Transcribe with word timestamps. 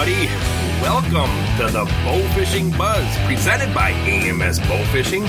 everybody. 0.00 0.26
Welcome 0.80 1.30
to 1.58 1.72
the 1.72 1.84
Bow 2.04 2.34
Fishing 2.34 2.70
Buzz, 2.70 3.06
presented 3.26 3.74
by 3.74 3.90
AMS 3.90 4.58
Bow 4.60 4.82
Fishing. 4.86 5.26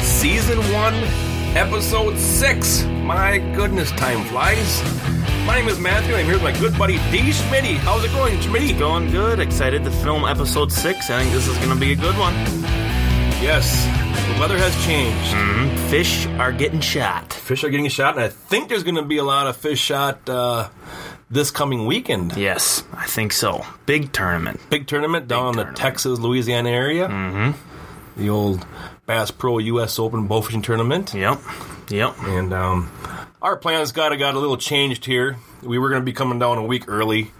Season 0.00 0.58
1, 0.72 0.94
Episode 1.56 2.18
6. 2.18 2.84
My 2.84 3.38
goodness, 3.54 3.90
time 3.92 4.24
flies. 4.26 4.82
My 5.46 5.56
name 5.56 5.68
is 5.68 5.78
Matthew. 5.78 6.14
I'm 6.14 6.26
here 6.26 6.34
with 6.34 6.42
my 6.42 6.58
good 6.58 6.76
buddy 6.76 6.96
D. 7.10 7.30
Schmitty. 7.30 7.76
How's 7.76 8.04
it 8.04 8.12
going, 8.12 8.36
Schmitty? 8.38 8.78
Going 8.78 9.10
good. 9.10 9.40
Excited 9.40 9.84
to 9.84 9.90
film 9.90 10.24
episode 10.24 10.70
six. 10.70 11.08
I 11.08 11.20
think 11.20 11.32
this 11.32 11.48
is 11.48 11.56
going 11.56 11.70
to 11.70 11.76
be 11.76 11.92
a 11.92 11.96
good 11.96 12.18
one. 12.18 12.34
Yes, 13.40 13.86
the 14.34 14.40
weather 14.40 14.58
has 14.58 14.74
changed. 14.84 15.32
Mm-hmm. 15.32 15.88
Fish 15.88 16.26
are 16.38 16.52
getting 16.52 16.80
shot. 16.80 17.32
Fish 17.32 17.64
are 17.64 17.70
getting 17.70 17.88
shot, 17.88 18.16
and 18.16 18.24
I 18.24 18.28
think 18.28 18.68
there's 18.68 18.82
going 18.82 18.96
to 18.96 19.02
be 19.02 19.16
a 19.16 19.24
lot 19.24 19.46
of 19.46 19.56
fish 19.56 19.80
shot 19.80 20.28
uh, 20.28 20.68
this 21.30 21.50
coming 21.50 21.86
weekend. 21.86 22.36
Yes, 22.36 22.84
I 22.92 23.06
think 23.06 23.32
so. 23.32 23.64
Big 23.86 24.12
tournament. 24.12 24.60
Big 24.70 24.86
tournament 24.86 25.28
down 25.28 25.40
in 25.40 25.52
the 25.52 25.56
tournament. 25.64 25.76
Texas, 25.76 26.18
Louisiana 26.18 26.70
area. 26.70 27.08
Mm-hmm. 27.08 28.20
The 28.20 28.30
old 28.30 28.66
Bass 29.06 29.30
Pro 29.30 29.58
U.S. 29.58 29.98
Open 29.98 30.28
Bowfishing 30.28 30.62
Tournament. 30.62 31.14
Yep. 31.14 31.40
Yep. 31.90 32.14
And 32.22 32.52
um, 32.52 32.90
our 33.40 33.56
plans 33.56 33.92
got 33.92 34.16
got 34.18 34.34
a 34.34 34.38
little 34.38 34.56
changed 34.56 35.04
here. 35.04 35.36
We 35.62 35.78
were 35.78 35.88
going 35.88 36.00
to 36.02 36.04
be 36.04 36.12
coming 36.12 36.38
down 36.38 36.58
a 36.58 36.64
week 36.64 36.84
early 36.88 37.30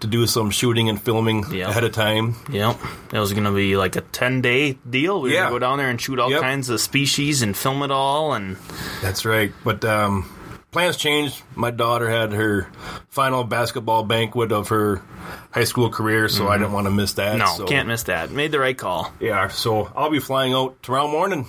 to 0.00 0.06
do 0.06 0.26
some 0.26 0.50
shooting 0.50 0.88
and 0.88 1.00
filming 1.00 1.44
Yep. 1.52 1.68
ahead 1.68 1.84
of 1.84 1.92
time. 1.92 2.36
Yep. 2.50 2.78
It 3.12 3.18
was 3.18 3.32
going 3.32 3.44
to 3.44 3.52
be 3.52 3.76
like 3.76 3.96
a 3.96 4.00
10 4.00 4.40
day 4.40 4.78
deal. 4.88 5.20
We 5.20 5.28
were 5.30 5.34
Yeah. 5.34 5.40
going 5.42 5.52
to 5.52 5.54
go 5.56 5.58
down 5.58 5.78
there 5.78 5.90
and 5.90 6.00
shoot 6.00 6.18
all 6.18 6.30
Yep. 6.30 6.40
kinds 6.40 6.70
of 6.70 6.80
species 6.80 7.42
and 7.42 7.54
film 7.56 7.82
it 7.82 7.90
all. 7.90 8.32
And 8.32 8.56
That's 9.02 9.24
right. 9.26 9.52
But 9.62 9.84
um, 9.84 10.26
plans 10.70 10.96
changed. 10.96 11.42
My 11.54 11.70
daughter 11.70 12.08
had 12.08 12.32
her 12.32 12.70
final 13.08 13.44
basketball 13.44 14.04
banquet 14.04 14.52
of 14.52 14.68
her 14.68 15.02
high 15.50 15.64
school 15.64 15.90
career, 15.90 16.28
so 16.28 16.46
I 16.46 16.52
mm-hmm. 16.52 16.62
didn't 16.62 16.72
want 16.74 16.86
to 16.86 16.90
miss 16.90 17.14
that. 17.14 17.38
no, 17.38 17.46
so, 17.46 17.66
can't 17.66 17.88
miss 17.88 18.04
that. 18.04 18.30
Made 18.30 18.52
the 18.52 18.58
right 18.58 18.76
call. 18.76 19.12
Yeah, 19.20 19.48
so 19.48 19.90
I'll 19.94 20.10
be 20.10 20.20
flying 20.20 20.52
out 20.52 20.82
tomorrow 20.82 21.08
morning. 21.08 21.46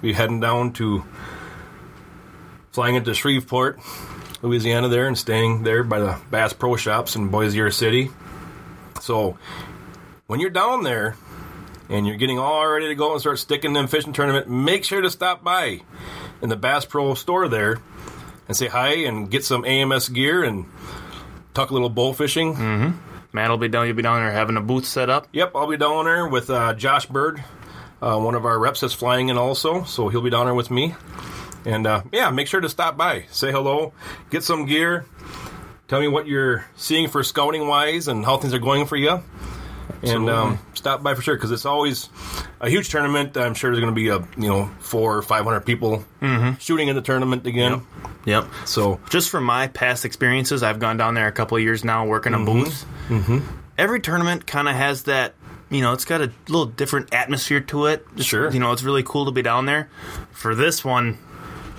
Be 0.00 0.12
heading 0.12 0.40
down 0.40 0.72
to 0.74 1.04
flying 2.72 2.94
into 2.94 3.12
Shreveport, 3.14 3.78
Louisiana, 4.42 4.88
there 4.88 5.06
and 5.06 5.18
staying 5.18 5.62
there 5.64 5.84
by 5.84 5.98
the 5.98 6.18
Bass 6.30 6.52
Pro 6.52 6.76
Shops 6.76 7.16
in 7.16 7.28
Bossier 7.28 7.70
City. 7.70 8.10
So 9.00 9.36
when 10.26 10.40
you're 10.40 10.50
down 10.50 10.84
there 10.84 11.16
and 11.90 12.06
you're 12.06 12.16
getting 12.16 12.38
all 12.38 12.66
ready 12.66 12.88
to 12.88 12.94
go 12.94 13.12
and 13.12 13.20
start 13.20 13.38
sticking 13.38 13.74
them 13.74 13.88
fishing 13.88 14.12
tournament, 14.12 14.48
make 14.48 14.84
sure 14.84 15.02
to 15.02 15.10
stop 15.10 15.44
by 15.44 15.82
in 16.40 16.48
the 16.48 16.56
Bass 16.56 16.86
Pro 16.86 17.12
store 17.14 17.48
there 17.48 17.78
and 18.50 18.56
say 18.56 18.66
hi 18.66 18.94
and 19.06 19.30
get 19.30 19.44
some 19.44 19.64
AMS 19.64 20.08
gear 20.08 20.42
and 20.42 20.66
talk 21.54 21.70
a 21.70 21.72
little 21.72 21.88
bow 21.88 22.12
fishing. 22.12 22.98
Matt 23.32 23.48
will 23.48 23.58
be 23.58 23.68
down. 23.68 23.86
You'll 23.86 23.94
be 23.94 24.02
down 24.02 24.20
there 24.20 24.32
having 24.32 24.56
a 24.56 24.60
booth 24.60 24.86
set 24.86 25.08
up. 25.08 25.28
Yep, 25.32 25.52
I'll 25.54 25.68
be 25.68 25.76
down 25.76 26.06
there 26.06 26.26
with 26.26 26.50
uh, 26.50 26.74
Josh 26.74 27.06
Bird, 27.06 27.44
uh, 28.02 28.18
one 28.18 28.34
of 28.34 28.44
our 28.44 28.58
reps 28.58 28.80
that's 28.80 28.92
flying 28.92 29.28
in 29.28 29.38
also, 29.38 29.84
so 29.84 30.08
he'll 30.08 30.20
be 30.20 30.30
down 30.30 30.46
there 30.46 30.54
with 30.56 30.68
me. 30.68 30.96
And 31.64 31.86
uh, 31.86 32.02
yeah, 32.10 32.30
make 32.30 32.48
sure 32.48 32.60
to 32.60 32.68
stop 32.68 32.96
by, 32.96 33.26
say 33.30 33.52
hello, 33.52 33.92
get 34.30 34.42
some 34.42 34.66
gear, 34.66 35.06
tell 35.86 36.00
me 36.00 36.08
what 36.08 36.26
you're 36.26 36.64
seeing 36.74 37.06
for 37.06 37.22
scouting 37.22 37.68
wise 37.68 38.08
and 38.08 38.24
how 38.24 38.36
things 38.36 38.52
are 38.52 38.58
going 38.58 38.84
for 38.84 38.96
you. 38.96 39.22
And 40.02 40.28
um, 40.30 40.58
stop 40.74 41.02
by 41.02 41.14
for 41.14 41.22
sure 41.22 41.34
because 41.36 41.50
it's 41.52 41.64
always 41.66 42.08
a 42.60 42.68
huge 42.68 42.88
tournament. 42.88 43.36
I'm 43.36 43.54
sure 43.54 43.70
there's 43.70 43.80
going 43.82 43.94
to 43.94 43.98
be 44.00 44.08
a 44.08 44.18
you 44.40 44.48
know 44.48 44.70
four 44.80 45.16
or 45.16 45.22
five 45.22 45.44
hundred 45.44 45.60
people 45.60 46.04
shooting 46.58 46.88
in 46.88 46.96
the 46.96 47.02
tournament 47.02 47.46
again. 47.46 47.82
Yep. 48.26 48.46
So 48.66 49.00
just 49.08 49.30
from 49.30 49.44
my 49.44 49.68
past 49.68 50.04
experiences, 50.04 50.62
I've 50.62 50.78
gone 50.78 50.96
down 50.96 51.14
there 51.14 51.26
a 51.26 51.32
couple 51.32 51.56
of 51.56 51.62
years 51.62 51.84
now 51.84 52.06
working 52.06 52.32
Mm-hmm. 52.32 52.42
a 52.48 52.64
booth. 52.64 52.84
Mm-hmm. 53.08 53.38
Every 53.78 54.00
tournament 54.00 54.46
kind 54.46 54.68
of 54.68 54.74
has 54.74 55.04
that, 55.04 55.34
you 55.70 55.80
know, 55.80 55.94
it's 55.94 56.04
got 56.04 56.20
a 56.20 56.30
little 56.48 56.66
different 56.66 57.14
atmosphere 57.14 57.60
to 57.62 57.86
it. 57.86 58.06
Sure. 58.18 58.50
You 58.50 58.60
know, 58.60 58.72
it's 58.72 58.82
really 58.82 59.02
cool 59.02 59.24
to 59.24 59.30
be 59.30 59.40
down 59.40 59.64
there. 59.64 59.88
For 60.32 60.54
this 60.54 60.84
one, 60.84 61.16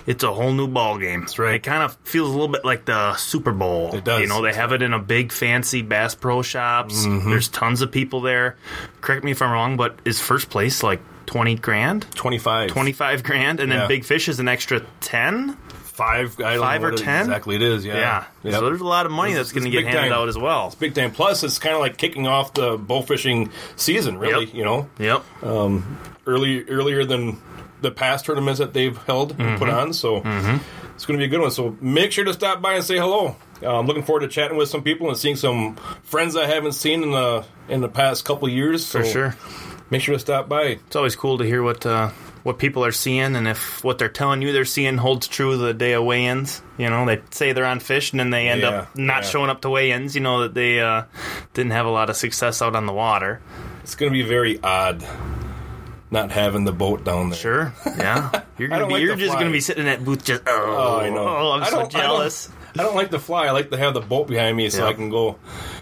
it's 0.06 0.24
a 0.24 0.34
whole 0.34 0.52
new 0.54 0.68
ball 0.68 0.98
game. 0.98 1.22
That's 1.22 1.38
right. 1.40 1.56
It 1.56 1.64
kind 1.64 1.84
of 1.84 1.96
feels 2.04 2.30
a 2.30 2.32
little 2.32 2.48
bit 2.48 2.64
like 2.66 2.86
the 2.86 3.16
Super 3.16 3.52
Bowl. 3.52 3.94
It 3.96 4.04
does. 4.04 4.22
You 4.22 4.28
know, 4.28 4.42
they 4.42 4.54
have 4.54 4.72
it 4.74 4.82
in 4.82 4.94
a 4.94 5.00
big 5.00 5.32
fancy 5.32 5.82
Bass 5.82 6.16
Pro 6.16 6.42
shops. 6.42 7.06
Mm-hmm. 7.06 7.30
There's 7.30 7.48
tons 7.50 7.82
of 7.82 7.92
people 7.92 8.22
there. 8.22 8.58
Correct 9.02 9.24
me 9.24 9.32
if 9.32 9.42
I'm 9.42 9.52
wrong, 9.52 9.78
but 9.78 10.00
is 10.06 10.20
first 10.20 10.50
place 10.50 10.84
like 10.84 11.02
20 11.28 11.56
grand? 11.56 12.06
25, 12.16 12.70
25 12.72 13.24
grand, 13.24 13.60
and 13.60 13.72
then 13.72 13.80
Yeah. 13.80 13.88
Big 13.88 14.04
Fish 14.06 14.28
is 14.30 14.40
an 14.40 14.48
extra 14.48 14.82
10? 15.02 15.58
five, 15.92 16.40
I 16.40 16.54
don't 16.56 16.62
Five 16.64 16.84
or 16.84 16.92
10? 16.94 17.20
exactly 17.26 17.56
it 17.58 17.62
is. 17.62 17.86
Yeah, 17.86 17.96
Yeah. 17.96 18.24
Yep. 18.44 18.54
So 18.56 18.66
there's 18.66 18.82
a 18.82 18.86
lot 18.88 19.06
of 19.06 19.12
money 19.12 19.34
This- 19.34 19.50
that's 19.50 19.52
going 19.52 19.66
to 19.66 19.70
get 19.70 19.84
handed 19.84 20.10
time. 20.10 20.14
out 20.14 20.30
as 20.30 20.38
well. 20.38 20.74
big 20.80 20.96
time. 20.96 21.12
Plus, 21.12 21.44
it's 21.44 21.60
kind 21.60 21.76
of 21.76 21.82
like 21.82 21.98
kicking 21.98 22.26
off 22.26 22.54
the 22.56 22.76
bow 22.78 23.02
fishing 23.04 23.52
season. 23.76 24.18
Really, 24.18 24.46
Yep. 24.46 24.56
you 24.56 24.64
know, 24.66 24.90
Yep. 24.98 25.24
early 26.26 26.64
earlier 26.70 27.06
than 27.06 27.38
the 27.82 27.92
past 27.92 28.26
tournaments 28.26 28.60
that 28.60 28.74
they've 28.74 28.98
held 29.04 29.36
and 29.40 29.58
put 29.60 29.70
on. 29.70 29.94
So 29.94 30.18
it's 30.96 31.06
going 31.06 31.18
to 31.20 31.22
be 31.22 31.26
a 31.26 31.28
good 31.30 31.42
one. 31.42 31.52
So 31.52 31.76
make 31.82 32.12
sure 32.12 32.26
to 32.26 32.34
stop 32.34 32.62
by 32.62 32.74
and 32.76 32.84
say 32.84 32.98
hello. 32.98 33.36
Uh, 33.64 33.80
I'm 33.80 33.86
looking 33.86 34.04
forward 34.04 34.22
to 34.22 34.28
chatting 34.28 34.58
with 34.58 34.70
some 34.70 34.82
people 34.84 35.10
and 35.10 35.18
seeing 35.18 35.36
some 35.36 35.76
friends 36.04 36.36
I 36.36 36.46
haven't 36.48 36.74
seen 36.74 37.04
in 37.04 37.12
the 37.12 37.46
in 37.70 37.82
the 37.82 37.90
past 37.90 38.26
couple 38.26 38.48
years. 38.50 38.90
For 38.92 39.04
sure. 39.06 39.36
Make 39.90 40.02
sure 40.02 40.14
to 40.16 40.20
stop 40.20 40.48
by. 40.50 40.62
It's 40.88 40.96
always 40.96 41.16
cool 41.16 41.38
to 41.40 41.44
hear 41.44 41.62
what 41.62 41.86
uh, 41.86 42.10
what 42.44 42.58
people 42.58 42.84
are 42.86 42.92
seeing 42.94 43.36
and 43.36 43.48
if 43.48 43.84
what 43.84 44.00
they're 44.00 44.10
telling 44.10 44.42
you 44.42 44.52
they're 44.52 44.66
seeing 44.66 44.98
holds 44.98 45.28
true 45.28 45.58
the 45.58 45.74
day 45.76 45.94
of 45.94 46.04
weigh-ins. 46.06 46.62
You 46.78 46.90
know, 46.90 47.06
they 47.06 47.22
say 47.32 47.52
they're 47.54 47.66
on 47.66 47.80
fish 47.82 48.12
and 48.12 48.20
then 48.20 48.30
they 48.32 48.48
end 48.48 48.62
Yeah, 48.62 48.70
up 48.70 48.96
not 48.98 49.24
yeah. 49.24 49.30
showing 49.30 49.50
up 49.52 49.62
to 49.62 49.70
weigh-ins. 49.70 50.16
You 50.16 50.22
know 50.22 50.42
that 50.44 50.54
they 50.56 50.80
uh, 50.80 51.04
didn't 51.54 51.74
have 51.74 51.86
a 51.86 51.92
lot 51.92 52.10
of 52.10 52.16
success 52.16 52.62
out 52.62 52.76
on 52.76 52.86
the 52.86 52.94
water. 52.94 53.42
It's 53.84 53.96
going 53.96 54.12
to 54.12 54.18
be 54.18 54.28
very 54.28 54.60
odd 54.64 55.04
not 56.12 56.30
having 56.32 56.66
the 56.66 56.72
boat 56.74 57.04
down 57.04 57.30
there. 57.30 57.40
Sure. 57.40 57.74
Yeah. 57.86 58.44
You're 58.58 58.68
gonna 58.68 58.86
be, 58.86 58.94
like 58.94 59.02
you're 59.02 59.16
just 59.16 59.32
fly. 59.32 59.40
gonna 59.42 59.52
be 59.52 59.60
sitting 59.62 59.88
in 59.88 59.88
that 59.88 60.06
booth 60.06 60.24
just 60.24 60.44
oh, 60.46 60.52
Oh, 60.52 61.00
I 61.00 61.10
know. 61.10 61.26
oh 61.28 61.52
I'm 61.56 61.64
I 61.64 61.70
so 61.70 61.72
don't- 61.72 61.80
I 61.80 61.82
don't- 61.82 61.92
jealous. 61.92 62.50
I 62.78 62.84
don't 62.84 62.96
like 62.96 63.10
to 63.12 63.20
fly. 63.20 63.48
I 63.48 63.52
like 63.52 63.70
to 63.72 63.78
have 63.78 63.94
the 63.96 64.00
boat 64.02 64.28
behind 64.28 64.56
me 64.56 64.70
so 64.70 64.84
Yeah. 64.84 64.90
I 64.90 64.94
can 64.94 65.10
go 65.10 65.38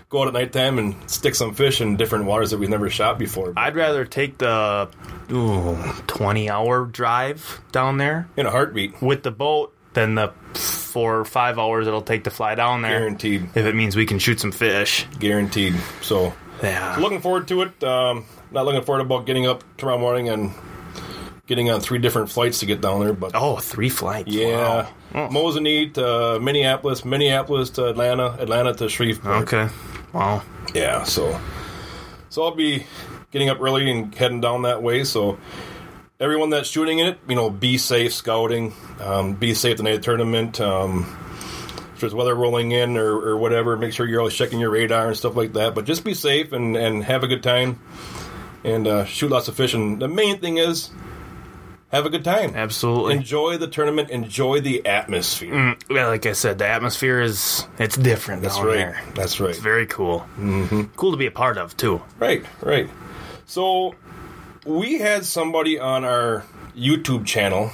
go 0.09 0.22
out 0.22 0.28
at 0.28 0.34
nighttime 0.34 0.79
and 0.79 0.95
stick 1.12 1.35
some 1.35 1.53
fish 1.53 1.81
in 1.81 1.97
different 1.97 2.25
waters 2.25 2.50
that 2.51 2.57
we've 2.57 2.69
never 2.69 2.90
shot 2.90 3.19
before. 3.19 3.53
I'd 3.57 3.75
rather 3.75 4.06
take 4.06 4.38
the 4.40 4.90
ooh, 5.31 5.75
20 6.07 6.50
hour 6.50 6.85
drive 6.85 7.61
down 7.72 7.97
there 7.97 8.28
in 8.38 8.46
a 8.47 8.50
heartbeat, 8.51 9.01
with 9.03 9.22
the 9.23 9.29
boat 9.31 9.75
than 9.94 10.16
the 10.16 10.29
four 10.56 11.19
or 11.19 11.25
five 11.25 11.59
hours 11.59 11.85
it'll 11.85 12.01
take 12.01 12.23
to 12.23 12.31
fly 12.31 12.56
down 12.56 12.81
there. 12.81 12.97
guaranteed, 13.00 13.50
If 13.56 13.66
it 13.67 13.75
means 13.75 13.96
we 13.96 14.06
can 14.07 14.17
shoot 14.17 14.40
some 14.40 14.51
fish. 14.51 15.06
guaranteed. 15.19 15.75
So 16.01 16.34
Yeah. 16.62 16.97
looking 17.00 17.22
forward 17.22 17.47
to 17.50 17.62
it. 17.64 17.84
Um, 17.84 18.25
not 18.52 18.66
looking 18.66 18.84
forward 18.84 19.02
about 19.02 19.25
getting 19.25 19.46
up 19.47 19.64
tomorrow 19.78 19.97
morning 19.97 20.30
and 20.30 20.52
getting 21.47 21.70
on 21.72 21.81
three 21.81 21.97
different 22.00 22.30
flights 22.30 22.59
to 22.59 22.66
get 22.66 22.81
down 22.81 23.00
there. 23.02 23.14
But 23.14 23.31
Oh, 23.34 23.58
three 23.58 23.90
flights. 23.90 24.31
yeah, 24.31 24.88
Wow. 25.14 25.30
Mosinee 25.30 25.94
to 25.96 26.40
Minneapolis, 26.40 27.03
Minneapolis 27.06 27.72
to 27.72 27.88
Atlanta, 27.88 28.36
Atlanta 28.40 28.74
to 28.75 28.90
Shreveport. 28.90 29.44
Okay. 29.44 29.70
Wow. 30.14 30.42
Yeah, 30.74 31.03
so 31.03 31.40
so 32.30 32.44
I'll 32.44 32.56
be 32.56 32.86
getting 33.31 33.50
up 33.50 33.59
early 33.62 33.90
and 33.90 34.14
heading 34.14 34.41
down 34.41 34.64
that 34.64 34.84
way. 34.84 35.03
So 35.03 35.38
everyone 36.20 36.50
that's 36.52 36.70
shooting 36.70 37.00
in 37.00 37.08
it, 37.08 37.18
you 37.28 37.36
know, 37.36 37.50
be 37.50 37.78
safe 37.80 38.14
scouting, 38.14 38.74
um, 39.02 39.34
be 39.34 39.53
safe 39.56 39.78
the 39.78 39.84
night 39.84 39.96
of 39.96 40.02
the 40.02 40.06
tournament. 40.06 40.59
Um, 40.62 41.06
if 41.99 42.01
there's 42.01 42.15
weather 42.15 42.33
rolling 42.33 42.71
in 42.71 42.95
or, 42.95 43.11
or 43.11 43.37
whatever, 43.37 43.75
make 43.75 43.91
sure 43.91 44.07
you're 44.07 44.21
always 44.21 44.33
checking 44.33 44.57
your 44.57 44.69
radar 44.69 45.07
and 45.07 45.17
stuff 45.17 45.35
like 45.35 45.51
that. 45.53 45.75
But 45.75 45.83
just 45.83 46.05
be 46.05 46.13
safe 46.13 46.53
and, 46.53 46.77
and 46.77 47.03
have 47.03 47.23
a 47.23 47.27
good 47.27 47.43
time 47.43 47.77
and 48.63 48.87
uh, 48.87 49.03
shoot 49.03 49.29
lots 49.29 49.49
of 49.49 49.57
fish. 49.57 49.73
And 49.73 50.01
the 50.01 50.07
main 50.07 50.39
thing 50.39 50.59
is 50.59 50.91
have 51.91 52.05
a 52.05 52.09
good 52.09 52.23
time. 52.23 52.53
Absolutely. 52.55 53.15
Enjoy 53.15 53.57
the 53.57 53.67
tournament. 53.67 54.11
Enjoy 54.11 54.61
the 54.61 54.85
atmosphere. 54.85 55.53
Mm, 55.53 55.84
yeah, 55.90 56.07
like 56.07 56.25
I 56.25 56.31
said, 56.31 56.57
the 56.57 56.67
atmosphere 56.67 57.19
is 57.19 57.67
it's 57.78 57.97
different 57.97 58.43
That's 58.43 58.55
down 58.55 58.67
right. 58.67 58.75
there. 58.78 59.02
That's 59.13 59.41
right. 59.41 59.49
It's 59.49 59.59
very 59.59 59.85
cool. 59.85 60.25
Mm-hmm. 60.37 60.84
Cool 60.95 61.11
to 61.11 61.17
be 61.17 61.25
a 61.25 61.31
part 61.31 61.57
of 61.57 61.75
too. 61.75 62.02
Right, 62.17 62.45
right. 62.61 62.90
So 63.45 63.93
we 64.66 64.99
had 64.99 65.25
somebody 65.25 65.78
on 65.79 66.05
our 66.05 66.45
YouTube 66.78 67.25
channel, 67.25 67.72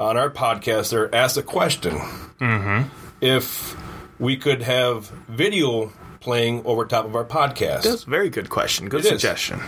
on 0.00 0.16
our 0.16 0.28
podcast 0.28 0.90
there, 0.90 1.14
ask 1.14 1.36
a 1.36 1.42
question. 1.44 1.92
Mm-hmm. 2.40 3.01
If 3.22 3.74
we 4.18 4.36
could 4.36 4.60
have 4.62 5.06
video 5.28 5.90
playing 6.20 6.64
over 6.66 6.84
top 6.84 7.04
of 7.06 7.16
our 7.16 7.24
podcast. 7.24 7.82
That's 7.82 8.04
a 8.04 8.10
very 8.10 8.28
good 8.30 8.50
question. 8.50 8.88
Good 8.88 9.00
It 9.00 9.04
is. 9.06 9.08
suggestion. 9.08 9.60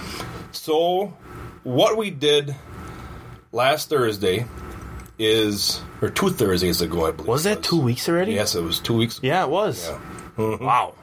So 0.52 1.16
what 1.64 1.96
we 1.96 2.10
did 2.10 2.54
last 3.52 3.88
Thursday 3.88 4.46
is, 5.18 5.80
or 6.02 6.10
two 6.10 6.30
Thursdays 6.30 6.80
ago, 6.80 7.06
I 7.06 7.10
believe. 7.12 7.28
Was 7.28 7.44
that 7.44 7.62
two 7.62 7.80
weeks 7.80 8.08
already? 8.08 8.32
Yes, 8.34 8.54
it 8.54 8.62
was 8.62 8.78
two 8.80 8.94
weeks. 8.94 9.18
Yeah, 9.22 9.44
it 9.44 9.50
was. 9.50 9.90
Wow. 10.36 10.94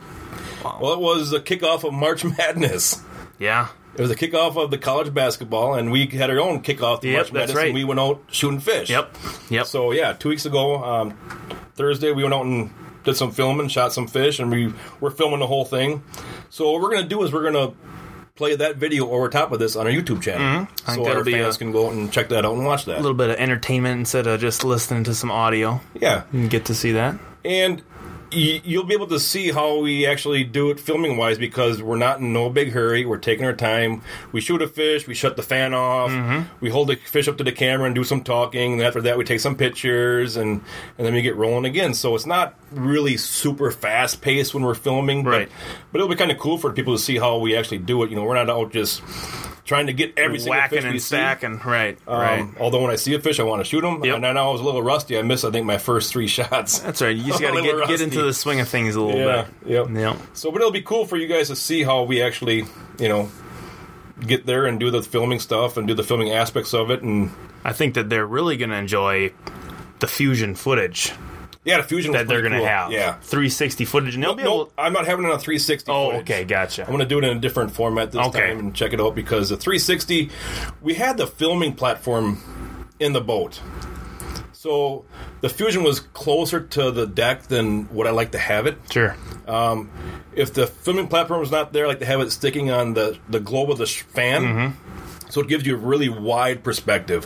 Well, 0.64 0.94
it 0.94 1.00
was 1.00 1.32
the 1.32 1.40
kickoff 1.40 1.84
of 1.86 1.94
March 1.94 2.24
Madness. 2.38 3.02
Yeah. 3.40 3.70
It 3.96 4.00
was 4.02 4.10
the 4.10 4.16
kickoff 4.16 4.56
of 4.56 4.72
the 4.72 4.78
college 4.78 5.14
basketball, 5.14 5.74
and 5.76 5.92
we 5.92 6.08
had 6.08 6.30
our 6.30 6.40
own 6.40 6.62
kickoff 6.64 7.02
to 7.02 7.08
Yep, 7.10 7.18
March 7.18 7.34
Madness, 7.34 7.56
right. 7.56 7.66
and 7.68 7.74
we 7.76 7.84
went 7.84 8.00
out 8.00 8.22
shooting 8.32 8.60
fish. 8.60 8.90
Yep. 8.90 9.16
Yep. 9.50 9.66
So 9.68 9.92
yeah, 9.92 10.14
two 10.14 10.30
weeks 10.30 10.46
ago, 10.46 10.82
um, 10.84 11.18
Thursday, 11.76 12.12
we 12.12 12.24
went 12.24 12.34
out 12.34 12.46
and 12.46 12.72
did 13.04 13.16
some 13.18 13.32
filming, 13.32 13.68
shot 13.68 13.92
some 13.94 14.08
fish, 14.08 14.40
and 14.40 14.50
we 14.52 14.74
we're 15.00 15.12
filming 15.12 15.40
the 15.40 15.48
whole 15.48 15.66
thing. 15.66 16.04
So 16.50 16.72
what 16.72 16.82
we're 16.82 16.92
gonna 16.92 17.08
do 17.08 17.22
is 17.24 17.34
we're 17.34 17.44
gonna 17.44 17.74
play 18.36 18.56
that 18.56 18.78
video 18.78 19.10
over 19.12 19.28
top 19.30 19.52
of 19.52 19.60
this 19.60 19.76
on 19.76 19.86
our 19.86 19.92
YouTube 19.92 20.22
channel, 20.22 20.66
Mm-hmm. 20.66 20.94
So 20.96 21.06
our 21.08 21.24
fans 21.26 21.56
a- 21.56 21.60
can 21.60 21.72
go 21.72 21.88
out 21.88 21.94
and 21.94 22.12
check 22.12 22.30
that 22.30 22.46
out 22.46 22.54
and 22.54 22.66
watch 22.66 22.86
that. 22.86 22.96
A 22.98 23.02
little 23.02 23.14
bit 23.14 23.30
of 23.30 23.36
entertainment 23.36 24.00
instead 24.00 24.26
of 24.26 24.40
just 24.40 24.64
listening 24.64 25.04
to 25.04 25.14
some 25.14 25.30
audio. 25.32 25.82
yeah, 25.94 26.24
You 26.32 26.48
get 26.48 26.66
to 26.66 26.74
see 26.76 26.94
that. 26.94 27.16
and 27.44 27.84
you'll 28.32 28.84
be 28.86 28.94
able 28.94 29.08
to 29.08 29.20
see 29.20 29.52
how 29.52 29.80
we 29.80 30.06
actually 30.06 30.44
do 30.44 30.70
it 30.72 30.80
filming 30.80 31.18
wise 31.18 31.38
because 31.38 31.82
we're 31.82 31.98
not 31.98 32.20
in 32.20 32.34
no 32.34 32.50
big 32.50 32.72
hurry. 32.72 33.06
We're 33.06 33.18
taking 33.18 33.46
our 33.46 33.54
time. 33.54 34.02
We 34.32 34.42
shoot 34.42 34.62
a 34.62 34.68
fish, 34.68 35.08
we 35.08 35.14
shut 35.14 35.36
the 35.36 35.44
fan 35.44 35.74
off, 35.74 36.12
Mm-hmm. 36.12 36.56
we 36.60 36.70
hold 36.70 36.88
the 36.90 36.96
fish 36.96 37.28
up 37.28 37.38
to 37.38 37.44
the 37.44 37.52
camera 37.52 37.86
and 37.86 37.96
do 37.96 38.04
some 38.04 38.24
talking. 38.24 38.74
And 38.74 38.82
after 38.82 39.02
that, 39.02 39.18
we 39.18 39.24
take 39.26 39.40
some 39.40 39.56
pictures 39.56 40.38
and 40.38 40.62
and 40.98 41.06
then 41.08 41.14
we 41.14 41.22
get 41.22 41.36
rolling 41.36 41.66
again. 41.66 41.94
So 41.94 42.16
it's 42.16 42.26
not 42.26 42.56
really 42.72 43.18
super 43.18 43.72
fast 43.72 44.22
paced 44.22 44.54
when 44.54 44.64
we're 44.64 44.76
filming, 44.76 45.24
Right. 45.24 45.48
But, 45.50 45.92
but 45.92 46.00
it'll 46.00 46.10
be 46.10 46.16
kind 46.16 46.32
of 46.32 46.38
cool 46.38 46.58
for 46.58 46.72
people 46.72 46.96
to 46.96 47.02
see 47.02 47.18
how 47.18 47.38
we 47.38 47.56
actually 47.56 47.80
do 47.80 48.02
it. 48.04 48.10
You 48.10 48.16
know, 48.16 48.24
we're 48.24 48.36
not 48.36 48.50
out 48.50 48.72
just 48.72 49.02
trying 49.66 49.88
to 49.88 49.94
get 49.94 50.18
every 50.18 50.40
single 50.40 50.58
Whacking 50.58 50.78
fish 50.80 50.84
we 50.86 50.90
and 50.92 51.02
see. 51.02 51.16
Right. 51.70 51.98
Um, 52.08 52.20
right. 52.20 52.48
Although 52.60 52.82
when 52.82 52.92
I 52.92 52.96
see 52.96 53.14
a 53.14 53.20
fish, 53.20 53.40
I 53.40 53.44
want 53.44 53.60
to 53.62 53.64
shoot 53.66 53.82
them. 53.82 54.04
Yep. 54.04 54.16
And 54.18 54.26
I 54.26 54.34
know 54.34 54.50
I 54.50 54.52
was 54.52 54.62
a 54.62 54.64
little 54.64 54.82
rusty. 54.82 55.18
I 55.18 55.22
missed, 55.22 55.46
I 55.46 55.52
think, 55.52 55.66
my 55.66 55.78
first 55.78 56.12
three 56.12 56.28
shots. 56.38 56.80
That's 56.80 57.02
right. 57.02 57.16
You 57.16 57.24
just 57.26 57.42
got 57.42 57.52
to 57.56 57.62
get, 57.62 57.88
get 57.88 58.02
into 58.02 58.22
the 58.22 58.34
swing 58.34 58.60
of 58.60 58.68
things 58.68 58.96
a 58.96 59.02
little 59.02 59.20
Yeah, 59.20 59.48
bit. 59.64 59.70
yep. 59.72 59.90
Yep. 59.90 60.18
So, 60.34 60.52
but 60.52 60.62
it'll 60.62 60.72
be 60.72 60.82
cool 60.82 61.06
for 61.06 61.18
you 61.18 61.28
guys 61.28 61.48
to 61.50 61.56
see 61.56 61.84
how 61.84 62.04
we 62.04 62.22
actually, 62.22 62.66
you 63.00 63.08
know, 63.10 63.30
get 64.20 64.46
there 64.46 64.66
and 64.66 64.80
do 64.80 64.92
the 64.92 65.02
filming 65.02 65.40
stuff 65.40 65.78
and 65.78 65.88
do 65.88 65.94
the 65.94 66.04
filming 66.04 66.32
aspects 66.32 66.74
of 66.74 66.92
it. 66.92 67.02
And 67.02 67.32
I 67.64 67.74
think 67.74 67.94
that 67.96 68.10
they're 68.10 68.26
really 68.28 68.58
going 68.58 68.70
to 68.72 68.78
enjoy 68.78 69.34
the 70.00 70.08
fusion 70.08 70.56
footage 70.56 71.12
yeah, 71.64 71.78
the 71.78 71.84
fusion 71.84 72.12
that 72.14 72.28
they're 72.28 72.42
going 72.42 72.54
to 72.54 72.60
cool. 72.60 72.68
have. 72.68 72.92
Yeah. 72.92 73.14
360 73.22 73.86
footage, 73.86 74.16
and 74.16 74.24
they'll 74.24 74.36
be 74.36 74.44
able. 74.44 74.66
No, 74.66 74.72
I'm 74.78 74.94
not 74.94 75.06
having 75.06 75.26
it 75.26 75.32
on 75.32 75.40
360. 75.40 75.92
Oh, 75.92 76.12
footage. 76.12 76.22
okay, 76.22 76.44
gotcha. 76.46 76.82
I'm 76.84 76.88
going 76.90 77.00
to 77.00 77.06
do 77.06 77.18
it 77.20 77.24
in 77.24 77.38
a 77.38 77.40
different 77.40 77.72
format 77.72 78.12
this 78.12 78.26
Okay. 78.28 78.48
time 78.50 78.60
and 78.60 78.76
check 78.76 78.94
it 78.94 79.00
out 79.02 79.14
because 79.16 79.50
the 79.50 79.58
360, 79.58 80.30
we 80.82 80.94
had 80.96 81.18
the 81.18 81.28
filming 81.28 81.74
platform 81.74 82.42
in 83.00 83.14
the 83.14 83.22
boat. 83.22 83.60
So 84.54 85.06
the 85.42 85.50
Fusion 85.50 85.82
was 85.84 86.00
closer 86.02 86.60
to 86.60 86.92
the 86.92 87.08
deck 87.08 87.44
than 87.44 87.86
what 87.86 88.06
I 88.06 88.12
like 88.12 88.32
to 88.34 88.38
have 88.38 88.68
it. 88.68 88.78
Sure. 88.92 89.16
if 90.36 90.54
the 90.54 90.68
filming 90.68 91.08
platform 91.08 91.42
is 91.42 91.50
not 91.52 91.74
there, 91.74 91.86
I 91.86 91.90
like 91.90 92.00
to 92.00 92.06
have 92.06 92.22
it 92.22 92.32
sticking 92.32 92.70
on 92.70 92.94
the, 92.94 93.18
the 93.28 93.40
globe 93.40 93.72
of 93.72 93.80
the 93.80 93.88
sh- 93.88 94.04
fan. 94.04 94.44
Mm-hmm. 94.44 94.91
So 95.32 95.42
it 95.42 95.48
gives 95.48 95.66
you 95.66 95.76
a 95.76 95.78
really 95.78 96.10
wide 96.10 96.64
perspective. 96.64 97.26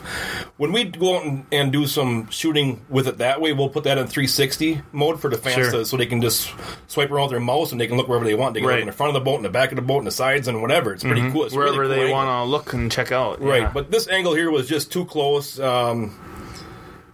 When 0.57 0.71
we 0.71 0.85
go 0.85 1.17
out 1.17 1.25
and, 1.25 1.45
and 1.51 1.71
do 1.73 1.87
some 1.87 2.29
shooting 2.29 2.85
with 2.87 3.07
it 3.07 3.17
that 3.17 3.41
way, 3.41 3.51
we'll 3.51 3.69
put 3.69 3.83
that 3.85 3.97
in 3.97 4.07
360 4.07 4.81
mode 4.91 5.19
for 5.19 5.29
the 5.29 5.37
fans 5.37 5.55
Sure. 5.55 5.71
to, 5.71 5.85
so 5.85 5.97
they 5.97 6.05
can 6.05 6.21
just 6.21 6.49
swipe 6.87 7.09
around 7.11 7.25
with 7.25 7.31
their 7.31 7.39
mouse 7.39 7.71
and 7.71 7.81
they 7.81 7.87
can 7.87 7.97
look 7.97 8.07
wherever 8.07 8.23
they 8.25 8.35
want. 8.35 8.53
They 8.53 8.59
can 8.61 8.69
Right. 8.69 8.75
look 8.75 8.81
in 8.83 8.87
the 8.87 8.93
front 8.93 9.09
of 9.09 9.21
the 9.21 9.25
boat, 9.29 9.37
in 9.37 9.43
the 9.43 9.49
back 9.49 9.71
of 9.71 9.75
the 9.75 9.81
boat, 9.81 9.99
in 9.99 10.05
the 10.05 10.11
sides, 10.11 10.47
and 10.47 10.61
whatever. 10.61 10.93
It's 10.93 11.03
pretty 11.03 11.29
cool. 11.31 11.45
It's 11.45 11.55
Wherever 11.55 11.79
really 11.81 11.95
cool 11.95 12.05
they 12.05 12.11
want 12.11 12.29
to 12.29 12.43
look 12.49 12.73
and 12.73 12.91
check 12.91 13.11
out. 13.11 13.41
Right, 13.41 13.63
yeah. 13.63 13.71
but 13.73 13.89
this 13.91 14.07
angle 14.07 14.35
here 14.35 14.51
was 14.51 14.67
just 14.67 14.91
too 14.91 15.05
close. 15.05 15.59
Um, 15.59 16.15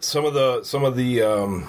some 0.02 0.26
of 0.26 0.34
the 0.34 0.64
some 0.64 0.84
of 0.84 0.96
the 0.98 1.22
um, 1.22 1.68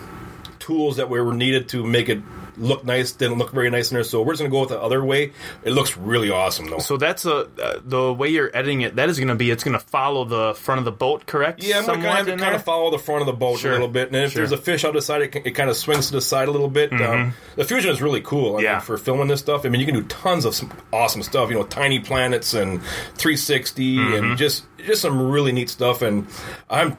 tools 0.59 0.97
that 0.97 1.09
were 1.09 1.33
needed 1.33 1.69
to 1.71 1.85
make 1.85 2.09
it 2.09 2.21
look 2.57 2.85
nice 2.85 3.13
didn't 3.13 3.39
look 3.39 3.51
very 3.53 3.71
nice 3.71 3.91
in 3.91 3.95
there. 3.95 4.05
So 4.05 4.23
we're 4.23 4.33
just 4.33 4.41
gonna 4.43 4.51
go 4.51 4.61
with 4.61 4.69
the 4.71 4.81
other 4.81 5.05
way. 5.05 5.33
It 5.65 5.71
looks 5.71 5.97
really 5.97 6.31
awesome 6.31 6.69
though. 6.69 6.79
So 6.79 6.97
that's 6.97 7.25
a 7.25 7.49
uh, 7.63 7.81
the 7.85 8.13
way 8.13 8.29
you're 8.29 8.51
editing 8.55 8.83
it. 8.83 8.97
That 8.97 9.09
is 9.09 9.19
going 9.19 9.29
to 9.29 9.35
be 9.35 9.51
it's 9.51 9.65
going 9.65 9.79
to 9.79 9.85
follow 9.85 10.25
the 10.25 10.55
front 10.55 10.79
of 10.81 10.85
the 10.85 10.93
boat, 10.93 11.27
correct? 11.27 11.63
yeah, 11.63 11.79
I'm 11.79 11.87
gonna 11.87 12.03
kind 12.03 12.29
of, 12.29 12.39
kind 12.39 12.55
of 12.55 12.63
follow 12.65 12.91
the 12.91 12.99
front 12.99 13.21
of 13.23 13.27
the 13.27 13.33
boat 13.33 13.59
Sure. 13.61 13.71
a 13.71 13.75
little 13.75 13.89
bit, 13.89 14.09
and 14.09 14.17
if 14.17 14.33
Sure. 14.33 14.41
there's 14.41 14.53
a 14.53 14.57
fish 14.63 14.85
out 14.85 14.93
the 14.95 15.03
side, 15.03 15.23
it, 15.23 15.35
it 15.47 15.51
kind 15.53 15.71
of 15.71 15.77
swings 15.77 16.09
to 16.09 16.13
the 16.13 16.21
side 16.21 16.49
a 16.49 16.51
little 16.51 16.69
bit. 16.69 16.93
Um, 16.93 17.33
the 17.57 17.65
fusion 17.65 17.91
is 17.91 18.03
really 18.03 18.21
cool. 18.21 18.57
I 18.59 18.61
Yeah. 18.63 18.73
mean, 18.73 18.81
for 18.83 18.99
filming 18.99 19.29
this 19.29 19.41
stuff. 19.41 19.65
I 19.65 19.69
mean, 19.69 19.81
you 19.81 19.87
can 19.87 19.95
do 19.95 20.03
tons 20.05 20.45
of 20.45 20.55
some 20.55 20.71
awesome 20.93 21.23
stuff. 21.23 21.49
You 21.51 21.57
know, 21.57 21.65
tiny 21.65 21.99
planets 22.01 22.55
and 22.55 22.83
360, 23.17 23.97
Mm-hmm. 23.97 24.15
and 24.15 24.39
just 24.39 24.65
just 24.87 25.01
some 25.03 25.31
really 25.31 25.53
neat 25.53 25.71
stuff. 25.71 26.03
And 26.03 26.27
I'm 26.69 26.97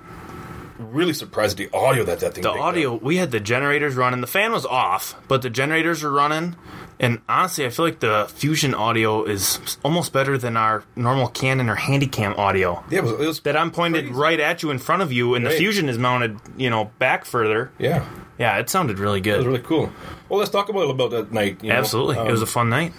really 0.83 1.13
surprised 1.13 1.59
at 1.59 1.69
the 1.71 1.77
audio 1.77 2.03
that 2.03 2.19
that 2.19 2.33
thing. 2.35 2.43
The 2.43 2.49
picked 2.51 2.59
up. 2.59 2.65
audio, 2.65 2.95
we 2.95 3.17
had 3.17 3.31
the 3.31 3.39
generators 3.39 3.95
running. 3.95 4.21
The 4.21 4.27
fan 4.27 4.51
was 4.51 4.65
off, 4.65 5.15
but 5.27 5.41
the 5.41 5.49
generators 5.49 6.03
were 6.03 6.11
running. 6.11 6.55
And 6.99 7.21
honestly, 7.27 7.65
I 7.65 7.69
feel 7.69 7.85
like 7.85 7.99
the 7.99 8.27
Fusion 8.35 8.73
audio 8.75 9.23
is 9.25 9.77
almost 9.83 10.13
better 10.13 10.37
than 10.37 10.55
our 10.55 10.83
normal 10.95 11.27
Canon 11.27 11.67
or 11.69 11.75
Handycam 11.75 12.37
audio. 12.37 12.83
Yeah, 12.89 12.99
it 12.99 13.03
was, 13.03 13.11
it 13.13 13.19
was 13.27 13.39
That 13.41 13.57
I'm 13.57 13.71
pointed 13.71 14.05
Crazy. 14.05 14.19
right 14.19 14.39
at 14.39 14.61
you 14.63 14.69
in 14.69 14.77
front 14.79 15.01
of 15.01 15.11
you, 15.11 15.33
and 15.35 15.45
the 15.45 15.49
Fusion 15.49 15.89
is 15.89 15.97
mounted, 15.97 16.37
you 16.55 16.69
know, 16.69 16.91
back 16.99 17.25
further. 17.25 17.71
yeah, 17.79 18.05
Yeah, 18.37 18.57
it 18.59 18.69
sounded 18.69 18.99
really 18.99 19.21
good. 19.21 19.33
it 19.35 19.37
was 19.37 19.47
really 19.47 19.59
cool. 19.59 19.91
Well, 20.29 20.39
let's 20.39 20.51
talk 20.51 20.69
a 20.69 20.71
little 20.71 20.91
about 20.91 21.11
that 21.11 21.31
night. 21.33 21.57
you 21.63 21.69
know. 21.69 21.75
Absolutely, 21.75 22.17
it 22.17 22.31
was 22.31 22.41
a 22.41 22.45
Um, 22.45 22.47
fun 22.49 22.69
night. 22.69 22.93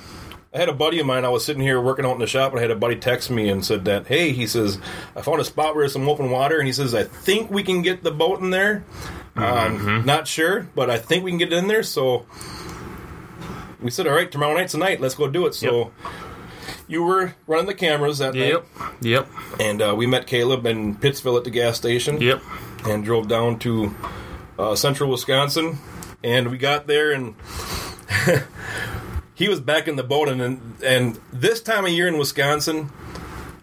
I 0.55 0.59
had 0.59 0.69
a 0.69 0.73
buddy 0.73 1.01
of 1.01 1.07
mine. 1.07 1.25
I 1.25 1.31
was 1.31 1.45
sitting 1.45 1.63
here 1.63 1.81
working 1.81 2.07
out 2.07 2.13
in 2.13 2.21
the 2.21 2.29
shop, 2.29 2.53
and 2.53 2.61
I 2.61 2.63
had 2.63 2.71
a 2.71 2.77
buddy 2.77 2.95
text 2.95 3.29
me 3.29 3.49
and 3.49 3.65
said 3.65 3.85
that, 3.87 4.07
"Hey," 4.07 4.31
he 4.31 4.47
says, 4.47 4.79
"I 5.17 5.23
found 5.23 5.41
a 5.41 5.45
spot 5.45 5.75
where 5.75 5.83
there's 5.83 5.93
some 5.93 6.09
open 6.09 6.31
water," 6.31 6.59
and 6.59 6.67
he 6.67 6.73
says, 6.73 6.95
"I 6.95 7.03
think 7.03 7.51
we 7.51 7.65
can 7.65 7.83
get 7.83 8.05
the 8.05 8.13
boat 8.13 8.41
in 8.41 8.51
there. 8.51 8.85
Mm-hmm. 9.37 9.89
Um, 9.89 10.07
not 10.07 10.29
sure, 10.29 10.69
but 10.77 10.91
I 10.91 10.99
think 10.99 11.25
we 11.25 11.33
can 11.33 11.39
get 11.39 11.53
it 11.53 11.57
in 11.57 11.67
there." 11.67 11.83
So 11.83 12.25
we 13.83 13.91
said, 13.91 14.07
"All 14.07 14.15
right, 14.15 14.31
tomorrow 14.31 14.55
night's 14.55 14.73
the 14.73 14.79
night. 14.79 15.01
Let's 15.01 15.17
go 15.17 15.29
do 15.29 15.47
it." 15.47 15.55
So. 15.55 15.91
You 16.87 17.03
were 17.03 17.35
running 17.47 17.65
the 17.67 17.75
cameras 17.75 18.19
that 18.19 18.35
Yep, 18.35 18.67
yep, 19.01 19.27
night, 19.33 19.61
and 19.61 19.81
uh, 19.81 19.95
we 19.97 20.07
met 20.07 20.27
Caleb 20.27 20.67
in 20.67 20.95
Pittsville 20.95 21.39
at 21.39 21.45
the 21.45 21.51
gas 21.51 21.79
station. 21.79 22.21
yep. 22.21 22.43
and 22.85 23.03
drove 23.03 23.27
down 23.27 23.59
to 23.61 23.95
uh, 24.59 24.75
central 24.75 25.11
Wisconsin. 25.11 25.79
And 26.23 26.51
we 26.51 26.59
got 26.59 26.87
there, 26.87 27.13
and 27.13 27.35
he 29.35 29.49
was 29.49 29.61
back 29.61 29.89
in 29.89 29.97
the 29.97 30.03
boat. 30.05 30.29
And 30.29 30.83
and 30.83 31.21
this 31.33 31.61
time 31.61 31.85
of 31.85 31.91
year 31.91 32.09
in 32.09 32.19
Wisconsin, 32.19 32.91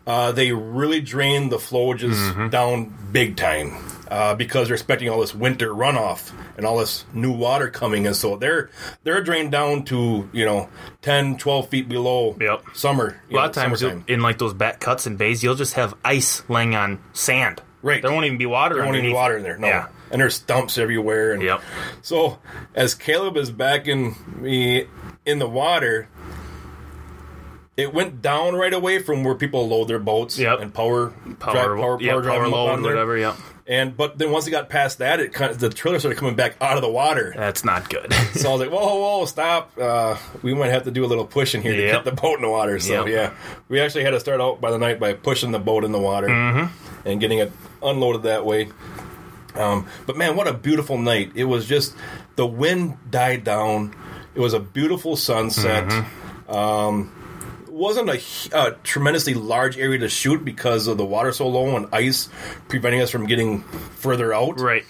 uh, 0.07 0.31
they 0.31 0.51
really 0.51 1.01
drain 1.01 1.49
the 1.49 1.57
flowages 1.57 2.49
down 2.51 2.93
big 3.11 3.37
time 3.37 3.73
uh, 4.09 4.35
because 4.35 4.67
they're 4.67 4.75
expecting 4.75 5.09
all 5.09 5.21
this 5.21 5.33
winter 5.35 5.69
runoff 5.69 6.31
and 6.57 6.65
all 6.65 6.77
this 6.79 7.05
new 7.13 7.31
water 7.31 7.69
coming. 7.69 8.05
And 8.07 8.15
so 8.15 8.35
they're 8.37 8.69
they're 9.03 9.21
drained 9.23 9.51
down 9.51 9.83
to 9.85 10.29
you 10.33 10.45
know 10.45 10.69
10, 11.01 11.37
12 11.37 11.69
feet 11.69 11.87
below 11.89 12.35
Yep. 12.39 12.63
summer. 12.73 13.21
A 13.29 13.33
lot 13.33 13.49
of 13.49 13.55
times 13.55 13.81
in 13.83 14.21
like 14.21 14.37
those 14.37 14.53
back 14.53 14.79
cuts 14.79 15.05
and 15.05 15.17
bays, 15.17 15.43
you'll 15.43 15.55
just 15.55 15.75
have 15.75 15.93
ice 16.03 16.43
laying 16.49 16.75
on 16.75 16.99
sand. 17.13 17.61
Right. 17.83 18.01
There 18.01 18.11
won't 18.11 18.25
even 18.25 18.37
be 18.37 18.45
water. 18.45 18.75
there 18.75 18.83
won't 18.83 18.97
even 18.97 19.09
be 19.09 19.13
water 19.13 19.37
in 19.37 19.43
there. 19.43 19.57
No. 19.57 19.67
Yeah. 19.67 19.87
And 20.11 20.19
there's 20.21 20.35
stumps 20.35 20.77
everywhere. 20.77 21.31
And 21.31 21.41
Yep. 21.41 21.61
So 22.01 22.37
as 22.75 22.93
Caleb 22.93 23.37
is 23.37 23.49
backing 23.49 24.15
me 24.39 24.85
in 25.25 25.39
the 25.39 25.47
water, 25.47 26.07
it 27.77 27.93
went 27.93 28.21
down 28.21 28.55
right 28.55 28.73
away 28.73 28.99
from 28.99 29.23
where 29.23 29.35
people 29.35 29.67
load 29.67 29.87
their 29.87 29.99
boats 29.99 30.37
Yep. 30.37 30.59
and 30.59 30.73
power 30.73 31.09
Power, 31.39 31.53
drive, 31.53 31.65
power, 31.79 31.97
yeah, 32.01 32.11
power, 32.13 32.23
power 32.23 32.47
load, 32.47 32.81
whatever. 32.81 33.17
Yeah. 33.17 33.35
And 33.67 33.95
but 33.95 34.17
then 34.17 34.31
once 34.31 34.47
it 34.47 34.51
got 34.51 34.69
past 34.69 34.97
that, 34.97 35.19
it 35.19 35.31
kind 35.33 35.51
of, 35.51 35.59
the 35.59 35.69
trailer 35.69 35.97
started 35.99 36.17
coming 36.17 36.35
back 36.35 36.55
out 36.59 36.75
of 36.75 36.81
the 36.81 36.89
water. 36.89 37.33
That's 37.35 37.63
not 37.63 37.89
good. 37.89 38.11
So 38.33 38.49
I 38.49 38.51
was 38.53 38.61
like, 38.61 38.71
"Whoa, 38.71 38.83
whoa, 38.83 39.19
whoa, 39.19 39.25
stop! 39.25 39.71
Uh, 39.79 40.17
we 40.41 40.53
might 40.53 40.69
have 40.69 40.83
to 40.83 40.91
do 40.91 41.05
a 41.05 41.07
little 41.07 41.25
pushing 41.25 41.61
here 41.61 41.73
to 41.75 41.81
Yep. 41.81 42.03
get 42.03 42.15
the 42.15 42.21
boat 42.21 42.35
in 42.35 42.41
the 42.41 42.49
water." 42.49 42.79
So 42.79 43.05
Yep. 43.05 43.07
yeah, 43.07 43.33
we 43.69 43.79
actually 43.79 44.03
had 44.03 44.11
to 44.11 44.19
start 44.19 44.41
out 44.41 44.59
by 44.61 44.71
the 44.71 44.77
night 44.79 44.99
by 44.99 45.13
pushing 45.13 45.51
the 45.51 45.59
boat 45.59 45.83
in 45.83 45.91
the 45.91 45.99
water 45.99 46.27
Mm-hmm. 46.27 47.07
and 47.07 47.19
getting 47.21 47.37
it 47.39 47.51
unloaded 47.83 48.23
that 48.23 48.45
way. 48.45 48.69
Um, 49.55 49.85
but 50.05 50.17
man, 50.17 50.35
what 50.35 50.47
a 50.47 50.53
beautiful 50.53 50.97
night! 50.97 51.31
It 51.35 51.43
was 51.45 51.65
just 51.67 51.95
the 52.35 52.47
wind 52.47 52.97
died 53.09 53.43
down. 53.43 53.93
It 54.35 54.39
was 54.39 54.53
a 54.53 54.59
beautiful 54.59 55.15
sunset. 55.15 55.85
Mm-hmm. 55.87 56.51
Um, 56.53 57.11
wasn't 57.67 58.09
a, 58.09 58.21
a 58.53 58.71
tremendously 58.83 59.33
large 59.33 59.77
area 59.77 59.99
to 59.99 60.09
shoot 60.09 60.43
because 60.45 60.87
of 60.87 60.97
the 60.97 61.05
water 61.05 61.31
so 61.31 61.47
low 61.47 61.75
and 61.77 61.87
ice 61.93 62.29
preventing 62.67 63.01
us 63.01 63.09
from 63.09 63.25
getting 63.25 63.61
further 63.63 64.33
out. 64.33 64.59
right. 64.59 64.83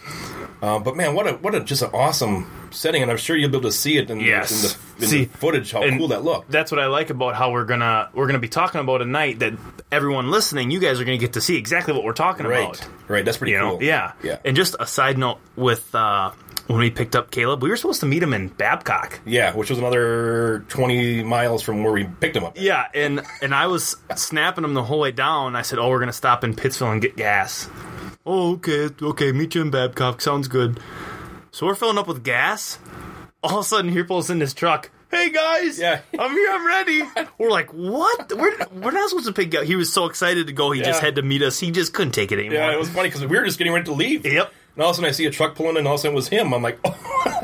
Uh, 0.61 0.77
but 0.77 0.95
man, 0.95 1.15
what 1.15 1.25
a 1.27 1.33
what 1.33 1.55
a 1.55 1.61
just 1.61 1.81
an 1.81 1.89
awesome 1.91 2.69
setting, 2.69 3.01
and 3.01 3.09
I'm 3.09 3.17
sure 3.17 3.35
you'll 3.35 3.49
be 3.49 3.57
able 3.57 3.69
to 3.69 3.75
see 3.75 3.97
it 3.97 4.11
in, 4.11 4.19
Yes. 4.19 4.51
in, 4.51 4.69
the, 4.99 5.03
in 5.05 5.09
See, 5.09 5.25
the 5.25 5.37
footage 5.39 5.71
how 5.71 5.87
cool 5.97 6.09
that 6.09 6.23
looked. 6.23 6.51
That's 6.51 6.71
what 6.71 6.79
I 6.79 6.85
like 6.85 7.09
about 7.09 7.33
how 7.35 7.51
we're 7.51 7.65
gonna 7.65 8.09
we're 8.13 8.27
gonna 8.27 8.37
be 8.37 8.47
talking 8.47 8.79
about 8.79 9.01
a 9.01 9.05
night 9.05 9.39
that 9.39 9.53
everyone 9.91 10.29
listening, 10.29 10.69
you 10.69 10.79
guys 10.79 10.99
are 11.01 11.03
gonna 11.05 11.17
get 11.17 11.33
to 11.33 11.41
see 11.41 11.57
exactly 11.57 11.95
what 11.95 12.03
we're 12.03 12.13
talking 12.13 12.45
Right, 12.45 12.63
about. 12.79 12.87
right. 13.07 13.25
That's 13.25 13.37
pretty 13.37 13.53
You 13.53 13.59
know, 13.59 13.69
cool. 13.77 13.83
yeah, 13.83 14.11
yeah, 14.21 14.37
And 14.45 14.55
just 14.55 14.75
a 14.79 14.85
side 14.85 15.17
note 15.17 15.39
with 15.55 15.95
uh, 15.95 16.29
when 16.71 16.79
we 16.79 16.89
picked 16.91 17.15
up 17.15 17.31
Caleb, 17.31 17.61
we 17.61 17.69
were 17.69 17.75
supposed 17.77 17.99
to 18.01 18.05
meet 18.05 18.23
him 18.23 18.33
in 18.33 18.47
Babcock. 18.47 19.19
yeah. 19.25 19.53
Which 19.53 19.69
was 19.69 19.79
another 19.79 20.65
20 20.69 21.23
miles 21.23 21.61
from 21.61 21.83
where 21.83 21.91
we 21.93 22.05
picked 22.05 22.35
him 22.35 22.43
up. 22.43 22.57
Yeah, 22.59 22.87
and 22.93 23.21
and 23.41 23.53
I 23.53 23.67
was 23.67 23.95
snapping 24.15 24.63
him 24.63 24.73
the 24.73 24.83
whole 24.83 24.99
way 24.99 25.11
down. 25.11 25.55
I 25.55 25.61
said, 25.61 25.79
"Oh, 25.79 25.89
we're 25.89 25.99
gonna 25.99 26.13
stop 26.13 26.43
in 26.43 26.55
Pittsville 26.55 26.91
and 26.91 27.01
get 27.01 27.15
gas." 27.15 27.69
Oh, 28.25 28.53
okay, 28.53 28.89
okay. 29.01 29.31
Meet 29.31 29.55
you 29.55 29.61
in 29.61 29.71
Babcock. 29.71 30.21
Sounds 30.21 30.47
good. 30.47 30.79
So 31.51 31.65
we're 31.65 31.75
filling 31.75 31.97
up 31.97 32.07
with 32.07 32.23
gas. 32.23 32.77
All 33.43 33.59
of 33.59 33.65
a 33.65 33.67
sudden, 33.67 33.91
here 33.91 34.05
pulls 34.05 34.29
in 34.29 34.39
this 34.39 34.53
truck. 34.53 34.91
Hey 35.09 35.29
guys, 35.29 35.77
Yeah. 35.77 35.99
I'm 36.17 36.31
here. 36.31 36.49
I'm 36.51 36.65
ready. 36.65 37.01
We're 37.37 37.49
like, 37.49 37.69
what? 37.73 38.31
We're 38.31 38.55
we're 38.71 38.91
not 38.91 39.09
supposed 39.09 39.27
to 39.27 39.33
pick 39.33 39.53
up. 39.55 39.65
He 39.65 39.75
was 39.75 39.91
so 39.91 40.05
excited 40.05 40.47
to 40.47 40.53
go. 40.53 40.71
He 40.71 40.81
just 40.81 41.01
had 41.01 41.15
to 41.15 41.21
meet 41.21 41.41
us. 41.41 41.59
He 41.59 41.71
just 41.71 41.93
couldn't 41.93 42.13
take 42.13 42.31
it 42.31 42.39
anymore. 42.39 42.59
Yeah, 42.59 42.71
it 42.71 42.79
was 42.79 42.87
funny 42.89 43.09
because 43.09 43.25
we 43.25 43.35
were 43.37 43.43
just 43.43 43.57
getting 43.57 43.73
ready 43.73 43.85
to 43.85 43.91
leave. 43.91 44.25
Yep. 44.25 44.53
And 44.75 44.83
all 44.83 44.89
of 44.89 44.93
a 44.93 44.95
sudden, 44.95 45.09
I 45.09 45.11
see 45.11 45.25
a 45.25 45.31
truck 45.31 45.55
pulling 45.55 45.71
in, 45.71 45.77
and 45.79 45.87
all 45.87 45.95
of 45.95 45.99
a 45.99 46.01
sudden 46.01 46.13
it 46.13 46.15
was 46.15 46.27
him. 46.29 46.53
I'm 46.53 46.61
like, 46.63 46.79
oh, 46.85 46.97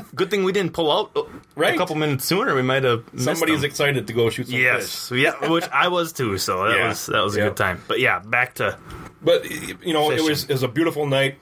Good 0.16 0.32
thing 0.32 0.44
we 0.44 0.52
didn't 0.52 0.74
pull 0.74 0.92
out 0.92 1.12
uh, 1.16 1.24
Right. 1.56 1.76
a 1.76 1.78
couple 1.78 1.96
minutes 1.96 2.26
sooner. 2.26 2.56
We 2.56 2.62
might 2.64 2.84
have 2.84 3.04
Somebody's 3.18 3.62
them. 3.62 3.70
excited 3.70 4.08
to 4.08 4.14
go 4.14 4.30
shoot 4.30 4.48
some 4.48 4.54
fish. 4.54 4.62
Yes, 4.64 5.10
fish. 5.10 5.20
yeah, 5.22 5.48
which 5.50 5.68
I 5.72 5.90
was 5.90 6.12
too. 6.14 6.38
So 6.38 6.68
that 6.68 6.78
Yeah. 6.78 6.88
was 6.90 7.06
that 7.08 7.24
was 7.24 7.36
a 7.36 7.40
Yeah. 7.40 7.46
good 7.50 7.58
time. 7.58 7.82
But 7.88 8.00
yeah, 8.00 8.20
back 8.20 8.56
to 8.56 8.78
But 9.22 9.46
you 9.86 9.94
know, 9.94 10.10
it 10.12 10.22
was 10.24 10.44
it 10.46 10.50
was 10.54 10.64
a 10.64 10.68
beautiful 10.68 11.06
night. 11.06 11.36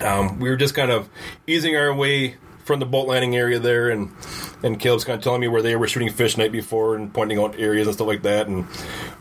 Um, 0.00 0.40
we 0.40 0.48
were 0.50 0.56
just 0.56 0.74
kind 0.74 0.90
of 0.90 1.08
easing 1.46 1.76
our 1.76 1.94
way 1.94 2.36
from 2.64 2.80
the 2.80 2.86
boat 2.86 3.06
landing 3.06 3.36
area 3.36 3.58
there, 3.60 3.90
and 3.90 4.10
and 4.64 4.80
Caleb's 4.80 5.04
kind 5.04 5.16
of 5.18 5.22
telling 5.22 5.40
me 5.40 5.46
where 5.48 5.62
they 5.62 5.76
were 5.76 5.86
shooting 5.86 6.10
fish 6.10 6.36
night 6.36 6.50
before 6.52 6.96
and 6.96 7.12
pointing 7.12 7.38
out 7.38 7.54
areas 7.58 7.86
and 7.86 7.94
stuff 7.94 8.06
like 8.08 8.22
that. 8.22 8.48
And 8.48 8.66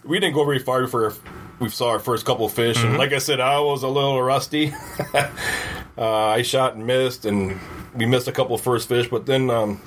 we 0.03 0.19
didn't 0.19 0.33
go 0.35 0.43
very 0.45 0.59
far 0.59 0.81
before 0.81 1.13
we 1.59 1.69
saw 1.69 1.89
our 1.89 1.99
first 1.99 2.25
couple 2.25 2.45
of 2.47 2.53
fish. 2.53 2.81
And 2.83 2.97
like 2.97 3.13
I 3.13 3.19
said, 3.19 3.39
I 3.39 3.59
was 3.59 3.83
a 3.83 3.87
little 3.87 4.19
rusty. 4.21 4.73
uh, 5.97 6.27
I 6.27 6.41
shot 6.41 6.75
and 6.75 6.85
missed, 6.87 7.25
and 7.25 7.59
we 7.95 8.05
missed 8.05 8.27
a 8.27 8.31
couple 8.31 8.55
of 8.55 8.61
first 8.61 8.87
fish. 8.87 9.07
But 9.09 9.25
then 9.25 9.49
um, 9.49 9.81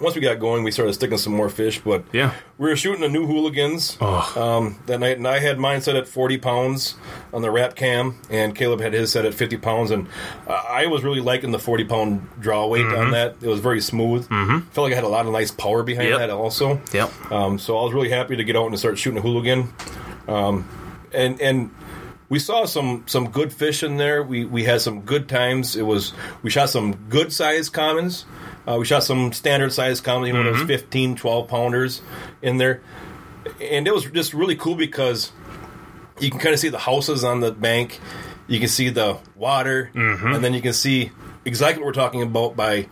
once 0.00 0.14
we 0.14 0.20
got 0.20 0.38
going, 0.40 0.64
we 0.64 0.70
started 0.70 0.92
sticking 0.94 1.16
some 1.18 1.32
more 1.34 1.48
fish. 1.48 1.78
But 1.80 2.04
Yeah. 2.12 2.32
we 2.58 2.68
were 2.68 2.76
shooting 2.76 3.00
the 3.02 3.08
new 3.08 3.26
hooligans 3.26 3.96
Oh. 4.00 4.32
um, 4.36 4.78
that 4.86 4.98
night, 5.00 5.16
and 5.16 5.26
I 5.28 5.38
had 5.38 5.58
mine 5.58 5.80
set 5.80 5.94
at 5.96 6.08
40 6.08 6.38
pounds 6.38 6.96
on 7.32 7.40
the 7.42 7.50
wrap 7.50 7.76
cam, 7.76 8.18
and 8.30 8.54
Caleb 8.54 8.80
had 8.80 8.92
his 8.92 9.12
set 9.12 9.24
at 9.24 9.32
50 9.34 9.56
pounds, 9.58 9.90
and 9.90 10.08
uh, 10.48 10.52
I 10.68 10.86
was 10.86 11.02
really 11.04 11.20
liking 11.20 11.50
the 11.52 11.58
40 11.58 11.84
pound 11.84 12.26
draw 12.40 12.66
weight 12.66 12.84
Mm-hmm. 12.84 13.00
on 13.00 13.10
that. 13.12 13.36
It 13.40 13.48
was 13.48 13.60
very 13.60 13.80
smooth. 13.80 14.28
Mm-hmm. 14.28 14.58
Felt 14.70 14.84
like 14.86 14.92
I 14.92 14.96
had 14.96 15.04
a 15.04 15.08
lot 15.08 15.26
of 15.26 15.32
nice 15.32 15.50
power 15.52 15.82
behind 15.82 16.08
Yep. 16.10 16.18
that 16.18 16.30
also. 16.30 16.80
Yep. 16.92 17.32
Um, 17.32 17.58
so 17.58 17.78
I 17.78 17.84
was 17.84 17.92
really 17.94 18.10
happy 18.10 18.36
to 18.36 18.44
get 18.44 18.56
out 18.56 18.66
and 18.66 18.78
start 18.78 18.98
shooting 18.98 19.18
a 19.18 19.22
hooligan, 19.22 19.72
um, 20.28 20.68
and 21.12 21.40
and. 21.40 21.70
We 22.32 22.38
saw 22.38 22.64
some 22.64 23.04
some 23.06 23.28
good 23.30 23.52
fish 23.52 23.82
in 23.82 23.98
there. 23.98 24.22
We 24.22 24.46
we 24.46 24.64
had 24.64 24.80
some 24.80 25.02
good 25.02 25.28
times. 25.28 25.76
It 25.76 25.82
was 25.82 26.14
we 26.42 26.48
shot 26.48 26.70
some 26.70 26.94
good 27.10 27.30
sized 27.30 27.74
commons. 27.74 28.24
Uh, 28.66 28.76
we 28.78 28.86
shot 28.86 29.02
some 29.04 29.32
standard 29.32 29.70
sized 29.70 30.02
commons, 30.02 30.28
you 30.28 30.32
know, 30.32 30.44
those 30.52 30.66
15, 30.66 31.16
12 31.16 31.48
pounders 31.48 32.00
in 32.40 32.56
there 32.56 32.80
and 33.60 33.86
it 33.86 33.92
was 33.92 34.04
just 34.12 34.32
really 34.32 34.56
cool 34.56 34.76
because 34.76 35.30
you 36.20 36.30
can 36.30 36.38
kind 36.40 36.54
of 36.54 36.60
see 36.60 36.68
the 36.70 36.78
houses 36.78 37.22
on 37.24 37.40
the 37.40 37.50
bank, 37.52 38.00
you 38.46 38.60
can 38.60 38.68
see 38.68 38.88
the 38.88 39.18
water, 39.34 39.90
and 39.94 40.42
then 40.44 40.54
you 40.54 40.62
can 40.62 40.72
see 40.72 41.10
exactly 41.44 41.82
what 41.82 41.86
we're 41.88 41.92
talking 41.92 42.22
about. 42.22 42.56
By 42.56 42.86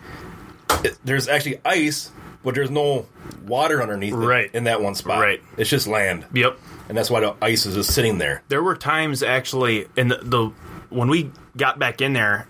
it, 0.84 0.98
there's 1.04 1.28
actually 1.28 1.60
ice, 1.64 2.10
but 2.44 2.54
there's 2.54 2.70
no 2.70 3.06
water 3.46 3.80
underneath 3.80 4.12
it 4.12 4.16
Right. 4.16 4.50
in 4.52 4.64
that 4.64 4.82
one 4.82 4.94
spot. 4.96 5.20
Right. 5.20 5.40
it's 5.56 5.70
just 5.70 5.86
land, 5.86 6.26
Yep. 6.34 6.58
And 6.90 6.98
that's 6.98 7.08
why 7.08 7.20
the 7.20 7.34
ice 7.40 7.64
is 7.64 7.74
just 7.76 7.94
sitting 7.94 8.18
there. 8.18 8.42
There 8.48 8.62
were 8.62 8.76
times 8.76 9.22
actually 9.22 9.86
in 9.96 10.08
the, 10.08 10.16
the 10.22 10.52
when 10.90 11.08
we 11.08 11.30
got 11.56 11.78
back 11.78 12.00
in 12.02 12.12
there, 12.12 12.46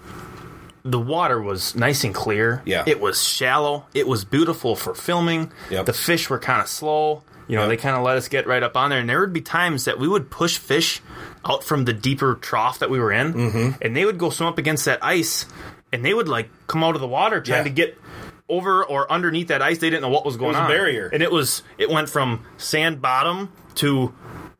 the 0.83 0.99
water 0.99 1.41
was 1.41 1.75
nice 1.77 2.05
and 2.05 2.15
clear. 2.15 2.63
Yeah. 2.65 2.85
It 2.87 3.01
was 3.01 3.23
shallow. 3.23 3.85
It 3.95 4.09
was 4.09 4.25
beautiful 4.25 4.75
for 4.77 4.95
filming. 4.95 5.53
Yep. 5.71 5.85
The 5.87 5.93
fish 5.93 6.31
were 6.31 6.39
kind 6.39 6.61
of 6.63 6.69
slow. 6.69 7.23
You 7.49 7.57
know, 7.57 7.63
Yep. 7.63 7.69
they 7.69 7.77
kind 7.77 7.97
of 7.97 8.03
let 8.03 8.17
us 8.17 8.29
get 8.29 8.47
right 8.47 8.63
up 8.63 8.77
on 8.77 8.91
there. 8.91 8.99
And 9.01 9.09
there 9.09 9.21
would 9.21 9.33
be 9.35 9.41
times 9.43 9.85
that 9.85 9.99
we 9.99 10.09
would 10.09 10.31
push 10.31 10.57
fish 10.57 11.03
out 11.45 11.63
from 11.65 11.85
the 11.85 11.93
deeper 11.93 12.37
trough 12.37 12.79
that 12.79 12.89
we 12.91 12.99
were 12.99 13.13
in, 13.13 13.35
Mm-hmm. 13.35 13.83
and 13.83 13.95
they 13.97 14.05
would 14.07 14.17
go 14.19 14.31
swim 14.31 14.49
up 14.49 14.57
against 14.59 14.85
that 14.87 15.01
ice, 15.03 15.47
and 15.93 16.03
they 16.05 16.15
would 16.15 16.29
like 16.29 16.49
come 16.67 16.83
out 16.85 16.95
of 16.95 17.01
the 17.03 17.09
water 17.09 17.41
trying 17.41 17.59
Yeah. 17.59 17.65
to 17.65 17.71
get 17.71 17.99
over 18.51 18.85
or 18.85 19.11
underneath 19.11 19.49
that 19.49 19.63
ice. 19.63 19.79
They 19.79 19.89
didn't 19.89 20.03
know 20.03 20.11
what 20.11 20.25
was 20.27 20.37
going 20.37 20.49
was 20.51 20.59
a 20.59 20.63
on. 20.63 20.69
barrier. 20.69 21.09
and 21.13 21.23
it 21.23 21.31
was 21.33 21.63
it 21.79 21.89
went 21.89 22.09
from 22.11 22.45
sand 22.59 23.01
bottom 23.01 23.51
to 23.77 24.13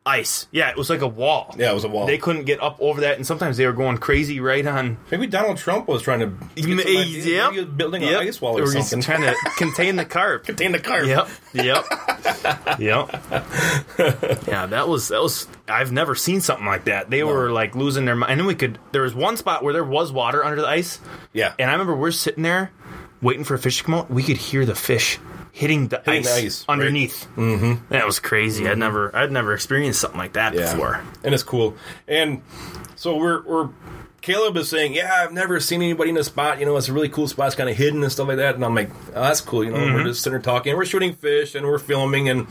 ice. 0.03 0.47
Yeah, 0.51 0.69
it 0.71 0.77
was 0.77 0.89
like 0.89 1.01
a 1.01 1.07
wall. 1.07 1.53
Yeah, 1.59 1.69
it 1.69 1.75
was 1.75 1.83
a 1.83 1.87
wall. 1.87 2.07
They 2.07 2.17
couldn't 2.17 2.45
get 2.45 2.59
up 2.63 2.77
over 2.79 3.01
that, 3.01 3.17
and 3.17 3.27
sometimes 3.27 3.57
they 3.57 3.67
were 3.67 3.71
going 3.73 3.99
crazy 3.99 4.39
right 4.39 4.65
on. 4.65 4.97
Maybe 5.11 5.27
Donald 5.27 5.57
Trump 5.57 5.87
was 5.87 6.01
trying 6.01 6.21
to 6.21 6.27
get 6.55 6.63
some 6.63 6.71
Yep. 6.79 6.87
ideas. 6.87 7.25
Maybe 7.25 7.53
he 7.53 7.59
was 7.59 7.65
building 7.65 8.01
Yep. 8.01 8.21
an 8.21 8.27
ice 8.27 8.41
wall 8.41 8.57
or 8.57 8.63
Or 8.63 8.67
something. 8.67 9.01
trying 9.01 9.21
to 9.21 9.35
contain 9.57 9.97
the 9.97 10.05
carp. 10.05 10.45
contain 10.45 10.71
the 10.71 10.79
carp. 10.79 11.05
Yep. 11.05 11.27
Yep. 11.53 11.85
yep. 12.79 13.09
Yeah, 14.47 14.65
that 14.67 14.87
was 14.87 15.09
that 15.09 15.21
was. 15.21 15.47
I've 15.67 15.91
never 15.91 16.15
seen 16.15 16.41
something 16.41 16.65
like 16.65 16.85
that. 16.85 17.09
They 17.09 17.23
were 17.23 17.51
like 17.51 17.75
losing 17.75 18.05
their 18.05 18.15
mind. 18.15 18.31
And 18.31 18.39
then 18.39 18.47
we 18.47 18.55
could. 18.55 18.79
There 18.91 19.03
was 19.03 19.13
one 19.13 19.37
spot 19.37 19.63
where 19.63 19.73
there 19.73 19.83
was 19.83 20.11
water 20.11 20.43
under 20.43 20.61
the 20.61 20.67
ice. 20.67 20.99
Yeah. 21.33 21.53
And 21.59 21.69
I 21.69 21.73
remember 21.73 21.95
we're 21.95 22.11
sitting 22.11 22.43
there 22.43 22.71
waiting 23.21 23.43
for 23.43 23.53
a 23.55 23.59
fish 23.59 23.77
to 23.79 23.83
come 23.83 23.93
out. 23.95 24.09
We 24.09 24.23
could 24.23 24.37
hear 24.37 24.65
the 24.65 24.75
fish 24.75 25.19
hitting 25.53 25.89
the, 25.89 25.97
Hitting 26.05 26.21
ice, 26.21 26.25
the 26.35 26.41
ice, 26.45 26.65
right. 26.67 26.73
underneath. 26.73 27.27
Mm-hmm. 27.35 27.85
That 27.89 28.05
was 28.05 28.19
crazy. 28.19 28.67
I'd 28.67 28.77
never. 28.77 29.15
I'd 29.15 29.31
never 29.31 29.53
experienced 29.53 29.99
something 30.01 30.19
like 30.19 30.33
that 30.33 30.53
Yeah. 30.53 30.71
before. 30.71 31.01
and 31.23 31.33
it's 31.33 31.43
cool. 31.43 31.75
And 32.07 32.41
so 32.95 33.17
we're 33.17 33.41
we're 33.43 33.69
Caleb 34.21 34.55
is 34.57 34.69
saying, 34.69 34.93
"Yeah, 34.93 35.11
I've 35.11 35.33
never 35.33 35.59
seen 35.59 35.81
anybody 35.81 36.11
in 36.11 36.17
a 36.17 36.23
spot. 36.23 36.59
You 36.59 36.65
know, 36.67 36.77
it's 36.77 36.87
a 36.89 36.93
really 36.93 37.09
cool 37.09 37.27
spot. 37.27 37.47
It's 37.47 37.55
kind 37.55 37.69
of 37.69 37.75
hidden 37.75 38.03
and 38.03 38.11
stuff 38.11 38.27
like 38.27 38.37
that." 38.37 38.53
And 38.55 38.63
I'm 38.63 38.75
like, 38.75 38.91
oh, 39.15 39.21
"That's 39.23 39.41
cool." 39.41 39.63
You 39.63 39.71
know, 39.71 39.77
we're 39.79 40.03
just 40.03 40.21
sitting 40.21 40.33
there 40.39 40.41
talking. 40.43 40.75
We're 40.77 40.85
shooting 40.85 41.13
fish 41.13 41.55
and 41.55 41.65
we're 41.65 41.79
filming 41.79 42.29
and 42.29 42.45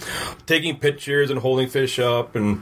taking 0.46 0.76
pictures 0.78 1.30
and 1.30 1.38
holding 1.38 1.68
fish 1.68 1.98
up 2.00 2.34
and. 2.34 2.60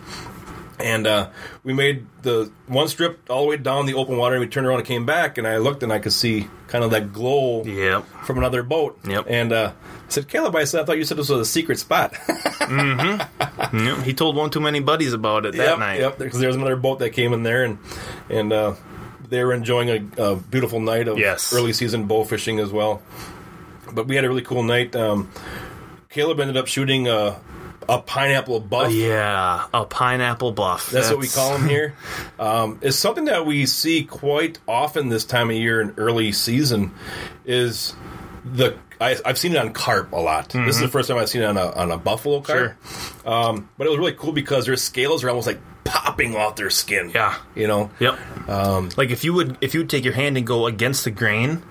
And 0.81 1.07
uh, 1.07 1.31
we 1.65 1.73
made 1.73 2.07
the 2.23 2.53
one 2.69 2.87
strip 2.89 3.29
all 3.29 3.43
the 3.43 3.49
way 3.49 3.57
down 3.57 3.87
the 3.87 3.95
open 3.95 4.17
water, 4.17 4.37
and 4.37 4.45
we 4.45 4.49
turned 4.49 4.67
around 4.67 4.79
and 4.79 4.87
came 4.87 5.05
back, 5.07 5.37
and 5.39 5.47
I 5.47 5.57
looked 5.59 5.83
and 5.83 5.93
I 5.93 5.99
could 5.99 6.13
see 6.13 6.47
kind 6.69 6.85
of 6.85 6.91
that 6.93 7.13
glow 7.13 7.65
Yep. 7.65 8.05
from 8.25 8.39
another 8.39 8.63
boat. 8.63 8.99
Yep. 9.09 9.25
And 9.29 9.53
uh, 9.53 9.73
I 9.75 10.09
said, 10.09 10.29
Caleb, 10.29 10.55
I 10.55 10.65
said, 10.65 10.83
I 10.83 10.85
thought 10.85 10.97
you 10.99 11.05
said 11.05 11.17
this 11.17 11.29
was 11.31 11.41
a 11.41 11.45
secret 11.51 11.79
spot. 11.81 12.15
Yep. 12.61 14.05
He 14.05 14.15
told 14.15 14.37
one 14.37 14.51
too 14.51 14.61
many 14.61 14.81
buddies 14.81 15.13
about 15.13 15.47
it 15.47 15.55
that 15.57 15.79
night. 15.79 16.01
Yep, 16.01 16.19
because 16.19 16.39
there 16.39 16.49
was 16.49 16.57
another 16.57 16.77
boat 16.77 16.99
that 17.01 17.11
came 17.11 17.33
in 17.33 17.43
there, 17.43 17.65
and 17.65 17.79
and 18.31 18.53
uh, 18.53 18.75
they 19.29 19.43
were 19.45 19.53
enjoying 19.55 19.89
a, 20.19 20.23
a 20.23 20.37
beautiful 20.37 20.81
night 20.81 21.09
of 21.09 21.19
Yes. 21.19 21.53
early 21.53 21.73
season 21.73 22.05
bow 22.07 22.25
fishing 22.25 22.61
as 22.61 22.71
well. 22.71 23.03
But 23.93 24.07
we 24.07 24.17
had 24.17 24.25
a 24.25 24.29
really 24.29 24.43
cool 24.43 24.63
night. 24.63 24.95
Um, 24.95 25.31
Caleb 26.11 26.41
ended 26.41 26.57
up 26.57 26.67
shooting 26.67 27.09
a, 27.09 27.39
a 27.89 28.01
pineapple 28.01 28.61
buff. 28.61 28.93
Yeah, 28.93 29.67
a 29.73 29.85
pineapple 29.85 30.53
buff. 30.53 30.91
That's, 30.91 31.11
what 31.11 31.19
we 31.19 31.29
call 31.29 31.59
them 31.59 31.69
here. 31.69 31.95
Um, 32.39 32.79
it's 32.83 32.97
something 32.97 33.25
that 33.27 33.47
we 33.47 33.67
see 33.67 34.05
quite 34.05 34.59
often 34.69 35.09
this 35.09 35.25
time 35.25 35.51
of 35.51 35.57
year 35.57 35.81
in 35.81 35.95
early 35.97 36.33
season. 36.33 36.93
Is 37.45 37.95
the 38.45 38.79
I, 39.01 39.17
I've 39.25 39.39
seen 39.39 39.53
it 39.53 39.59
on 39.59 39.73
carp 39.73 40.13
a 40.13 40.17
lot. 40.17 40.51
This 40.51 40.77
is 40.77 40.83
the 40.83 40.89
first 40.89 41.09
time 41.09 41.19
I've 41.19 41.29
seen 41.29 41.43
it 41.43 41.47
on 41.47 41.57
a, 41.57 41.71
on 41.71 41.91
a 41.91 41.99
buffalo 41.99 42.41
carp. 42.41 42.75
Um, 43.27 43.69
but 43.79 43.87
it 43.87 43.91
was 43.91 43.99
really 43.99 44.13
cool 44.13 44.33
because 44.33 44.67
their 44.67 44.77
scales 44.77 45.23
are 45.23 45.29
almost 45.29 45.47
like 45.47 45.61
popping 45.85 46.37
off 46.37 46.57
their 46.57 46.71
skin. 46.71 47.11
Yeah. 47.15 47.37
you 47.55 47.67
know. 47.69 47.91
Yep. 48.01 48.49
Um, 48.49 48.91
like 48.97 49.11
if 49.11 49.25
you 49.25 49.33
would 49.35 49.57
if 49.61 49.75
you 49.75 49.81
would 49.81 49.91
take 49.91 50.05
your 50.05 50.15
hand 50.15 50.37
and 50.37 50.47
go 50.47 50.67
against 50.67 51.05
the 51.05 51.11
grain, 51.11 51.63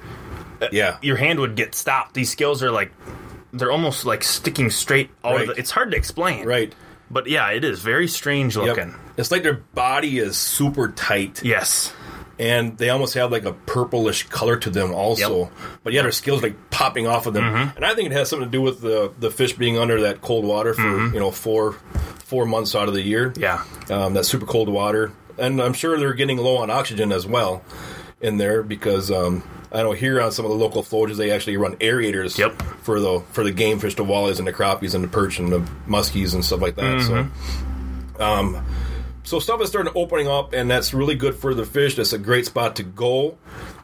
yeah, 0.72 0.98
your 1.02 1.18
hand 1.18 1.40
would 1.40 1.56
get 1.56 1.76
stopped. 1.76 2.14
These 2.14 2.32
scales 2.32 2.64
are 2.64 2.72
like 2.72 2.92
they're 3.54 3.72
almost 3.72 4.06
like 4.06 4.24
sticking 4.24 4.70
straight 4.70 5.10
out 5.24 5.34
Right. 5.36 5.42
of 5.50 5.56
the, 5.56 5.60
it's 5.60 5.72
hard 5.72 5.92
to 5.92 5.98
explain. 5.98 6.46
right. 6.46 6.74
But 7.10 7.28
yeah, 7.28 7.50
it 7.52 7.64
is 7.64 7.80
very 7.80 8.08
strange 8.08 8.58
Yep. 8.58 8.66
looking. 8.66 8.96
It's 9.16 9.32
like 9.32 9.42
their 9.44 9.62
body 9.74 10.20
is 10.20 10.36
super 10.38 10.90
tight, 10.90 11.42
Yes. 11.44 11.94
and 12.38 12.78
they 12.78 12.90
almost 12.90 13.14
have 13.14 13.32
like 13.32 13.46
a 13.46 13.54
purplish 13.54 14.24
color 14.28 14.58
to 14.58 14.70
them, 14.70 14.94
also. 14.94 15.40
Yep. 15.44 15.52
But 15.86 15.94
yeah, 15.94 16.02
their 16.02 16.12
scales 16.12 16.40
are 16.44 16.48
like 16.48 16.70
popping 16.70 17.08
off 17.08 17.26
of 17.26 17.34
them, 17.34 17.46
and 17.76 17.86
I 17.86 17.96
think 17.96 18.08
it 18.08 18.12
has 18.12 18.28
something 18.30 18.48
to 18.48 18.52
do 18.52 18.62
with 18.62 18.82
the 18.82 19.12
the 19.20 19.32
fish 19.32 19.54
being 19.54 19.78
under 19.78 20.02
that 20.02 20.22
cold 20.22 20.44
water 20.44 20.74
for 20.74 20.82
you 21.14 21.20
know 21.20 21.32
four 21.32 21.74
four 22.26 22.46
months 22.46 22.76
out 22.76 22.90
of 22.90 22.94
the 22.94 23.02
year. 23.02 23.34
Yeah. 23.38 23.64
um, 23.90 24.14
that 24.16 24.26
super 24.26 24.46
cold 24.46 24.68
water, 24.68 25.14
and 25.38 25.62
I'm 25.62 25.74
sure 25.74 25.98
they're 25.98 26.14
getting 26.14 26.38
low 26.38 26.58
on 26.58 26.70
oxygen 26.70 27.14
as 27.14 27.26
well 27.26 27.64
in 28.20 28.36
there 28.38 28.64
because 28.64 29.10
um, 29.12 29.44
I 29.72 29.84
know 29.84 29.92
here 29.92 30.22
on 30.22 30.32
some 30.32 30.46
of 30.46 30.52
the 30.52 30.58
local 30.58 30.82
flowages 30.84 31.18
they 31.18 31.32
actually 31.32 31.58
run 31.58 31.76
aerators 31.78 32.38
Yep. 32.38 32.62
for 32.84 33.00
the 33.00 33.22
for 33.32 33.44
the 33.44 33.52
game 33.52 33.80
fish, 33.80 33.96
the 33.96 34.06
walleyes 34.06 34.40
and 34.40 34.48
the 34.48 34.54
crappies 34.54 34.94
and 34.96 35.04
the 35.04 35.08
perch 35.08 35.40
and 35.40 35.52
the 35.52 35.60
muskies 35.88 36.34
and 36.34 36.44
stuff 36.46 36.62
like 36.62 36.76
that. 36.76 37.02
So, 37.02 38.24
um, 38.24 38.66
so 39.24 39.40
stuff 39.40 39.62
is 39.62 39.70
starting 39.70 39.92
to 39.92 39.98
opening 40.00 40.28
up, 40.28 40.54
and 40.54 40.70
that's 40.72 40.94
really 40.94 41.16
good 41.16 41.36
for 41.36 41.54
the 41.54 41.66
fish. 41.66 41.96
That's 41.96 42.14
a 42.14 42.18
great 42.18 42.46
spot 42.46 42.78
to 42.78 42.84
go. 42.84 43.38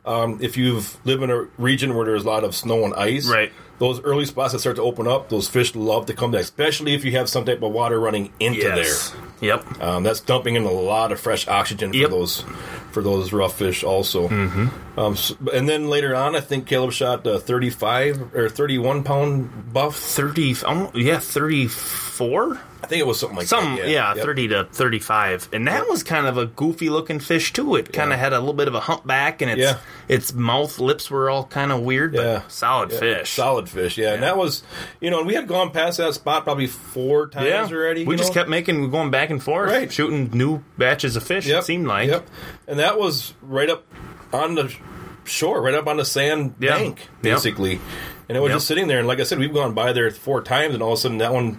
Um, 0.05 0.39
if 0.41 0.57
you've 0.57 0.97
lived 1.05 1.23
in 1.23 1.29
a 1.29 1.43
region 1.57 1.95
where 1.95 2.05
there's 2.05 2.23
a 2.23 2.27
lot 2.27 2.43
of 2.43 2.55
snow 2.55 2.83
and 2.85 2.93
ice, 2.93 3.27
Right. 3.29 3.51
Those 3.79 3.99
early 4.01 4.25
spots 4.25 4.53
that 4.53 4.59
start 4.59 4.75
to 4.77 4.81
open 4.83 5.07
up, 5.07 5.27
those 5.29 5.49
fish 5.49 5.75
love 5.75 6.05
to 6.05 6.13
come 6.13 6.31
there, 6.31 6.39
especially 6.39 6.93
if 6.93 7.03
you 7.03 7.11
have 7.13 7.27
some 7.27 7.43
type 7.43 7.61
of 7.63 7.71
water 7.71 7.99
running 7.99 8.31
into 8.39 8.59
Yes. 8.61 9.09
there. 9.09 9.49
Yep. 9.49 9.81
Um, 9.81 10.03
that's 10.03 10.19
dumping 10.21 10.55
in 10.55 10.63
a 10.63 10.71
lot 10.71 11.11
of 11.11 11.19
fresh 11.19 11.47
oxygen 11.47 11.89
for 11.91 11.97
Yep. 11.97 12.09
those 12.11 12.45
for 12.93 13.01
those 13.03 13.33
rough 13.33 13.57
fish 13.57 13.83
also. 13.83 14.27
Mm-hmm. 14.29 14.99
Um, 14.99 15.13
s 15.13 15.33
and 15.51 15.67
then 15.67 15.89
later 15.89 16.15
on, 16.15 16.35
I 16.35 16.39
think 16.41 16.67
Caleb 16.67 16.91
shot 16.93 17.25
a 17.27 17.39
35 17.39 18.35
or 18.35 18.47
31 18.49 19.03
pound 19.03 19.73
buff. 19.73 19.97
Thirty. 19.97 20.55
Oh, 20.65 20.91
yeah, 20.93 21.19
thirty-four. 21.19 22.59
I 22.83 22.85
think 22.87 22.99
it 22.99 23.07
was 23.07 23.17
something 23.17 23.37
like 23.37 23.47
Some, 23.47 23.77
that. 23.77 23.87
yeah, 23.87 24.13
Yep. 24.13 24.25
thirty 24.25 24.47
to 24.49 24.65
thirty-five, 24.65 25.47
and 25.53 25.65
that 25.69 25.87
was 25.87 26.03
kind 26.03 26.27
of 26.27 26.37
a 26.37 26.45
goofy-looking 26.47 27.21
fish 27.21 27.53
too. 27.53 27.77
It 27.77 27.93
kind 27.93 28.11
of 28.11 28.17
Yeah. 28.19 28.23
had 28.25 28.33
a 28.33 28.39
little 28.39 28.53
bit 28.53 28.67
of 28.67 28.75
a 28.75 28.81
humpback, 28.81 29.41
and 29.41 29.49
its 29.49 29.61
Yeah. 29.61 29.77
its 30.09 30.33
mouth, 30.33 30.79
lips 30.79 31.09
were 31.09 31.29
all 31.29 31.45
kind 31.45 31.71
of 31.71 31.79
weird, 31.79 32.11
but 32.11 32.25
Yeah. 32.25 32.41
solid 32.49 32.91
Yeah, 32.91 32.99
fish. 32.99 33.29
Solid 33.31 33.69
fish, 33.69 33.97
yeah. 33.97 34.13
And 34.15 34.21
that 34.23 34.35
was, 34.35 34.63
you 34.99 35.09
know, 35.11 35.19
and 35.19 35.27
we 35.27 35.33
had 35.33 35.47
gone 35.47 35.71
past 35.71 35.97
that 35.99 36.13
spot 36.13 36.43
probably 36.43 36.67
four 36.67 37.27
times 37.29 37.47
yeah, 37.47 37.65
already. 37.71 38.03
we 38.03 38.17
just 38.17 38.31
know? 38.31 38.41
kept 38.41 38.49
making, 38.49 38.91
going 38.91 39.11
back 39.11 39.29
and 39.29 39.41
forth, 39.41 39.71
Right. 39.71 39.89
shooting 39.91 40.29
new 40.33 40.61
batches 40.77 41.15
of 41.15 41.23
fish. 41.23 41.45
Yep. 41.47 41.61
It 41.61 41.65
seemed 41.65 41.87
like, 41.87 42.09
Yep. 42.09 42.27
And 42.67 42.77
that 42.83 42.99
was 42.99 43.33
right 43.41 43.69
up 43.69 43.85
on 44.33 44.55
the 44.55 44.73
shore, 45.23 45.61
right 45.61 45.73
up 45.73 45.87
on 45.87 45.95
the 45.97 46.03
sand 46.05 46.55
Yeah. 46.59 46.77
bank, 46.77 46.99
Yep. 46.99 47.21
basically. 47.21 47.79
And 48.27 48.37
it 48.37 48.41
was 48.41 48.49
Yep. 48.49 48.55
just 48.57 48.67
sitting 48.67 48.87
there. 48.87 48.99
And 48.99 49.07
like 49.07 49.19
I 49.19 49.23
said, 49.23 49.39
we've 49.39 49.53
gone 49.53 49.73
by 49.73 49.93
there 49.93 50.11
four 50.11 50.41
times, 50.41 50.73
and 50.73 50.83
all 50.83 50.91
of 50.93 50.99
a 50.99 51.01
sudden 51.01 51.17
that 51.19 51.33
one, 51.33 51.57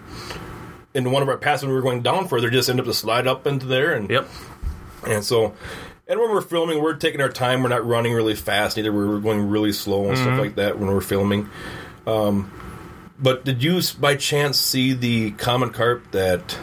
in 0.93 1.11
one 1.11 1.21
of 1.23 1.29
our 1.29 1.37
passes, 1.37 1.67
we 1.67 1.73
were 1.73 1.81
going 1.81 2.01
down 2.01 2.27
further, 2.27 2.49
just 2.49 2.69
ended 2.69 2.85
up 2.85 2.91
to 2.91 2.93
slide 2.97 3.27
up 3.27 3.47
into 3.47 3.65
there. 3.65 3.93
And 3.93 4.09
Yep. 4.09 4.27
and 5.07 5.23
so, 5.23 5.53
and 6.07 6.19
when 6.19 6.29
we're 6.29 6.41
filming, 6.41 6.81
we're 6.81 6.93
taking 6.95 7.21
our 7.21 7.29
time. 7.29 7.63
We're 7.63 7.69
not 7.69 7.85
running 7.85 8.13
really 8.13 8.35
fast 8.35 8.77
either. 8.77 8.91
We're 8.93 9.19
going 9.19 9.49
really 9.49 9.71
slow 9.73 10.05
and 10.07 10.15
Mm-hmm. 10.17 10.23
stuff 10.23 10.39
like 10.39 10.55
that 10.55 10.77
when 10.79 10.89
we're 10.93 11.01
filming. 11.01 11.49
Um, 12.07 12.51
but 13.19 13.45
did 13.45 13.63
you 13.63 13.81
by 13.99 14.15
chance 14.15 14.59
see 14.59 14.93
the 14.93 15.31
common 15.31 15.69
carp 15.71 16.11
that 16.11 16.57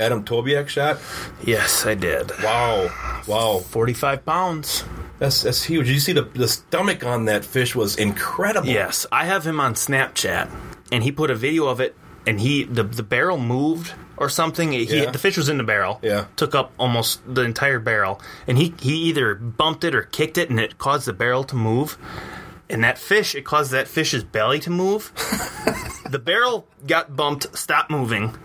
Adam 0.00 0.24
Tobiak 0.24 0.68
shot? 0.68 0.98
Yes, 1.44 1.84
I 1.86 1.94
did. 1.94 2.32
Wow, 2.42 2.88
wow, 3.28 3.58
45 3.58 4.24
pounds. 4.24 4.84
that's 5.18 5.42
that's 5.42 5.62
huge. 5.62 5.86
Did 5.86 5.92
you 5.94 6.00
see 6.00 6.12
the 6.14 6.22
the 6.22 6.48
stomach 6.48 7.04
on 7.04 7.26
that 7.26 7.44
fish 7.44 7.76
was 7.76 7.96
incredible. 7.96 8.68
Yes, 8.68 9.06
I 9.12 9.26
have 9.26 9.46
him 9.46 9.60
on 9.60 9.74
Snapchat, 9.74 10.50
and 10.90 11.02
he 11.04 11.12
put 11.12 11.30
a 11.30 11.34
video 11.34 11.66
of 11.68 11.80
it, 11.80 11.94
and 12.26 12.40
he 12.40 12.64
the 12.64 12.82
the 12.82 13.02
barrel 13.02 13.38
moved 13.38 13.92
or 14.16 14.28
something. 14.28 14.72
He, 14.72 14.84
Yeah. 14.84 15.10
the 15.10 15.18
fish 15.18 15.36
was 15.36 15.48
in 15.48 15.56
the 15.58 15.64
barrel. 15.64 15.98
Yeah. 16.02 16.26
took 16.36 16.54
up 16.54 16.72
almost 16.78 17.20
the 17.26 17.42
entire 17.42 17.78
barrel, 17.78 18.20
and 18.46 18.56
he 18.58 18.74
he 18.80 18.94
either 19.10 19.34
bumped 19.34 19.84
it 19.84 19.94
or 19.94 20.02
kicked 20.02 20.38
it, 20.38 20.48
and 20.50 20.58
it 20.58 20.78
caused 20.78 21.06
the 21.06 21.12
barrel 21.12 21.44
to 21.44 21.56
move. 21.56 21.96
And 22.70 22.84
that 22.84 22.98
fish, 22.98 23.34
it 23.34 23.44
caused 23.44 23.72
that 23.72 23.88
fish's 23.88 24.22
belly 24.22 24.60
to 24.60 24.70
move. 24.70 25.12
the 26.08 26.20
barrel 26.20 26.68
got 26.86 27.16
bumped, 27.16 27.58
stopped 27.58 27.90
moving, 27.90 28.36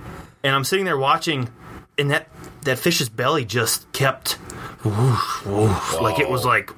and 0.45 0.55
I'm 0.55 0.63
sitting 0.63 0.85
there 0.85 0.97
watching, 0.97 1.49
and 1.97 2.11
that 2.11 2.29
that 2.63 2.77
fish's 2.79 3.09
belly 3.09 3.43
just 3.45 3.91
kept. 3.91 4.37
Woof, 4.83 5.45
woof, 5.47 5.99
like 5.99 6.19
it 6.19 6.29
was 6.29 6.45
like 6.45 6.69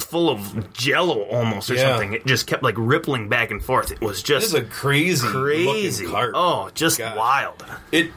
full 0.00 0.28
of 0.28 0.72
jello 0.74 1.22
almost 1.22 1.70
or 1.70 1.74
Yeah. 1.74 1.88
something. 1.92 2.12
It 2.12 2.26
just 2.26 2.46
kept 2.46 2.62
like 2.62 2.74
rippling 2.76 3.30
back 3.30 3.50
and 3.50 3.64
forth. 3.64 3.90
It 3.92 4.02
was 4.02 4.22
just 4.22 4.48
is 4.48 4.54
a 4.54 4.62
crazy, 4.62 5.26
crazy. 5.26 6.06
carp. 6.06 6.32
Oh, 6.34 6.68
just 6.74 6.98
Gosh. 6.98 7.16
wild. 7.16 7.64
It 7.92 8.10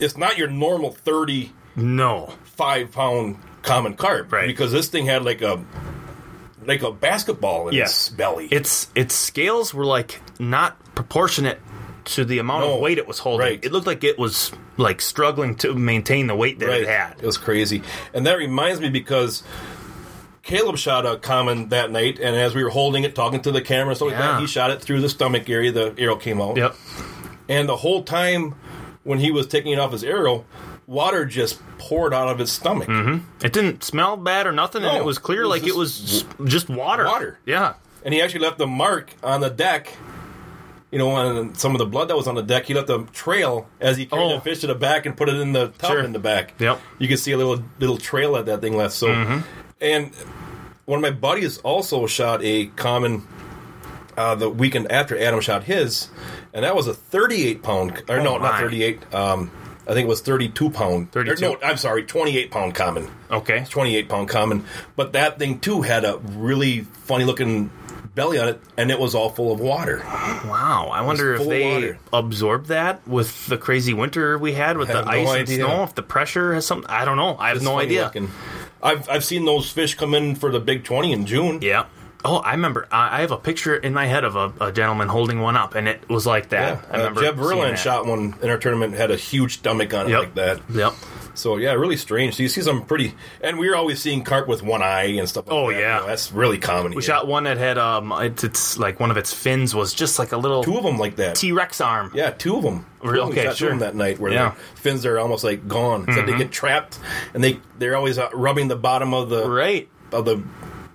it's 0.00 0.16
not 0.16 0.36
your 0.36 0.48
normal 0.48 0.90
thirty 0.90 1.52
No. 1.76 2.34
five 2.42 2.90
pound 2.90 3.36
common 3.62 3.94
carp, 3.94 4.32
Right. 4.32 4.48
Because 4.48 4.72
this 4.72 4.88
thing 4.88 5.06
had 5.06 5.24
like 5.24 5.42
a 5.42 5.60
like 6.66 6.82
a 6.82 6.90
basketball 6.90 7.68
in 7.68 7.74
Yes. 7.74 7.90
its 7.92 8.08
belly. 8.08 8.46
Its 8.50 8.88
its 8.96 9.14
scales 9.14 9.72
were 9.72 9.84
like 9.86 10.20
not 10.40 10.76
proportionate 10.96 11.60
to 12.04 12.24
the 12.24 12.38
amount 12.38 12.64
No. 12.64 12.74
of 12.74 12.80
weight 12.80 12.98
it 12.98 13.06
was 13.06 13.18
holding. 13.18 13.46
Right. 13.46 13.64
It 13.64 13.72
looked 13.72 13.86
like 13.86 14.02
it 14.04 14.18
was 14.18 14.52
like 14.76 15.00
struggling 15.00 15.54
to 15.56 15.74
maintain 15.74 16.26
the 16.26 16.34
weight 16.34 16.58
that 16.60 16.70
it 16.70 16.86
had. 16.88 17.14
It 17.20 17.26
was 17.26 17.38
crazy. 17.38 17.82
And 18.14 18.26
that 18.26 18.38
reminds 18.38 18.80
me 18.80 18.88
because 18.90 19.42
Caleb 20.42 20.76
shot 20.76 21.06
a 21.06 21.18
common 21.18 21.68
that 21.68 21.90
night, 21.92 22.18
and 22.18 22.34
as 22.34 22.54
we 22.54 22.64
were 22.64 22.70
holding 22.70 23.04
it, 23.04 23.14
talking 23.14 23.40
to 23.42 23.52
the 23.52 23.60
camera 23.62 23.90
and 23.90 23.96
stuff 23.96 24.10
Yeah. 24.10 24.40
he 24.40 24.46
shot 24.46 24.70
it 24.70 24.80
through 24.82 25.00
the 25.00 25.08
stomach 25.08 25.48
area. 25.48 25.70
The 25.70 25.94
arrow 25.98 26.16
came 26.16 26.40
out. 26.40 26.56
Yep. 26.56 26.74
And 27.48 27.68
the 27.68 27.76
whole 27.76 28.02
time 28.02 28.54
when 29.04 29.18
he 29.18 29.30
was 29.30 29.46
taking 29.46 29.72
it 29.72 29.78
off 29.78 29.92
his 29.92 30.02
arrow, 30.04 30.44
water 30.86 31.24
just 31.24 31.60
poured 31.78 32.12
out 32.12 32.28
of 32.28 32.38
his 32.38 32.50
stomach. 32.50 32.88
Mm-hmm. 32.88 33.44
It 33.44 33.52
didn't 33.52 33.84
smell 33.84 34.16
bad 34.16 34.46
or 34.46 34.52
nothing, 34.52 34.82
and 34.84 34.96
it 34.96 35.04
was 35.04 35.18
clear 35.18 35.42
it 35.42 35.46
was 35.48 35.60
like 35.60 35.68
it 35.68 35.76
was 35.76 36.24
just 36.44 36.68
water. 36.68 37.04
water. 37.04 37.38
Yeah. 37.46 37.74
And 38.04 38.12
he 38.12 38.20
actually 38.20 38.40
left 38.40 38.58
the 38.58 38.66
mark 38.66 39.12
on 39.22 39.40
the 39.40 39.50
deck. 39.50 39.92
You 40.92 40.98
know, 40.98 41.10
on 41.10 41.54
some 41.54 41.72
of 41.74 41.78
the 41.78 41.86
blood 41.86 42.08
that 42.08 42.16
was 42.16 42.28
on 42.28 42.34
the 42.34 42.42
deck, 42.42 42.66
he 42.66 42.74
left 42.74 42.90
a 42.90 43.04
trail 43.12 43.66
as 43.80 43.96
he 43.96 44.04
carried 44.06 44.24
Oh. 44.26 44.34
the 44.34 44.40
fish 44.42 44.60
to 44.60 44.66
the 44.68 44.74
back 44.74 45.06
and 45.06 45.16
put 45.16 45.28
it 45.30 45.36
in 45.36 45.52
the 45.54 45.68
tub 45.78 45.90
Sure. 45.90 46.00
in 46.04 46.12
the 46.12 46.18
back. 46.18 46.52
Yep. 46.60 46.78
You 46.98 47.08
could 47.08 47.18
see 47.18 47.32
a 47.32 47.36
little 47.38 47.62
little 47.80 47.96
trail 47.96 48.34
that 48.34 48.44
that 48.46 48.60
thing 48.60 48.76
left. 48.76 48.92
So, 48.94 49.08
Mm-hmm. 49.08 49.38
and 49.80 50.10
one 50.84 50.98
of 50.98 51.02
my 51.02 51.10
buddies 51.10 51.58
also 51.58 52.06
shot 52.06 52.40
a 52.44 52.66
common 52.76 53.26
uh, 54.18 54.34
the 54.34 54.50
weekend 54.50 54.92
after 54.92 55.18
Adam 55.18 55.40
shot 55.40 55.64
his, 55.64 56.08
and 56.52 56.62
that 56.66 56.76
was 56.76 56.86
a 56.86 56.92
38 56.92 57.62
pound. 57.62 58.02
Or 58.10 58.20
no, 58.20 58.34
Oh, 58.34 58.38
not 58.38 58.60
38. 58.60 59.14
Um, 59.14 59.50
I 59.88 59.94
think 59.94 60.04
it 60.04 60.08
was 60.08 60.20
32 60.20 60.68
pound. 60.70 61.08
or 61.16 61.24
no, 61.24 61.56
I'm 61.64 61.78
sorry, 61.78 62.04
28 62.04 62.50
pound 62.50 62.74
common. 62.74 63.08
Okay. 63.30 63.64
28 63.70 64.08
pound 64.10 64.28
common. 64.28 64.64
But 64.94 65.14
that 65.14 65.38
thing 65.38 65.58
too 65.60 65.80
had 65.80 66.04
a 66.04 66.18
really 66.18 66.80
funny 66.82 67.24
looking 67.24 67.70
belly 68.14 68.38
on 68.38 68.48
it, 68.48 68.60
and 68.76 68.90
it 68.90 68.98
was 68.98 69.14
all 69.14 69.30
full 69.30 69.52
of 69.52 69.60
water. 69.60 69.98
Wow. 70.04 70.90
I 70.92 71.02
wonder 71.02 71.34
if 71.34 71.46
they 71.48 71.72
water. 71.74 71.98
absorbed 72.12 72.66
that 72.68 73.06
with 73.08 73.46
the 73.46 73.56
crazy 73.56 73.94
winter 73.94 74.36
we 74.38 74.52
had 74.52 74.76
with 74.76 74.88
the 74.88 75.02
no 75.02 75.10
ice 75.10 75.28
and 75.28 75.38
idea. 75.38 75.56
snow. 75.64 75.82
If 75.84 75.94
the 75.94 76.02
pressure 76.02 76.54
has 76.54 76.66
something, 76.66 76.90
I 76.90 77.04
don't 77.04 77.16
know. 77.16 77.36
I 77.38 77.48
have 77.48 77.56
It's 77.58 77.64
no 77.64 77.78
idea. 77.78 78.04
looking. 78.04 78.30
I've 78.82 79.08
I've 79.08 79.24
seen 79.24 79.44
those 79.44 79.70
fish 79.70 79.94
come 79.94 80.14
in 80.14 80.34
for 80.34 80.50
the 80.50 80.60
big 80.60 80.84
20 80.84 81.12
in 81.12 81.26
June. 81.26 81.60
Yeah. 81.62 81.84
Oh, 82.24 82.36
I 82.36 82.52
remember. 82.52 82.86
I 82.92 83.18
I 83.18 83.20
have 83.22 83.30
a 83.32 83.36
picture 83.36 83.74
in 83.74 83.92
my 83.94 84.06
head 84.06 84.24
of 84.24 84.36
a, 84.36 84.52
a 84.66 84.72
gentleman 84.72 85.08
holding 85.08 85.40
one 85.40 85.56
up, 85.56 85.74
and 85.74 85.88
it 85.88 86.08
was 86.08 86.26
like 86.26 86.50
that. 86.50 86.84
I 86.90 86.94
Uh, 86.94 86.98
remember. 86.98 87.20
Jeb 87.22 87.34
seeing 87.36 87.46
Verland 87.48 87.76
shot 87.78 88.06
one 88.06 88.34
in 88.42 88.48
our 88.50 88.58
tournament, 88.58 88.94
had 88.94 89.10
a 89.10 89.16
huge 89.16 89.54
stomach 89.58 89.92
on 89.94 90.06
it 90.06 90.10
Yep. 90.10 90.18
like 90.20 90.34
that. 90.34 90.60
Yep. 90.72 90.92
So 91.34 91.56
yeah, 91.56 91.72
really 91.72 91.96
strange. 91.96 92.34
So 92.36 92.42
you 92.42 92.48
see 92.48 92.60
some 92.62 92.84
pretty, 92.84 93.14
and 93.40 93.58
we 93.58 93.68
were 93.68 93.76
always 93.76 94.00
seeing 94.00 94.22
carp 94.22 94.48
with 94.48 94.62
one 94.62 94.82
eye 94.82 95.04
and 95.04 95.28
stuff. 95.28 95.46
like 95.46 95.54
Oh, 95.56 95.70
that. 95.72 95.78
yeah. 95.80 95.94
You 95.96 96.00
know, 96.02 96.06
that's 96.08 96.30
really 96.32 96.58
common. 96.58 96.94
We 96.94 97.02
shot 97.02 97.26
one 97.26 97.44
that 97.44 97.56
had 97.56 97.78
um, 97.78 98.12
it's, 98.18 98.44
it's 98.44 98.78
like 98.78 99.00
one 99.00 99.10
of 99.10 99.16
its 99.16 99.32
fins 99.32 99.74
was 99.74 99.94
just 99.94 100.18
like 100.18 100.32
a 100.32 100.36
little 100.36 100.62
two 100.62 100.76
of 100.76 100.84
them 100.84 100.98
like 100.98 101.16
that. 101.16 101.36
T 101.36 101.52
Rex 101.52 101.80
arm. 101.80 102.10
Yeah, 102.14 102.30
two 102.30 102.56
of 102.56 102.62
them. 102.62 102.84
Really? 103.02 103.26
We 103.26 103.32
Okay, 103.32 103.44
shot 103.44 103.50
two 103.52 103.56
sure. 103.64 103.72
of 103.72 103.78
them 103.78 103.88
that 103.88 103.94
night 103.96 104.18
where 104.20 104.30
Yeah. 104.32 104.50
Mm-hmm. 104.50 104.58
their 104.58 104.76
fins 104.76 105.06
are 105.06 105.18
almost 105.18 105.42
like 105.44 105.66
gone. 105.66 106.06
So 106.12 106.22
they 106.22 106.36
get 106.36 106.50
trapped, 106.52 106.98
and 107.34 107.42
they 107.42 107.58
they're 107.78 107.96
always 107.96 108.18
uh, 108.18 108.28
rubbing 108.34 108.68
the 108.68 108.76
bottom 108.76 109.14
of 109.14 109.28
the 109.30 109.48
Right. 109.48 109.88
of 110.12 110.24
the 110.26 110.42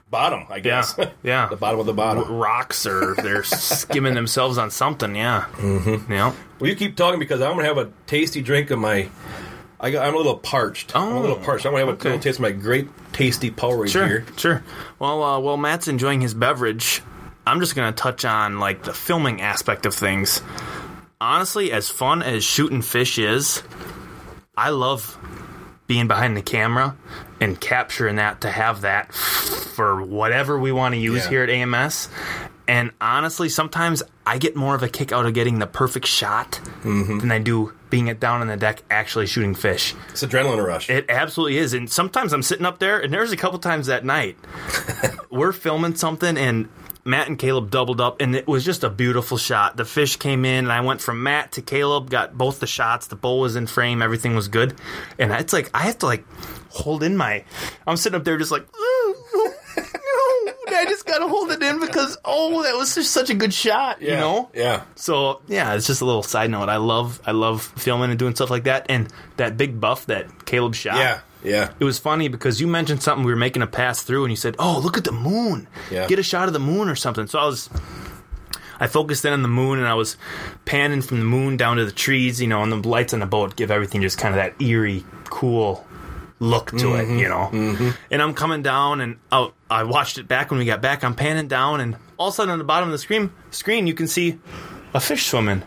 bottom. 0.10 0.46
I 0.50 0.60
guess. 0.60 0.98
yeah. 1.24 1.48
the 1.48 1.56
bottom 1.58 1.80
of 1.80 1.86
the 1.86 1.94
bottom. 1.94 2.32
Rocks 2.32 2.86
or 2.86 3.16
they're 3.16 3.44
skimming 3.44 4.14
themselves 4.14 4.58
on 4.58 4.70
something. 4.72 5.16
Yeah. 5.16 5.46
Mm-hmm. 5.54 6.12
Yeah. 6.14 6.34
Well, 6.60 6.70
you 6.70 6.76
keep 6.76 6.96
talking 6.96 7.20
because 7.20 7.42
I'm 7.42 7.56
gonna 7.56 7.66
have 7.68 7.78
a 7.80 7.92
tasty 8.06 8.42
drink 8.42 8.70
of 8.70 8.78
my. 8.80 9.10
I 9.80 9.92
got, 9.92 10.08
I'm 10.08 10.14
a 10.16 10.18
little 10.18 10.38
parched. 10.38 10.96
I'm 10.96 11.12
a 11.14 11.18
Oh, 11.18 11.22
little 11.22 11.36
parched. 11.38 11.66
I'm 11.66 11.72
gonna 11.74 11.86
have 11.86 11.90
a 11.90 11.92
okay. 11.94 12.10
little 12.10 12.22
taste 12.24 12.40
of 12.40 12.42
my 12.44 12.52
great 12.52 12.88
tasty 13.14 13.52
Powerade 13.52 13.90
Sure. 13.90 14.08
here. 14.08 14.26
Sure. 14.30 14.38
Sure. 14.38 14.64
Well, 15.00 15.24
uh, 15.24 15.40
while 15.40 15.58
Matt's 15.58 15.88
enjoying 15.88 16.22
his 16.22 16.34
beverage, 16.34 17.02
I'm 17.46 17.60
just 17.60 17.76
gonna 17.76 17.92
touch 17.92 18.26
on 18.26 18.60
like 18.60 18.84
the 18.84 18.94
filming 18.94 19.42
aspect 19.42 19.86
of 19.86 19.94
things. 19.94 20.42
Honestly, 21.22 21.72
as 21.72 21.90
fun 21.90 22.22
as 22.24 22.44
shooting 22.44 22.82
fish 22.82 23.18
is, 23.20 23.62
I 24.56 24.70
love 24.72 25.18
being 25.88 26.08
behind 26.08 26.36
the 26.36 26.42
camera 26.42 26.96
and 27.40 27.60
capturing 27.60 28.16
that 28.18 28.42
to 28.42 28.50
have 28.52 28.82
that 28.82 29.14
for 29.14 30.02
whatever 30.02 30.58
we 30.60 30.72
want 30.72 30.94
to 30.96 31.00
use 31.00 31.24
Yeah. 31.26 31.30
here 31.30 31.44
at 31.44 31.50
AMS. 31.50 32.10
And 32.70 32.92
honestly, 33.00 33.48
sometimes 33.48 34.04
I 34.26 34.38
get 34.40 34.56
more 34.58 34.76
of 34.76 34.84
a 34.84 34.90
kick 34.90 35.14
out 35.14 35.26
of 35.26 35.34
getting 35.34 35.60
the 35.60 35.68
perfect 35.68 36.06
shot 36.08 36.60
Mm-hmm. 36.84 37.20
than 37.20 37.32
I 37.32 37.40
do 37.40 37.74
being 37.90 38.08
it 38.08 38.20
down 38.20 38.42
on 38.42 38.48
the 38.48 38.58
deck 38.58 38.84
actually 38.92 39.28
shooting 39.28 39.56
fish. 39.56 39.96
It's 40.10 40.22
adrenaline 40.24 40.66
rush. 40.66 40.90
It 40.90 41.06
absolutely 41.10 41.58
is. 41.60 41.74
And 41.74 41.90
sometimes 41.90 42.34
I'm 42.34 42.44
sitting 42.44 42.66
up 42.66 42.80
there, 42.80 43.00
and 43.00 43.14
there's 43.14 43.32
a 43.32 43.38
couple 43.38 43.60
times 43.60 43.88
that 43.88 44.04
night 44.04 44.36
we're 45.30 45.54
filming 45.54 45.96
something, 45.96 46.38
and 46.38 46.68
Matt 47.06 47.30
and 47.30 47.40
Caleb 47.40 47.72
doubled 47.72 48.02
up, 48.02 48.20
and 48.20 48.36
it 48.36 48.46
was 48.48 48.66
just 48.66 48.84
a 48.84 48.90
beautiful 48.90 49.38
shot. 49.38 49.78
The 49.78 49.86
fish 49.86 50.18
came 50.18 50.44
in, 50.44 50.66
and 50.66 50.72
I 50.74 50.82
went 50.82 51.00
from 51.00 51.24
Matt 51.24 51.54
to 51.54 51.62
Caleb, 51.62 52.10
got 52.10 52.38
both 52.38 52.60
the 52.60 52.68
shots. 52.68 53.08
The 53.08 53.16
bowl 53.16 53.40
was 53.40 53.56
in 53.56 53.68
frame, 53.68 54.02
everything 54.02 54.36
was 54.36 54.50
good. 54.50 54.76
And 55.18 55.32
it's 55.32 55.54
like, 55.54 55.70
I 55.74 55.84
have 55.84 55.98
to 56.00 56.06
like 56.06 56.26
hold 56.70 57.04
in 57.04 57.18
my. 57.18 57.44
I'm 57.86 57.98
sitting 57.98 58.18
up 58.18 58.24
there 58.24 58.38
just 58.38 58.52
like, 58.52 58.64
"Ooh, 58.64 59.16
no, 59.34 59.44
no." 59.44 60.78
I 60.78 60.86
just 60.86 61.06
got 61.06 61.20
to 61.20 61.28
hold 61.28 61.52
it 61.52 61.64
in 61.64 61.80
because, 61.80 62.18
oh, 62.24 62.64
that 62.64 62.76
was 62.76 62.94
just 62.94 63.12
such 63.12 63.30
a 63.30 63.34
good 63.34 63.54
shot, 63.54 64.02
you 64.02 64.12
know? 64.12 64.50
Yeah. 64.54 64.84
So 64.96 65.42
yeah, 65.48 65.74
it's 65.74 65.88
just 65.88 66.02
a 66.02 66.06
little 66.06 66.24
side 66.24 66.52
note. 66.52 66.70
I 66.70 66.78
love 66.78 67.20
I 67.26 67.32
love 67.32 67.64
filming 67.64 68.10
and 68.12 68.20
doing 68.20 68.36
stuff 68.36 68.50
like 68.50 68.66
that. 68.66 68.86
And 68.90 69.12
that 69.38 69.58
big 69.58 69.80
buff 69.80 70.06
that 70.08 70.46
Caleb 70.46 70.76
shot. 70.76 70.98
Yeah. 70.98 71.22
Yeah. 71.44 71.72
It 71.80 71.84
was 71.84 72.00
funny 72.00 72.28
because 72.28 72.60
you 72.60 72.68
mentioned 72.68 73.02
something 73.02 73.26
we 73.26 73.32
were 73.32 73.38
making 73.38 73.62
a 73.62 73.68
pass 73.68 74.02
through, 74.02 74.26
and 74.26 74.32
you 74.32 74.36
said, 74.36 74.56
"Oh, 74.60 74.80
look 74.84 74.98
at 74.98 75.04
the 75.04 75.12
moon! 75.12 75.68
Yeah. 75.90 76.08
Get 76.08 76.20
a 76.20 76.24
shot 76.24 76.48
of 76.48 76.54
the 76.54 76.60
moon 76.60 76.90
or 76.90 76.96
something." 76.96 77.28
So 77.28 77.40
I 77.40 77.46
was, 77.46 77.70
I 78.80 78.88
focused 78.88 79.24
in 79.24 79.34
on 79.34 79.44
the 79.44 79.48
moon, 79.48 79.80
and 79.80 79.88
I 79.88 79.94
was 79.94 80.18
panning 80.66 81.02
from 81.02 81.20
the 81.20 81.26
moon 81.26 81.56
down 81.56 81.78
to 81.78 81.86
the 81.86 81.92
trees, 81.92 82.42
you 82.42 82.48
know, 82.48 82.64
and 82.64 82.72
the 82.72 82.88
lights 82.88 83.14
on 83.14 83.20
the 83.20 83.28
boat 83.28 83.56
give 83.56 83.72
everything 83.72 84.02
just 84.02 84.18
kind 84.18 84.34
of 84.34 84.38
that 84.38 84.62
eerie, 84.62 85.06
cool 85.26 85.86
look 86.40 86.72
to 86.72 86.76
Mm-hmm. 86.78 87.18
it, 87.18 87.20
you 87.20 87.30
know. 87.30 87.94
And 88.12 88.22
I'm 88.22 88.34
coming 88.34 88.62
down, 88.62 89.02
and 89.02 89.18
oh, 89.32 89.54
I 89.70 89.84
watched 89.84 90.18
it 90.18 90.28
back 90.28 90.50
when 90.52 90.60
we 90.60 90.66
got 90.66 90.82
back. 90.82 91.04
I'm 91.04 91.16
panning 91.16 91.48
down, 91.48 91.82
and 91.82 91.96
all 92.18 92.28
of 92.30 92.34
a 92.34 92.36
sudden 92.36 92.52
on 92.52 92.58
the 92.58 92.64
bottom 92.64 92.88
of 92.90 92.94
the 92.94 92.98
screen, 93.00 93.32
screen 93.52 93.88
you 93.88 93.94
can 93.94 94.08
see 94.08 94.38
a 94.94 95.00
fish 95.00 95.26
swimming. 95.28 95.64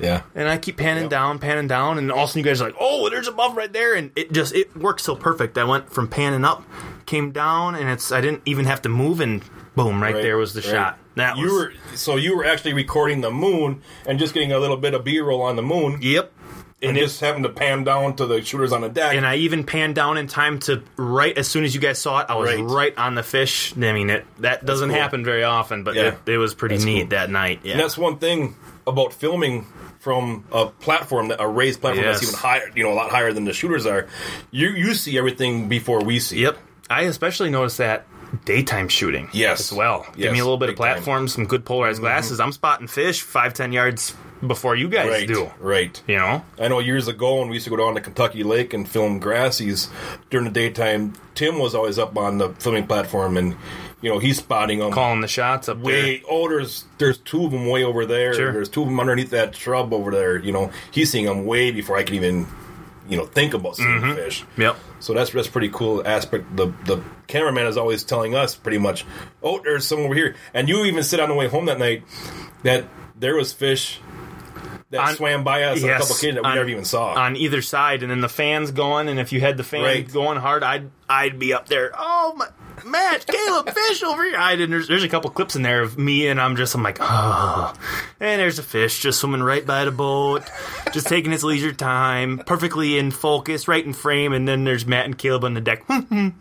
Yeah. 0.00 0.22
And 0.36 0.48
I 0.48 0.58
keep 0.58 0.76
panning 0.76 1.04
Yep. 1.04 1.10
down, 1.10 1.38
panning 1.40 1.66
down, 1.66 1.98
and 1.98 2.12
all 2.12 2.18
of 2.20 2.24
a 2.24 2.26
sudden 2.28 2.40
you 2.40 2.44
guys 2.44 2.60
are 2.60 2.66
like, 2.66 2.76
"Oh, 2.78 3.08
there's 3.10 3.26
a 3.26 3.32
buff 3.32 3.56
right 3.56 3.72
there!" 3.72 3.94
And 3.94 4.12
it 4.14 4.30
just 4.32 4.54
it 4.54 4.76
worked 4.76 5.00
so 5.00 5.16
perfect. 5.16 5.58
I 5.58 5.64
went 5.64 5.92
from 5.92 6.06
panning 6.06 6.44
up, 6.44 6.62
came 7.06 7.32
down, 7.32 7.74
and 7.74 7.88
it's 7.88 8.12
I 8.12 8.20
didn't 8.20 8.42
even 8.44 8.66
have 8.66 8.82
to 8.82 8.88
move, 8.88 9.20
and 9.20 9.42
boom, 9.74 10.00
right, 10.00 10.14
Right, 10.14 10.22
there 10.22 10.36
was 10.36 10.54
the 10.54 10.60
right. 10.60 10.70
shot. 10.70 10.98
That 11.16 11.36
You 11.36 11.44
was 11.46 11.52
were 11.52 11.72
so 11.96 12.14
you 12.14 12.36
were 12.36 12.44
actually 12.44 12.74
recording 12.74 13.22
the 13.22 13.30
moon 13.32 13.82
and 14.06 14.20
just 14.20 14.34
getting 14.34 14.52
a 14.52 14.58
little 14.60 14.76
bit 14.76 14.94
of 14.94 15.02
B 15.02 15.18
roll 15.18 15.42
on 15.42 15.56
the 15.56 15.62
moon. 15.62 15.98
yep, 16.00 16.32
and, 16.82 16.96
it- 16.96 17.00
just 17.00 17.20
happened 17.20 17.44
to 17.44 17.50
pan 17.50 17.84
down 17.84 18.14
to 18.16 18.26
the 18.26 18.42
shooters 18.42 18.72
on 18.72 18.80
the 18.82 18.88
deck. 18.88 19.14
and 19.14 19.26
I 19.26 19.36
even 19.36 19.64
panned 19.64 19.94
down 19.94 20.16
in 20.18 20.26
time 20.28 20.58
to 20.60 20.82
right 20.96 21.36
as 21.36 21.48
soon 21.48 21.64
as 21.64 21.74
you 21.74 21.80
guys 21.80 21.98
saw 21.98 22.20
it, 22.20 22.26
I 22.28 22.36
was 22.36 22.50
Right. 22.54 22.62
right, 22.62 22.98
on 22.98 23.14
the 23.14 23.22
fish. 23.22 23.72
I 23.76 23.92
mean, 23.92 24.10
it 24.10 24.24
that 24.40 24.64
doesn't 24.64 24.90
cool. 24.90 24.98
happen 24.98 25.24
very 25.24 25.42
often, 25.44 25.82
but 25.84 25.94
Yeah. 25.94 26.14
it, 26.26 26.30
it 26.32 26.38
was 26.38 26.54
pretty 26.54 26.76
That's 26.76 26.84
neat 26.84 27.00
cool. 27.00 27.08
that 27.10 27.30
night. 27.30 27.60
Yeah, 27.62 27.72
And 27.72 27.80
that's 27.80 27.98
one 27.98 28.18
thing 28.18 28.54
about 28.86 29.12
filming 29.12 29.66
from 29.98 30.44
a 30.52 30.66
platform, 30.66 31.28
that 31.28 31.40
a 31.42 31.46
raised 31.48 31.80
platform 31.80 32.06
that's 32.06 32.22
even 32.22 32.34
higher, 32.36 32.70
you 32.74 32.84
know, 32.84 32.92
a 32.92 32.94
lot 32.94 33.10
higher 33.10 33.32
than 33.32 33.44
the 33.44 33.52
shooters 33.52 33.84
are. 33.84 34.06
You 34.52 34.68
you 34.70 34.94
see 34.94 35.18
everything 35.18 35.68
before 35.68 36.02
we 36.04 36.20
see. 36.20 36.40
Yep. 36.42 36.56
I 36.88 37.02
especially 37.02 37.50
noticed 37.50 37.78
that 37.78 38.06
daytime 38.44 38.88
shooting. 38.88 39.28
Yes. 39.32 39.60
As 39.60 39.72
well. 39.76 40.06
Give 40.16 40.32
me 40.32 40.38
a 40.38 40.44
little 40.44 40.56
bit 40.56 40.68
of 40.68 40.76
big 40.76 40.78
time. 40.78 40.86
Mm-hmm. 40.94 40.94
platform, 41.04 41.28
some 41.28 41.46
good 41.46 41.64
polarized 41.64 42.00
glasses. 42.00 42.38
I'm 42.40 42.52
spotting 42.52 42.86
fish 42.86 43.20
five, 43.22 43.52
ten 43.54 43.72
yards 43.72 44.14
before 44.46 44.76
you 44.76 44.88
guys 44.88 45.08
Right. 45.08 45.26
do. 45.28 45.50
Right. 45.60 46.00
You 46.06 46.16
know? 46.16 46.44
I 46.60 46.68
know 46.68 46.78
years 46.78 47.08
ago 47.08 47.40
when 47.40 47.48
we 47.48 47.54
used 47.54 47.64
to 47.64 47.70
go 47.70 47.76
down 47.76 47.94
to 47.94 48.00
Kentucky 48.00 48.42
Lake 48.44 48.72
and 48.72 48.88
film 48.88 49.18
grassies 49.18 49.88
during 50.30 50.44
the 50.44 50.52
daytime, 50.52 51.14
Tim 51.34 51.58
was 51.58 51.74
always 51.74 51.98
up 51.98 52.16
on 52.16 52.38
the 52.38 52.50
filming 52.50 52.86
platform 52.86 53.36
and 53.36 53.56
you 54.00 54.08
know 54.08 54.18
he's 54.20 54.38
spotting 54.38 54.78
them 54.78 54.92
Calling 54.92 55.20
the 55.22 55.28
shots 55.28 55.68
up 55.68 55.78
way. 55.78 56.22
Oh, 56.28 56.48
there's 56.48 56.84
there's 56.98 57.18
two 57.18 57.44
of 57.46 57.50
them 57.50 57.66
way 57.68 57.82
over 57.82 58.06
there. 58.06 58.32
Sure. 58.34 58.52
There's 58.52 58.68
two 58.68 58.82
of 58.82 58.88
them 58.88 59.00
underneath 59.00 59.30
that 59.30 59.56
shrub 59.56 59.92
over 59.92 60.10
there. 60.12 60.38
You 60.38 60.52
know 60.52 60.70
he's 60.92 61.10
seeing 61.10 61.24
them 61.26 61.44
way 61.46 61.70
before 61.72 61.96
I 61.96 62.04
can 62.04 62.14
even 62.14 62.46
you 63.08 63.16
know 63.16 63.26
think 63.26 63.54
about 63.54 63.74
seeing 63.76 63.88
Mm-hmm. 63.88 64.14
fish. 64.14 64.44
there. 64.56 64.66
Yep. 64.68 64.76
So 65.00 65.14
that's 65.14 65.30
that's 65.32 65.48
pretty 65.48 65.70
cool 65.70 66.06
aspect. 66.06 66.54
The 66.56 66.66
the 66.84 67.02
cameraman 67.26 67.66
is 67.66 67.76
always 67.76 68.04
telling 68.04 68.34
us 68.36 68.54
pretty 68.54 68.78
much, 68.78 69.04
oh, 69.42 69.60
there's 69.64 69.84
some 69.86 69.98
over 70.00 70.14
here, 70.14 70.36
and 70.54 70.68
you 70.68 70.84
even 70.84 71.02
said 71.02 71.18
on 71.20 71.28
the 71.28 71.34
way 71.34 71.48
home 71.48 71.66
that 71.66 71.78
night 71.80 72.04
that 72.62 72.84
there 73.18 73.34
was 73.34 73.52
fish 73.52 73.98
that 74.90 75.00
On- 75.00 75.14
swam 75.14 75.44
by 75.44 75.64
us 75.64 75.78
on 75.78 75.84
a 75.84 75.86
Yes, 75.92 76.00
couple 76.02 76.16
occasions 76.16 76.34
that 76.36 76.42
we 76.44 76.48
on- 76.50 76.56
never 76.56 76.68
even 76.68 76.84
saw. 76.84 77.12
On 77.14 77.36
either 77.36 77.60
side, 77.62 78.02
and 78.02 78.10
then 78.10 78.20
the 78.20 78.28
fans 78.28 78.70
going, 78.70 79.08
and 79.08 79.18
if 79.20 79.32
you 79.32 79.40
had 79.40 79.56
the 79.56 79.64
fans 79.64 79.84
Right. 79.84 80.12
going 80.12 80.38
hard, 80.38 80.62
I'd 80.62 80.90
I'd 81.08 81.38
be 81.38 81.52
up 81.52 81.68
there. 81.68 81.92
Oh 81.98 82.34
my, 82.36 82.46
Matt, 82.84 83.26
Caleb, 83.26 83.70
fish 83.70 84.02
over 84.02 84.24
here. 84.24 84.36
I 84.38 84.56
didn't. 84.56 84.70
There's, 84.70 84.88
there's 84.88 85.04
a 85.04 85.08
couple 85.08 85.30
clips 85.30 85.56
in 85.56 85.62
there 85.62 85.82
of 85.82 85.98
me, 85.98 86.28
and 86.28 86.40
I'm 86.40 86.56
just 86.56 86.74
I'm 86.74 86.82
like, 86.82 86.98
oh, 87.00 87.72
and 88.20 88.40
there's 88.40 88.58
a 88.58 88.62
fish 88.62 89.00
just 89.00 89.20
swimming 89.20 89.42
right 89.42 89.64
by 89.66 89.84
the 89.84 89.90
boat, 89.90 90.42
just 90.92 91.06
taking 91.06 91.32
its 91.32 91.42
leisure 91.42 91.72
time, 91.72 92.38
perfectly 92.38 92.98
in 92.98 93.10
focus, 93.10 93.68
right 93.68 93.84
in 93.84 93.92
frame, 93.92 94.32
and 94.32 94.46
then 94.48 94.64
there's 94.64 94.86
Matt 94.86 95.04
and 95.06 95.16
Caleb 95.16 95.44
on 95.44 95.54
the 95.54 95.60
deck. 95.60 95.84
I 95.88 96.32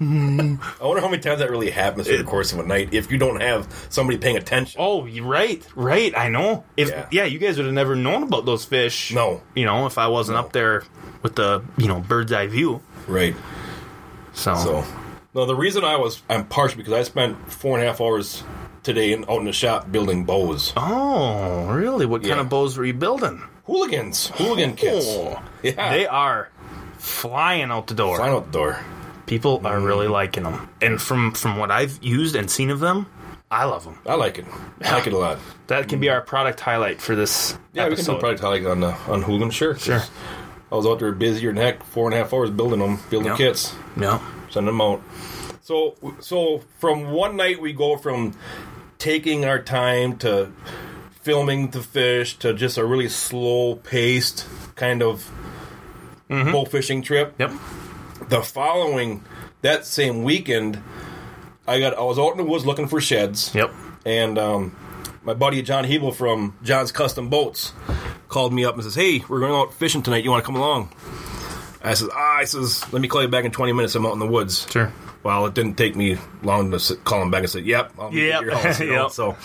wonder 0.81 1.01
how 1.01 1.07
many 1.09 1.21
times 1.21 1.39
that 1.39 1.49
really 1.49 1.69
happens 1.69 2.07
through 2.07 2.17
the 2.17 2.23
course 2.23 2.51
of 2.53 2.59
a 2.59 2.63
night 2.63 2.93
if 2.93 3.11
you 3.11 3.17
don't 3.17 3.41
have 3.41 3.67
somebody 3.89 4.17
paying 4.17 4.37
attention. 4.37 4.79
Oh, 4.81 5.07
right, 5.21 5.65
right. 5.75 6.15
I 6.17 6.29
know. 6.29 6.63
If 6.75 6.89
Yeah. 6.89 7.07
yeah. 7.11 7.23
you 7.25 7.39
guys 7.39 7.57
would 7.57 7.65
have 7.65 7.73
never 7.75 7.95
known 7.95 8.23
about 8.23 8.45
those 8.45 8.65
fish. 8.65 9.13
No. 9.13 9.41
you 9.55 9.65
know, 9.65 9.85
if 9.85 9.97
I 9.97 10.07
wasn't 10.07 10.35
No. 10.37 10.41
up 10.43 10.53
there 10.53 10.83
with 11.23 11.35
the 11.35 11.63
you 11.77 11.87
know 11.87 11.99
bird's 11.99 12.31
eye 12.31 12.47
view. 12.47 12.81
Right. 13.07 13.35
So, 14.33 14.55
So, 14.55 14.85
no, 15.37 15.45
the 15.45 15.55
reason 15.55 15.83
I 15.85 15.95
was 15.95 16.21
I'm 16.29 16.45
partial 16.45 16.77
because 16.77 16.93
I 16.93 17.03
spent 17.03 17.51
four 17.51 17.77
and 17.77 17.85
a 17.85 17.89
half 17.89 18.01
hours 18.01 18.43
today 18.83 19.13
in, 19.13 19.23
out 19.29 19.39
in 19.39 19.45
the 19.45 19.53
shop 19.53 19.91
building 19.91 20.25
bows. 20.25 20.73
oh, 20.75 21.67
really? 21.67 22.05
What 22.05 22.23
kind 22.23 22.39
of 22.39 22.49
bows 22.49 22.77
were 22.77 22.85
you 22.85 22.93
building? 22.93 23.41
Hooligans, 23.65 24.27
hooligan 24.35 24.75
kits. 24.75 25.05
Oh, 25.07 25.41
Yeah, 25.63 25.89
they 25.91 26.07
are 26.07 26.49
flying 26.97 27.69
out 27.71 27.87
the 27.87 27.93
door. 27.93 28.17
flying 28.17 28.33
out 28.33 28.45
the 28.51 28.51
door. 28.57 28.79
People 29.25 29.61
are 29.65 29.77
Mm. 29.79 29.85
really 29.85 30.07
liking 30.07 30.43
them, 30.43 30.69
and 30.81 31.01
from 31.01 31.33
from 31.33 31.57
what 31.57 31.69
I've 31.69 31.99
used 32.01 32.35
and 32.35 32.49
seen 32.49 32.69
of 32.69 32.79
them, 32.79 33.07
I 33.51 33.65
love 33.65 33.83
them. 33.83 33.97
I 34.05 34.15
like 34.15 34.37
it. 34.39 34.45
I 34.83 34.93
like 34.93 35.07
it 35.07 35.13
a 35.13 35.17
lot. 35.17 35.37
That 35.67 35.89
can 35.89 35.99
be 35.99 36.09
our 36.09 36.21
product 36.21 36.61
highlight 36.61 37.01
for 37.01 37.13
this 37.15 37.57
Yeah, 37.73 37.83
we 37.83 37.89
can 37.89 37.93
episode. 37.99 38.13
do 38.15 38.19
product 38.21 38.41
highlight 38.41 38.65
on 38.65 38.79
the 38.79 38.95
on 39.09 39.21
hooligan. 39.23 39.49
Sure, 39.51 39.75
Sure. 39.77 40.01
I 40.71 40.75
was 40.75 40.85
out 40.85 40.99
there 40.99 41.11
busier 41.11 41.51
than 41.53 41.61
heck, 41.61 41.83
four 41.83 42.05
and 42.07 42.13
a 42.13 42.17
half 42.17 42.33
hours 42.33 42.49
building 42.49 42.79
them, 42.79 42.99
building 43.09 43.31
Yeah. 43.31 43.37
kits, 43.37 43.73
Yeah. 43.99 44.19
Them 44.65 44.81
out. 44.81 45.01
So, 45.61 45.95
so 46.19 46.63
from 46.79 47.11
one 47.11 47.35
night 47.35 47.61
we 47.61 47.73
go 47.73 47.97
from 47.97 48.37
taking 48.99 49.45
our 49.45 49.61
time 49.61 50.17
to 50.19 50.51
filming 51.21 51.71
the 51.71 51.81
fish 51.81 52.37
to 52.39 52.53
just 52.53 52.77
a 52.77 52.85
really 52.85 53.09
slow 53.09 53.75
paced 53.75 54.45
kind 54.75 55.01
of 55.01 55.29
bow 56.29 56.65
fishing 56.65 57.01
trip. 57.01 57.35
Yep. 57.37 57.51
The 58.29 58.41
following 58.41 59.23
that 59.61 59.85
same 59.85 60.23
weekend, 60.23 60.81
I 61.67 61.79
got 61.79 61.97
I 61.97 62.03
was 62.03 62.17
out 62.17 62.31
in 62.31 62.37
the 62.37 62.45
woods 62.45 62.65
looking 62.65 62.87
for 62.87 63.01
sheds. 63.01 63.53
Yep. 63.53 63.73
and 64.05 64.37
um, 64.37 64.75
my 65.23 65.33
buddy 65.33 65.61
John 65.61 65.83
Hebel 65.83 66.11
from 66.13 66.57
John's 66.63 66.91
Custom 66.93 67.29
Boats 67.29 67.73
called 68.29 68.53
me 68.53 68.63
up 68.63 68.75
and 68.75 68.83
says, 68.83 68.95
"Hey, 68.95 69.23
we're 69.27 69.39
going 69.41 69.53
out 69.53 69.73
fishing 69.73 70.01
tonight. 70.01 70.23
You 70.23 70.31
want 70.31 70.43
to 70.43 70.45
come 70.45 70.55
along?" 70.55 70.93
I 71.89 71.93
says, 71.93 72.09
"Ah," 72.13 72.37
I 72.37 72.43
says, 72.45 72.83
"Let 72.93 73.01
me 73.01 73.07
call 73.07 73.21
you 73.21 73.27
back 73.27 73.45
in 73.45 73.51
20 73.51 73.73
minutes. 73.73 73.95
I'm 73.95 74.05
out 74.05 74.13
in 74.13 74.19
the 74.19 74.27
woods." 74.27 74.67
Sure. 74.69 74.91
Well, 75.23 75.45
it 75.47 75.53
didn't 75.53 75.75
take 75.77 75.95
me 75.95 76.17
long 76.43 76.69
to 76.71 76.75
s- 76.77 76.93
call 77.03 77.21
him 77.21 77.31
back 77.31 77.41
and 77.41 77.49
say, 77.49 77.59
"Yep, 77.61 77.93
I'll 77.99 78.09
meet 78.11 78.19
you 78.21 78.27
Yep. 78.27 78.35
at 78.39 78.43
your 78.45 78.55
house." 78.55 78.79
Yep. 78.81 79.11
So, 79.11 79.35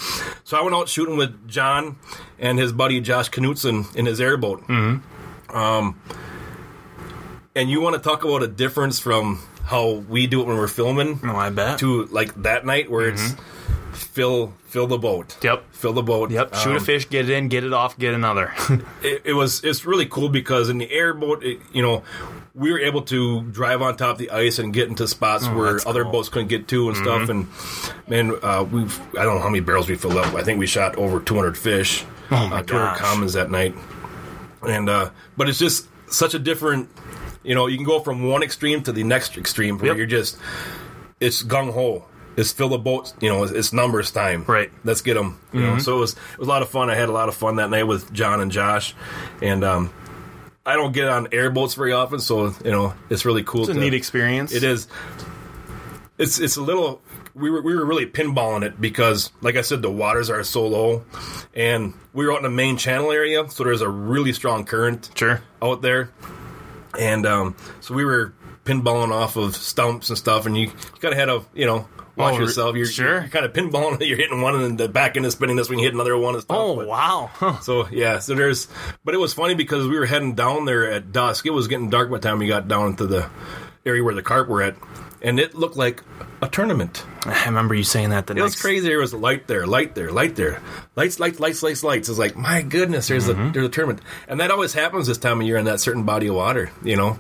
so 0.44 0.57
I 0.59 0.62
went 0.62 0.74
out 0.74 0.88
shooting 0.88 1.16
with 1.16 1.48
John 1.48 1.96
and 2.38 2.59
his 2.59 2.72
buddy 2.72 3.00
Josh 3.00 3.31
Knutson 3.31 3.94
in 3.96 4.07
his 4.07 4.20
airboat. 4.20 4.62
Mm-hmm. 4.68 5.57
Um, 5.57 5.98
and 7.55 7.70
you 7.70 7.81
want 7.81 7.96
to 7.96 8.00
talk 8.02 8.24
about 8.24 8.42
a 8.42 8.48
difference 8.48 8.98
from 8.98 9.40
how 9.64 9.90
we 10.09 10.26
do 10.26 10.40
it 10.40 10.46
when 10.46 10.57
we're 10.57 10.68
filming 10.68 11.20
No, 11.22 11.37
I 11.37 11.50
bet. 11.50 11.78
to 11.81 12.05
like 12.07 12.35
that 12.42 12.64
night 12.66 12.90
where 12.90 13.09
it's 13.09 13.35
fill 14.05 14.53
fill 14.67 14.87
the 14.87 14.99
boat. 14.99 15.37
Yep. 15.43 15.65
Fill 15.73 15.93
the 15.93 16.03
boat. 16.03 16.31
Yep. 16.31 16.55
Shoot 16.57 16.73
a 16.73 16.77
Um, 16.79 16.85
fish, 16.85 17.09
get 17.09 17.29
it 17.29 17.33
in, 17.33 17.49
get 17.49 17.65
it 17.65 17.73
off, 17.73 17.99
get 17.99 18.15
another. 18.15 18.53
It, 19.03 19.23
it 19.25 19.33
was 19.35 19.62
it's 19.65 19.85
really 19.85 20.07
cool 20.07 20.29
because 20.29 20.69
in 20.69 20.79
the 20.79 20.91
airboat, 20.91 21.43
it, 21.45 21.59
you 21.73 21.83
know, 21.83 22.03
we 22.55 22.71
were 22.71 22.79
able 22.79 23.03
to 23.03 23.43
drive 23.43 23.83
on 23.83 23.97
top 23.97 24.12
of 24.12 24.19
the 24.19 24.31
ice 24.31 24.59
and 24.59 24.73
get 24.73 24.88
into 24.88 25.09
spots 25.09 25.47
where 25.49 25.69
Oh, 25.69 25.73
that's 25.73 25.87
other 25.87 26.03
cool. 26.05 26.12
boats 26.12 26.29
couldn't 26.29 26.49
get 26.49 26.69
to 26.69 26.88
and 26.88 26.97
stuff. 26.97 27.29
And 27.29 27.49
man, 28.09 28.37
uh, 28.43 28.62
we've 28.71 29.01
I 29.17 29.25
don't 29.25 29.37
know 29.37 29.41
how 29.43 29.49
many 29.49 29.61
barrels 29.61 29.88
we 29.88 29.97
filled 29.97 30.17
up. 30.17 30.35
I 30.35 30.43
think 30.43 30.59
we 30.61 30.67
shot 30.67 30.97
over 30.97 31.19
200 31.21 31.57
fish. 31.59 32.05
Oh, 32.31 32.49
my 32.49 32.61
uh, 32.61 32.62
200 32.62 32.97
commons 32.99 33.33
that 33.33 33.51
night. 33.51 33.75
And 34.62 34.88
uh, 34.88 35.11
but 35.37 35.49
it's 35.49 35.59
just 35.59 35.88
such 36.12 36.35
a 36.35 36.38
different. 36.38 36.88
You 37.43 37.57
know, 37.57 37.67
you 37.67 37.77
can 37.77 37.85
go 37.85 37.99
from 37.99 38.23
one 38.29 38.45
extreme 38.45 38.85
to 38.85 38.93
the 38.93 39.03
next 39.03 39.37
extreme 39.37 39.79
where 39.79 39.88
Yep. 39.88 39.97
you're 39.97 40.07
just 40.07 40.38
it's 41.19 41.43
gung 41.43 41.73
ho. 41.73 42.05
It's 42.37 42.53
fill 42.53 42.71
the 42.71 42.79
boat. 42.79 43.12
You 43.21 43.29
know, 43.29 43.42
it's, 43.45 43.53
it's 43.53 43.73
numbers 43.73 44.11
time. 44.11 44.45
Right. 44.45 44.71
Let's 44.85 45.03
get 45.03 45.14
them. 45.14 45.38
You 45.53 45.61
know, 45.61 45.79
so 45.79 45.97
it 45.97 46.01
was 46.01 46.12
it 46.12 46.38
was 46.38 46.49
a 46.49 46.51
lot 46.51 46.62
of 46.62 46.71
fun. 46.71 46.88
I 46.90 46.95
had 46.95 47.09
a 47.09 47.12
lot 47.12 47.29
of 47.29 47.35
fun 47.35 47.57
that 47.57 47.71
night 47.71 47.85
with 47.85 48.12
John 48.12 48.40
and 48.40 48.51
Josh, 48.51 48.95
and 49.42 49.62
um, 49.64 49.92
I 50.64 50.75
don't 50.75 50.92
get 50.92 51.09
on 51.09 51.29
airboats 51.33 51.75
very 51.75 51.92
often, 51.92 52.21
so 52.21 52.55
you 52.64 52.71
know 52.71 52.95
it's 53.11 53.25
really 53.25 53.42
cool. 53.42 53.62
It's 53.62 53.71
a 53.71 53.75
to, 53.75 53.81
neat 53.81 53.95
experience. 53.95 54.53
It 54.53 54.64
is. 54.64 54.88
It's 56.18 56.38
it's 56.38 56.57
a 56.57 56.62
little. 56.62 57.03
We 57.35 57.51
were 57.51 57.62
we 57.62 57.75
were 57.75 57.85
really 57.85 58.07
pinballing 58.07 58.62
it 58.62 58.81
because, 58.81 59.33
like 59.40 59.57
I 59.57 59.62
said, 59.62 59.83
the 59.83 59.90
waters 59.90 60.29
are 60.31 60.45
so 60.45 60.66
low, 60.66 61.05
and 61.55 61.95
we 62.12 62.27
were 62.27 62.33
out 62.33 62.38
in 62.38 62.42
the 62.45 62.51
main 62.51 62.77
channel 62.77 63.11
area, 63.11 63.49
so 63.49 63.64
there's 63.64 63.81
a 63.81 63.88
really 63.88 64.33
strong 64.33 64.64
current 64.64 65.11
Sure. 65.14 65.40
out 65.62 65.81
there, 65.81 66.11
and 66.99 67.25
um, 67.25 67.57
so 67.81 67.95
we 67.95 68.05
were 68.05 68.35
pinballing 68.64 69.12
off 69.12 69.37
of 69.37 69.57
stumps 69.57 70.11
and 70.11 70.18
stuff, 70.18 70.45
and 70.45 70.57
you, 70.57 70.66
you 70.66 71.01
kind 71.01 71.12
of 71.12 71.18
had 71.18 71.25
to 71.27 71.42
you 71.55 71.64
know 71.66 71.88
watch 72.16 72.35
Oh, 72.35 72.38
yourself. 72.40 72.77
You're 72.77 72.87
sure. 72.87 73.20
You're 73.20 73.29
kind 73.29 73.44
of 73.44 73.53
pinballing. 73.53 74.07
You're 74.07 74.16
hitting 74.16 74.40
one, 74.42 74.55
and 74.55 74.64
then 74.64 74.77
the 74.77 74.88
back 74.88 75.16
end 75.16 75.27
is 75.27 75.33
spinning 75.35 75.57
this 75.57 75.68
one. 75.68 75.79
You 75.79 75.85
hit 75.85 75.94
another 75.94 76.16
one. 76.16 76.35
And 76.35 76.42
stuff, 76.42 76.57
Oh, 76.57 76.77
but- 76.77 76.87
wow. 76.88 77.31
Huh. 77.35 77.59
so 77.61 77.88
yeah, 77.88 78.18
so 78.18 78.35
there's, 78.35 78.68
but 79.05 79.14
it 79.14 79.18
was 79.18 79.33
funny 79.35 79.55
because 79.55 79.87
we 79.88 79.98
were 79.98 80.07
heading 80.07 80.35
down 80.35 80.64
there 80.64 80.90
at 80.90 81.12
dusk. 81.12 81.46
It 81.46 81.51
was 81.51 81.68
getting 81.68 81.90
dark 81.90 82.11
by 82.11 82.18
the 82.18 82.29
time 82.29 82.38
we 82.38 82.46
got 82.46 82.68
down 82.68 82.88
into 82.88 83.07
the 83.07 83.29
area 83.85 84.03
where 84.05 84.14
the 84.14 84.22
carp 84.22 84.48
were 84.48 84.62
at, 84.62 84.77
and 85.22 85.40
it 85.40 85.55
looked 85.55 85.77
like 85.77 86.03
a 86.40 86.48
tournament. 86.48 87.05
I 87.25 87.44
remember 87.46 87.75
you 87.75 87.85
saying 87.85 88.11
that 88.11 88.27
the 88.27 88.37
It 88.37 88.42
was 88.42 88.61
crazy. 88.61 88.88
There 88.88 88.98
was 88.98 89.12
a 89.12 89.16
light 89.16 89.46
there, 89.46 89.64
light 89.66 89.94
there, 89.94 90.11
light 90.11 90.35
there, 90.37 90.61
lights, 90.96 91.20
lights, 91.20 91.38
lights, 91.40 91.62
lights, 91.62 91.85
lights. 91.85 92.09
It's 92.09 92.18
like 92.18 92.37
my 92.37 92.62
goodness, 92.62 93.07
there's 93.09 93.29
Mm-hmm. 93.29 93.48
a 93.48 93.53
there's 93.53 93.66
a 93.66 93.68
tournament, 93.68 94.01
and 94.29 94.40
that 94.40 94.51
always 94.51 94.72
happens 94.75 95.07
this 95.07 95.18
time 95.18 95.40
of 95.40 95.46
year 95.46 95.57
in 95.57 95.64
that 95.66 95.79
certain 95.81 96.03
body 96.05 96.27
of 96.29 96.35
water. 96.35 96.70
You 96.85 96.96
know, 96.96 97.18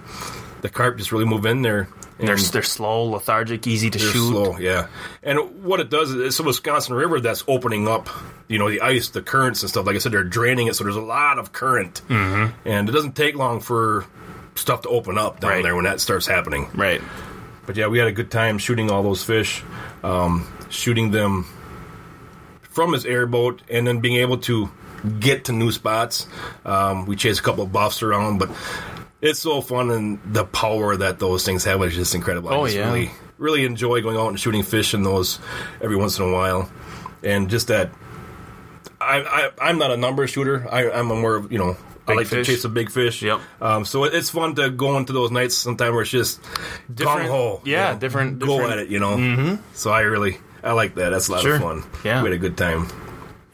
the 0.62 0.68
carp 0.70 0.96
just 0.96 1.12
really 1.12 1.26
move 1.26 1.44
in 1.46 1.62
there. 1.62 1.88
And 2.18 2.28
They're, 2.28 2.36
they're 2.36 2.62
slow, 2.62 3.04
lethargic, 3.04 3.66
easy 3.66 3.90
to 3.90 3.98
they're 3.98 4.08
shoot. 4.12 4.30
slow, 4.30 4.56
yeah. 4.58 4.86
And 5.22 5.64
what 5.64 5.80
it 5.80 5.90
does 5.90 6.10
is 6.10 6.16
it's 6.20 6.40
a 6.40 6.42
Wisconsin 6.44 6.94
River 6.94 7.20
that's 7.20 7.42
opening 7.48 7.88
up, 7.88 8.08
you 8.48 8.58
know, 8.58 8.70
the 8.70 8.80
ice, 8.80 9.08
the 9.08 9.22
currents 9.22 9.62
and 9.62 9.70
stuff. 9.70 9.86
Like 9.86 9.96
I 9.96 9.98
said, 9.98 10.12
they're 10.12 10.22
draining 10.24 10.68
it, 10.68 10.76
so 10.76 10.84
there's 10.84 10.96
a 10.96 11.00
lot 11.00 11.38
of 11.38 11.52
current, 11.52 12.00
mm-hmm. 12.08 12.56
and 12.68 12.88
it 12.88 12.92
doesn't 12.92 13.16
take 13.16 13.34
long 13.34 13.60
for 13.60 14.06
stuff 14.54 14.82
to 14.82 14.88
open 14.88 15.18
up 15.18 15.40
down 15.40 15.50
Right. 15.50 15.62
there 15.64 15.74
when 15.74 15.84
that 15.84 16.00
starts 16.00 16.26
happening. 16.26 16.68
Right. 16.74 17.00
But 17.66 17.76
yeah, 17.76 17.88
we 17.88 17.98
had 17.98 18.06
a 18.08 18.12
good 18.12 18.30
time 18.30 18.58
shooting 18.58 18.90
all 18.90 19.02
those 19.02 19.24
fish, 19.24 19.62
um, 20.04 20.46
shooting 20.68 21.10
them 21.10 21.46
from 22.62 22.92
his 22.92 23.04
airboat, 23.04 23.62
and 23.68 23.86
then 23.86 24.00
being 24.00 24.16
able 24.16 24.38
to 24.38 24.70
get 25.18 25.46
to 25.46 25.52
new 25.52 25.72
spots. 25.72 26.26
Um, 26.64 27.06
we 27.06 27.16
chased 27.16 27.40
a 27.40 27.42
couple 27.42 27.64
of 27.64 27.72
buffs 27.72 28.02
around, 28.02 28.38
but 28.38 28.50
it's 29.22 29.40
so 29.40 29.62
fun 29.62 29.90
and 29.90 30.18
the 30.34 30.44
power 30.44 30.94
that 30.96 31.18
those 31.18 31.44
things 31.46 31.64
have 31.64 31.82
is 31.84 31.94
just 31.94 32.14
incredible. 32.14 32.50
I 32.50 32.56
Oh, 32.56 32.64
just 32.66 32.76
yeah. 32.76 32.86
really, 32.92 33.10
really 33.38 33.64
enjoy 33.64 34.02
going 34.02 34.16
out 34.18 34.28
and 34.28 34.38
shooting 34.38 34.62
fish 34.62 34.92
in 34.92 35.02
those 35.04 35.38
every 35.80 35.96
once 35.96 36.18
in 36.18 36.28
a 36.28 36.32
while, 36.32 36.68
and 37.22 37.48
just 37.48 37.68
that. 37.68 37.90
I, 39.00 39.20
I, 39.60 39.68
I'm 39.70 39.78
not 39.78 39.90
a 39.90 39.96
number 39.96 40.26
shooter. 40.26 40.66
I, 40.70 40.90
I'm 40.90 41.10
a 41.10 41.14
more 41.16 41.34
of 41.36 41.50
you 41.50 41.58
know 41.58 41.76
I 42.06 42.14
like 42.14 42.26
fish. 42.28 42.46
to 42.46 42.52
chase 42.52 42.64
a 42.64 42.68
big 42.68 42.90
fish. 42.90 43.20
Yep. 43.22 43.40
Um, 43.60 43.84
so 43.84 44.04
it's 44.04 44.30
fun 44.30 44.54
to 44.56 44.70
go 44.70 44.96
into 44.96 45.12
those 45.12 45.30
nights 45.32 45.56
sometime 45.56 45.92
where 45.92 46.02
it's 46.02 46.10
just 46.10 46.40
Different- 46.92 47.28
gung 47.28 47.30
ho. 47.30 47.60
yeah, 47.64 47.94
different- 47.96 48.38
Go 48.38 48.46
different- 48.58 48.72
at 48.72 48.78
it, 48.78 48.88
you 48.90 48.98
know. 49.00 49.16
Mm-hmm. 49.16 49.62
So 49.74 49.90
I 49.90 50.00
really 50.02 50.38
I 50.62 50.72
like 50.72 50.94
that. 50.96 51.10
That's 51.10 51.28
a 51.28 51.32
lot 51.32 51.42
Sure. 51.42 51.56
of 51.56 51.62
fun. 51.62 51.82
Yeah. 52.04 52.22
we 52.22 52.28
had 52.30 52.36
a 52.36 52.40
good 52.40 52.56
time. 52.56 52.86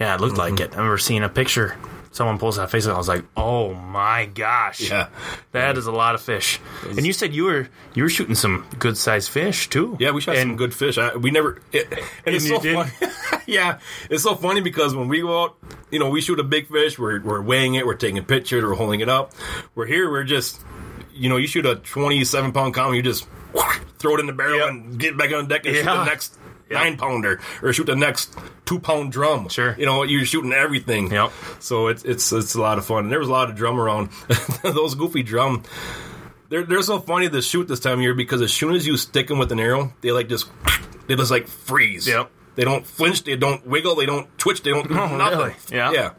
Yeah, 0.00 0.14
it 0.14 0.20
looked 0.20 0.36
like 0.36 0.54
Mm-hmm. 0.54 0.62
it. 0.64 0.72
I 0.74 0.76
remember 0.76 0.98
seeing 0.98 1.22
a 1.24 1.28
picture. 1.30 1.76
Someone 2.18 2.36
pulls 2.36 2.56
that 2.56 2.74
on 2.74 2.80
and 2.82 2.92
I 2.92 2.98
was 2.98 3.06
like, 3.06 3.24
"Oh 3.36 3.74
my 3.74 4.26
gosh, 4.26 4.90
Yeah, 4.90 5.06
that 5.52 5.78
is 5.78 5.86
a 5.86 5.92
lot 5.92 6.16
of 6.16 6.20
fish." 6.20 6.58
And 6.84 7.06
you 7.06 7.12
said 7.12 7.32
you 7.32 7.44
were 7.44 7.68
you 7.94 8.02
were 8.02 8.08
shooting 8.08 8.34
some 8.34 8.66
good 8.80 8.96
sized 8.96 9.30
fish 9.30 9.68
too. 9.70 9.96
yeah, 10.00 10.10
we 10.10 10.20
shot 10.20 10.34
and 10.34 10.48
some 10.50 10.56
good 10.56 10.74
fish. 10.74 10.98
I, 10.98 11.14
we 11.16 11.30
never. 11.30 11.62
It, 11.72 11.86
and 12.26 12.34
it's 12.34 12.44
you 12.48 12.56
so 12.56 12.60
did? 12.60 12.74
funny. 12.74 13.12
yeah, 13.46 13.78
it's 14.10 14.24
so 14.24 14.34
funny 14.34 14.60
because 14.60 14.96
when 14.96 15.06
we 15.06 15.20
go 15.20 15.44
out, 15.44 15.56
you 15.92 16.00
know, 16.00 16.10
we 16.10 16.20
shoot 16.20 16.40
a 16.40 16.44
big 16.44 16.66
fish. 16.66 16.98
We're 16.98 17.20
we're 17.22 17.40
weighing 17.40 17.76
it. 17.76 17.86
We're 17.86 17.94
taking 17.94 18.24
pictures. 18.24 18.64
We're 18.64 18.74
holding 18.74 18.98
it 18.98 19.08
up. 19.08 19.32
We're 19.76 19.86
here. 19.86 20.10
We're 20.10 20.24
just, 20.24 20.60
you 21.14 21.28
know, 21.28 21.36
you 21.36 21.46
shoot 21.46 21.66
a 21.66 21.76
twenty-seven 21.76 22.50
pound 22.52 22.74
cow. 22.74 22.90
You 22.90 23.02
just 23.02 23.28
throw 23.98 24.16
it 24.16 24.20
in 24.20 24.26
the 24.26 24.32
barrel 24.32 24.58
Yep. 24.58 24.68
and 24.68 24.98
get 24.98 25.16
back 25.16 25.32
on 25.32 25.46
deck 25.46 25.66
and 25.66 25.76
shoot 25.76 25.84
the 25.84 26.04
next 26.04 26.37
nine 26.70 26.96
pounder 26.96 27.40
or 27.62 27.72
shoot 27.72 27.84
the 27.86 27.96
next 27.96 28.36
two 28.64 28.78
pound 28.78 29.12
drum. 29.12 29.48
Sure. 29.48 29.74
you 29.78 29.86
know, 29.86 30.02
you're 30.02 30.24
shooting 30.24 30.52
everything. 30.52 31.10
Yep. 31.10 31.30
So 31.60 31.88
it's 31.88 32.04
it's 32.04 32.32
it's 32.32 32.54
a 32.54 32.60
lot 32.60 32.78
of 32.78 32.84
fun. 32.86 33.04
And 33.04 33.12
there 33.12 33.18
was 33.18 33.28
a 33.28 33.32
lot 33.32 33.50
of 33.50 33.56
drum 33.56 33.78
around. 33.80 34.10
Those 34.62 34.94
goofy 34.94 35.22
drum. 35.22 35.62
They're, 36.50 36.64
they're 36.64 36.82
so 36.82 36.98
funny 36.98 37.28
to 37.28 37.42
shoot 37.42 37.68
this 37.68 37.80
time 37.80 37.94
of 37.98 38.00
year 38.02 38.14
because 38.14 38.40
as 38.40 38.52
soon 38.52 38.74
as 38.74 38.86
you 38.86 38.96
stick 38.96 39.28
them 39.28 39.38
with 39.38 39.52
an 39.52 39.60
arrow, 39.60 39.92
they 40.00 40.12
like 40.12 40.28
just 40.28 40.48
they 41.06 41.14
just 41.14 41.30
like 41.30 41.46
freeze. 41.46 42.08
Yep. 42.08 42.30
They 42.54 42.64
don't 42.64 42.86
flinch. 42.86 43.22
They 43.24 43.36
don't 43.36 43.66
wiggle. 43.66 43.94
They 43.96 44.06
don't 44.06 44.26
twitch. 44.38 44.62
They 44.62 44.70
don't 44.70 44.90
oh, 44.90 45.16
nothing. 45.16 45.38
really? 45.38 45.54
Yeah. 45.70 45.92
Yeah. 45.92 46.10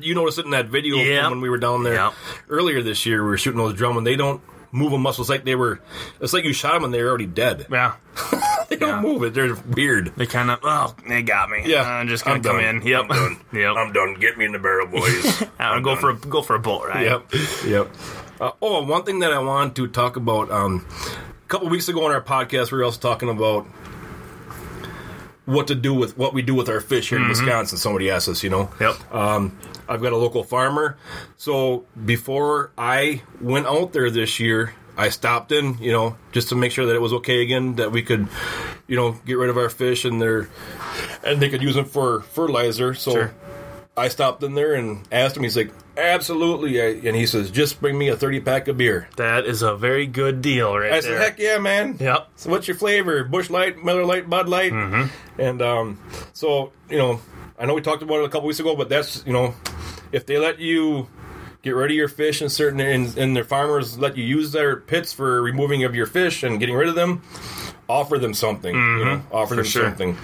You 0.00 0.14
noticed 0.14 0.38
it 0.38 0.44
in 0.44 0.50
that 0.52 0.66
video 0.66 0.96
Yep. 0.96 1.30
when 1.30 1.40
we 1.40 1.48
were 1.50 1.58
down 1.58 1.82
there 1.82 1.94
Yep. 1.94 2.12
earlier 2.48 2.82
this 2.82 3.06
year. 3.06 3.22
We 3.22 3.28
were 3.30 3.38
shooting 3.38 3.58
those 3.58 3.74
drum 3.74 3.96
and 3.96 4.06
they 4.06 4.14
don't 4.16 4.40
move 4.70 4.92
a 4.92 4.98
muscle. 4.98 5.22
It's 5.22 5.30
like 5.30 5.44
they 5.44 5.54
were. 5.54 5.80
It's 6.20 6.32
like 6.32 6.44
you 6.44 6.52
shot 6.52 6.74
them 6.74 6.84
and 6.84 6.94
they're 6.94 7.08
already 7.08 7.26
dead. 7.26 7.66
yeah, 7.70 7.94
They 8.68 8.76
don't 8.76 9.00
move 9.02 9.22
it. 9.22 9.32
They're 9.34 9.54
weird. 9.54 10.12
they 10.16 10.26
kind 10.26 10.50
of 10.50 10.58
oh 10.62 10.94
they 11.08 11.22
got 11.22 11.48
me. 11.50 11.62
Yeah, 11.66 11.82
I'm 11.88 12.08
just 12.08 12.24
gonna 12.24 12.36
I'm 12.36 12.42
come 12.42 12.56
done. 12.60 12.76
in. 12.76 12.86
Yep, 12.86 13.04
I'm 13.04 13.08
done. 13.08 13.40
yep. 13.52 13.76
I'm 13.76 13.92
done. 13.92 14.14
Get 14.14 14.36
me 14.36 14.44
in 14.44 14.52
the 14.52 14.58
barrel, 14.58 14.86
boys. 14.88 15.44
I'll 15.58 15.80
go 15.80 15.94
for 15.96 16.10
a 16.10 16.16
go 16.16 16.42
for 16.42 16.56
a 16.56 16.58
boat 16.58 16.86
ride. 16.88 17.04
Yep. 17.04 17.32
Yep. 17.66 17.88
Uh, 18.40 18.50
oh, 18.60 18.84
one 18.84 19.04
thing 19.04 19.20
that 19.20 19.32
I 19.32 19.38
wanted 19.38 19.76
to 19.76 19.86
talk 19.88 20.16
about. 20.16 20.50
Um, 20.50 20.86
a 21.44 21.48
couple 21.48 21.68
weeks 21.68 21.88
ago 21.88 22.04
on 22.04 22.10
our 22.12 22.20
podcast, 22.20 22.72
we 22.72 22.78
were 22.78 22.84
also 22.84 23.00
talking 23.00 23.28
about 23.28 23.66
what 25.44 25.68
to 25.68 25.74
do 25.74 25.94
with 25.94 26.18
what 26.18 26.34
we 26.34 26.42
do 26.42 26.54
with 26.54 26.68
our 26.68 26.80
fish 26.80 27.08
here 27.10 27.18
in 27.18 27.28
Wisconsin. 27.28 27.78
Somebody 27.78 28.10
asked 28.10 28.28
us, 28.28 28.42
you 28.42 28.50
know. 28.50 28.68
Yep. 28.80 29.14
Um, 29.14 29.56
I've 29.88 30.02
got 30.02 30.12
a 30.12 30.16
local 30.16 30.42
farmer, 30.42 30.98
so 31.36 31.84
before 32.04 32.72
I 32.76 33.22
went 33.40 33.66
out 33.66 33.92
there 33.92 34.10
this 34.10 34.40
year, 34.40 34.74
I 34.96 35.10
stopped 35.10 35.52
in, 35.52 35.76
you 35.78 35.92
know, 35.92 36.16
just 36.32 36.48
to 36.50 36.54
make 36.54 36.72
sure 36.72 36.86
that 36.86 36.96
it 36.96 37.00
was 37.02 37.12
okay 37.14 37.42
again, 37.42 37.76
that 37.76 37.92
we 37.92 38.02
could, 38.02 38.28
you 38.86 38.96
know, 38.96 39.12
get 39.26 39.34
rid 39.34 39.50
of 39.50 39.58
our 39.58 39.68
fish 39.68 40.04
and 40.06 40.20
their, 40.22 40.48
and 41.24 41.40
they 41.40 41.50
could 41.50 41.62
use 41.62 41.74
them 41.74 41.84
for 41.84 42.22
fertilizer. 42.22 42.94
So 42.94 43.12
Sure. 43.12 43.34
I 43.98 44.08
stopped 44.08 44.42
in 44.42 44.54
there 44.54 44.74
and 44.74 45.06
asked 45.12 45.36
him. 45.36 45.42
He's 45.42 45.56
like, 45.56 45.70
"Absolutely," 45.96 46.80
I, 46.82 46.86
and 47.08 47.16
he 47.16 47.26
says, 47.26 47.50
"Just 47.50 47.80
bring 47.80 47.96
me 47.96 48.08
a 48.08 48.16
thirty 48.16 48.40
pack 48.40 48.68
of 48.68 48.76
beer." 48.76 49.08
That 49.16 49.46
is 49.46 49.62
a 49.62 49.74
very 49.74 50.06
good 50.06 50.42
deal, 50.42 50.76
right 50.76 50.92
I 50.92 51.00
there. 51.00 51.02
said, 51.02 51.18
"Heck 51.20 51.38
yeah, 51.38 51.56
man!" 51.58 51.96
Yep. 51.98 52.28
So 52.36 52.50
what's 52.50 52.68
your 52.68 52.76
flavor? 52.76 53.24
Busch 53.24 53.48
Light, 53.48 53.82
Miller 53.82 54.04
Lite, 54.04 54.28
Bud 54.28 54.48
Light, 54.50 54.72
Mm-hmm. 54.72 55.40
and 55.40 55.62
um, 55.62 55.98
so 56.34 56.72
you 56.90 56.98
know, 56.98 57.20
I 57.58 57.64
know 57.64 57.72
we 57.74 57.80
talked 57.80 58.02
about 58.02 58.16
it 58.20 58.24
a 58.24 58.28
couple 58.28 58.48
weeks 58.48 58.60
ago, 58.60 58.76
but 58.76 58.90
that's 58.90 59.24
you 59.26 59.32
know, 59.32 59.54
if 60.12 60.26
they 60.26 60.36
let 60.36 60.58
you 60.58 61.08
get 61.66 61.74
rid 61.74 61.90
of 61.90 61.96
your 61.96 62.08
fish 62.08 62.40
and 62.40 62.50
certain 62.50 62.80
and, 62.80 63.16
and 63.18 63.36
their 63.36 63.44
farmers 63.44 63.98
let 63.98 64.16
you 64.16 64.24
use 64.24 64.52
their 64.52 64.76
pits 64.76 65.12
for 65.12 65.42
removing 65.42 65.82
of 65.84 65.94
your 65.94 66.06
fish 66.06 66.42
and 66.44 66.60
getting 66.60 66.74
rid 66.76 66.88
of 66.88 66.94
them, 66.94 67.22
offer 67.88 68.18
them 68.18 68.32
something. 68.34 68.74
You 68.74 69.04
know, 69.04 69.22
offer 69.32 69.54
them 69.56 69.64
Mm-hmm. 69.64 69.70
sure. 69.70 69.84
something. 69.84 70.16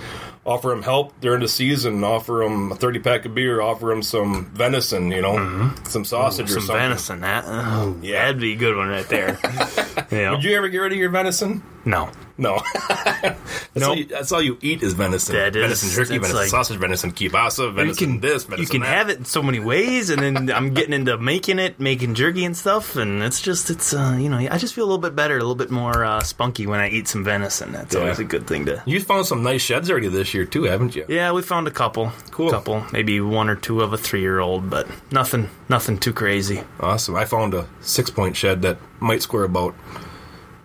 Offer 0.44 0.70
them 0.70 0.82
help 0.82 1.20
during 1.20 1.40
the 1.40 1.46
season. 1.46 2.02
Offer 2.02 2.40
them 2.44 2.72
a 2.72 2.74
thirty 2.74 2.98
pack 2.98 3.24
of 3.26 3.32
beer. 3.34 3.60
Offer 3.60 3.86
them 3.86 4.02
some 4.02 4.46
venison. 4.46 5.10
You 5.12 5.22
know, 5.22 5.72
some 5.84 6.04
sausage 6.04 6.46
or 6.50 6.54
Mm-hmm. 6.54 6.54
Some 6.54 6.62
something. 6.66 6.76
venison. 6.82 7.20
That 7.20 7.44
oh, 7.46 7.96
yeah, 8.02 8.24
that'd 8.26 8.40
be 8.40 8.54
a 8.54 8.56
good 8.56 8.76
one 8.76 8.88
right 8.88 9.08
there. 9.08 9.38
yeah. 10.10 10.32
Would 10.32 10.42
you 10.42 10.56
ever 10.56 10.68
get 10.68 10.78
rid 10.78 10.92
of 10.92 10.98
your 10.98 11.10
venison? 11.10 11.62
No. 11.84 12.10
No. 12.38 12.60
that's, 12.88 13.36
Nope. 13.76 13.88
all 13.90 13.96
you, 13.96 14.04
that's 14.06 14.32
all 14.32 14.42
you 14.42 14.58
eat 14.62 14.82
is 14.82 14.94
venison. 14.94 15.36
That 15.36 15.54
is- 15.54 15.62
venison 15.62 15.90
jerky, 15.90 16.18
venison 16.18 16.36
like- 16.36 16.48
sausage, 16.48 16.78
venison 16.78 17.12
kielbasa, 17.12 17.66
You 17.66 17.72
venison 17.72 18.06
can 18.12 18.20
this, 18.20 18.44
venison 18.44 18.62
you 18.62 18.68
can 18.68 18.80
that. 18.80 18.88
have 18.96 19.08
it 19.10 19.18
in 19.18 19.24
so 19.24 19.42
many 19.42 19.60
ways, 19.60 20.10
and 20.10 20.20
then 20.22 20.50
I'm 20.50 20.72
getting 20.74 20.92
into 20.94 21.18
making 21.18 21.58
it, 21.58 21.78
making 21.78 22.14
jerky 22.14 22.44
and 22.44 22.56
stuff, 22.56 22.96
and 22.96 23.22
it's 23.22 23.40
just 23.40 23.70
it's 23.70 23.92
uh, 23.94 24.16
you 24.18 24.28
know 24.28 24.38
I 24.38 24.58
just 24.58 24.74
feel 24.74 24.84
a 24.84 24.86
little 24.88 24.98
bit 24.98 25.14
better, 25.14 25.34
a 25.36 25.40
little 25.40 25.54
bit 25.54 25.70
more 25.70 26.04
uh, 26.04 26.20
spunky 26.22 26.66
when 26.66 26.80
I 26.80 26.88
eat 26.88 27.06
some 27.06 27.22
venison. 27.22 27.70
That's 27.72 27.94
Yeah. 27.94 28.00
always 28.00 28.18
a 28.18 28.24
good 28.24 28.46
thing 28.46 28.64
to. 28.66 28.82
You 28.86 28.98
found 29.00 29.26
some 29.26 29.42
nice 29.42 29.62
sheds 29.62 29.90
already 29.90 30.08
this 30.08 30.32
year 30.34 30.44
too, 30.46 30.64
haven't 30.64 30.96
you? 30.96 31.04
Yeah, 31.08 31.32
we 31.32 31.42
found 31.42 31.68
a 31.68 31.72
couple, 31.72 32.12
Cool. 32.30 32.50
couple, 32.50 32.84
maybe 32.92 33.20
one 33.20 33.48
or 33.50 33.56
two 33.56 33.82
of 33.82 33.92
a 33.92 33.98
three 33.98 34.20
year 34.22 34.40
old, 34.40 34.68
but 34.70 34.88
nothing, 35.12 35.48
nothing 35.68 35.98
too 35.98 36.12
crazy. 36.14 36.62
Awesome. 36.80 37.14
I 37.14 37.24
found 37.26 37.54
a 37.54 37.68
six 37.82 38.10
point 38.10 38.36
shed 38.36 38.62
that 38.62 38.78
might 39.00 39.22
square 39.22 39.44
about 39.44 39.74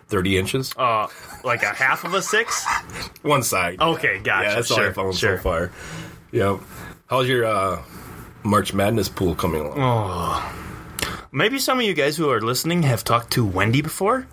thirty 0.08 0.38
inches. 0.38 0.74
Uh, 0.76 1.08
like 1.44 1.64
a 1.64 1.74
half 1.74 2.04
of 2.04 2.14
a 2.14 2.22
six. 2.22 2.66
One 3.22 3.44
side. 3.44 3.80
Okay, 3.80 4.20
gotcha. 4.20 4.48
yeah, 4.48 4.56
that's 4.56 4.68
sure, 4.68 4.84
all 4.84 4.90
I 4.90 4.94
found 4.94 5.16
sure. 5.16 5.38
so 5.38 5.44
far. 5.44 5.72
Yep. 6.32 6.60
How's 7.08 7.28
your 7.30 7.46
uh, 7.46 7.82
March 8.44 8.74
Madness 8.74 9.10
pool 9.10 9.36
coming 9.36 9.62
along? 9.62 9.78
Oh. 9.78 10.54
Maybe 11.32 11.60
some 11.60 11.80
of 11.80 11.86
you 11.86 11.94
guys 11.94 12.18
who 12.18 12.30
are 12.30 12.42
listening 12.42 12.84
have 12.84 13.04
talked 13.04 13.32
to 13.34 13.46
Wendy 13.46 13.82
before. 13.82 14.28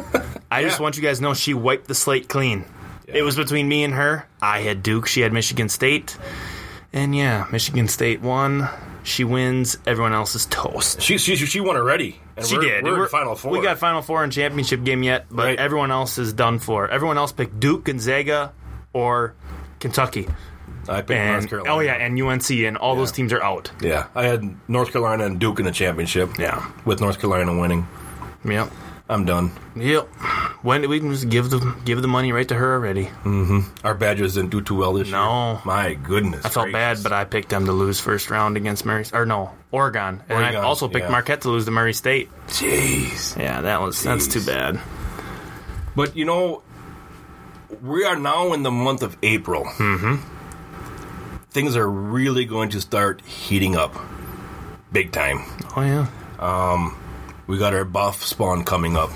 I 0.50 0.62
just 0.62 0.80
want 0.80 0.96
you 0.96 1.02
guys 1.02 1.18
to 1.18 1.22
know 1.22 1.34
she 1.34 1.54
wiped 1.54 1.86
the 1.86 1.94
slate 1.94 2.28
clean. 2.28 2.64
It 3.06 3.22
was 3.22 3.36
between 3.36 3.68
me 3.68 3.82
and 3.84 3.94
her. 3.94 4.26
I 4.42 4.60
had 4.60 4.82
Duke, 4.82 5.06
she 5.06 5.20
had 5.20 5.32
Michigan 5.32 5.68
State. 5.68 6.16
And 6.92 7.14
yeah, 7.14 7.46
Michigan 7.50 7.88
State 7.88 8.20
won. 8.20 8.68
She 9.10 9.24
wins. 9.24 9.76
Everyone 9.86 10.12
else 10.12 10.34
is 10.34 10.46
toast. 10.46 11.02
She 11.02 11.18
she 11.18 11.36
she 11.36 11.60
won 11.60 11.76
already. 11.76 12.18
And 12.36 12.46
She 12.46 12.56
we're, 12.56 12.62
did. 12.62 12.84
We're, 12.84 12.92
in 12.92 12.98
We're- 13.00 13.08
final 13.08 13.34
four. 13.34 13.50
We 13.52 13.60
got 13.60 13.78
Final 13.78 14.02
Four 14.02 14.22
and 14.24 14.32
championship 14.32 14.84
game 14.84 15.02
yet, 15.02 15.26
but 15.30 15.44
Right. 15.46 15.58
everyone 15.58 15.90
else 15.90 16.16
is 16.18 16.32
done 16.32 16.58
for. 16.58 16.88
Everyone 16.88 17.18
else 17.18 17.32
picked 17.32 17.58
Duke, 17.60 17.84
Gonzaga, 17.84 18.52
or 18.92 19.34
Kentucky. 19.80 20.28
I 20.88 21.02
picked 21.02 21.10
And 21.10 21.32
North 21.32 21.48
Carolina. 21.50 21.74
oh 21.74 21.80
yeah, 21.80 21.92
and 21.94 22.20
UNC, 22.20 22.50
and 22.66 22.76
all 22.78 22.96
those 22.96 23.12
teams 23.12 23.32
are 23.32 23.42
out. 23.42 23.70
yeah. 23.80 24.06
I 24.14 24.24
had 24.24 24.42
North 24.68 24.92
Carolina 24.92 25.26
and 25.26 25.38
Duke 25.38 25.58
in 25.58 25.64
the 25.66 25.72
championship. 25.72 26.38
Yeah. 26.38 26.64
With 26.84 27.00
North 27.00 27.20
Carolina 27.20 27.58
winning, 27.58 27.86
Yep. 28.44 28.70
I'm 29.10 29.24
done. 29.24 29.50
Yep. 29.74 30.06
When 30.62 30.88
we 30.88 31.00
can 31.00 31.10
just 31.10 31.28
give 31.28 31.50
the 31.50 31.58
give 31.84 32.00
the 32.00 32.06
money 32.06 32.30
right 32.32 32.46
to 32.46 32.54
her 32.54 32.74
already. 32.74 33.06
Mm-hmm. 33.24 33.60
Our 33.84 33.94
Badgers 33.94 34.34
didn't 34.34 34.50
do 34.50 34.60
too 34.60 34.76
well 34.76 34.92
this 34.92 35.08
No. 35.10 35.18
year. 35.18 35.26
No. 35.56 35.60
My 35.64 35.94
goodness. 35.94 36.44
I 36.44 36.48
felt 36.48 36.70
bad, 36.70 37.02
but 37.02 37.12
I 37.12 37.24
picked 37.24 37.48
them 37.48 37.66
to 37.66 37.72
lose 37.72 37.98
first 37.98 38.30
round 38.30 38.56
against 38.56 38.84
Murray 38.86 39.04
or 39.12 39.26
no 39.26 39.50
Oregon, 39.72 40.22
and 40.28 40.38
I 40.44 40.54
also 40.56 40.86
picked 40.86 41.06
yeah. 41.06 41.10
Marquette 41.10 41.40
to 41.42 41.50
lose 41.50 41.64
to 41.64 41.72
Murray 41.72 41.92
State. 41.92 42.28
Jeez. 42.46 43.36
Yeah, 43.36 43.62
that 43.62 43.80
was 43.80 44.00
that's 44.02 44.28
too 44.28 44.44
bad. 44.44 44.78
But 45.96 46.16
you 46.16 46.24
know, 46.24 46.62
we 47.82 48.04
are 48.04 48.16
now 48.16 48.52
in 48.52 48.62
the 48.62 48.70
month 48.70 49.02
of 49.02 49.16
April. 49.24 49.64
Mm-hmm. 49.64 50.16
Things 51.50 51.74
are 51.76 51.88
really 51.90 52.44
going 52.44 52.70
to 52.70 52.80
start 52.80 53.22
heating 53.22 53.74
up, 53.74 53.92
big 54.92 55.10
time. 55.10 55.40
Oh 55.76 55.82
yeah, 55.82 56.06
We 57.50 57.58
got 57.58 57.74
our 57.74 57.84
buff 57.84 58.22
spawn 58.22 58.62
coming 58.62 58.96
up. 58.96 59.10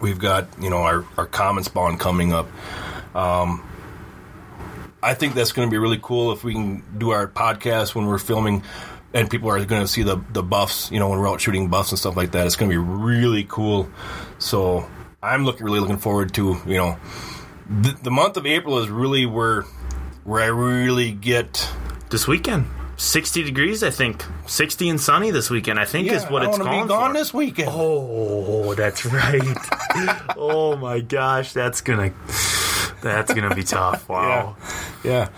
We've 0.00 0.18
got 0.18 0.48
you 0.60 0.70
know 0.70 0.78
our 0.78 1.04
our 1.16 1.26
common 1.26 1.62
spawn 1.62 1.96
coming 1.96 2.32
up. 2.32 2.48
Um, 3.14 3.62
I 5.00 5.14
think 5.14 5.34
that's 5.34 5.52
going 5.52 5.68
to 5.68 5.70
be 5.70 5.78
really 5.78 6.00
cool 6.02 6.32
if 6.32 6.42
we 6.42 6.52
can 6.52 6.82
do 6.98 7.10
our 7.10 7.28
podcast 7.28 7.94
when 7.94 8.06
we're 8.06 8.18
filming, 8.18 8.64
and 9.14 9.30
people 9.30 9.50
are 9.50 9.64
going 9.64 9.82
to 9.82 9.86
see 9.86 10.02
the 10.02 10.20
the 10.32 10.42
buffs. 10.42 10.90
You 10.90 10.98
know, 10.98 11.10
when 11.10 11.20
we're 11.20 11.28
out 11.28 11.40
shooting 11.40 11.68
buffs 11.68 11.92
and 11.92 11.98
stuff 12.00 12.16
like 12.16 12.32
that, 12.32 12.44
it's 12.44 12.56
going 12.56 12.72
to 12.72 12.74
be 12.74 12.84
really 12.84 13.46
cool. 13.48 13.88
So 14.40 14.90
I'm 15.22 15.44
looking 15.44 15.64
really 15.64 15.78
looking 15.78 15.98
forward 15.98 16.34
to 16.34 16.56
you 16.66 16.76
know 16.76 16.98
the, 17.70 17.96
the 18.02 18.10
month 18.10 18.36
of 18.36 18.46
April 18.46 18.80
is 18.80 18.90
really 18.90 19.26
where 19.26 19.62
where 20.24 20.42
I 20.42 20.46
really 20.46 21.12
get. 21.12 21.70
this 22.10 22.26
weekend. 22.26 22.66
60 22.98 23.44
degrees, 23.44 23.82
I 23.82 23.90
think. 23.90 24.24
60 24.46 24.88
and 24.90 25.00
sunny 25.00 25.30
this 25.30 25.48
weekend, 25.50 25.78
I 25.78 25.84
think 25.84 26.10
is 26.10 26.24
what 26.24 26.42
I 26.42 26.48
it's 26.48 26.58
calling 26.58 26.82
be 26.82 26.88
gone 26.88 27.12
for. 27.12 27.18
this 27.18 27.32
weekend. 27.32 27.70
Oh, 27.72 28.74
that's 28.74 29.06
right. 29.06 29.40
oh 30.36 30.76
my 30.76 31.00
gosh, 31.00 31.52
that's 31.52 31.80
gonna 31.80 32.12
that's 33.00 33.32
gonna 33.32 33.54
be 33.54 33.62
tough. 33.62 34.08
Wow. 34.08 34.56
Yeah. 35.04 35.28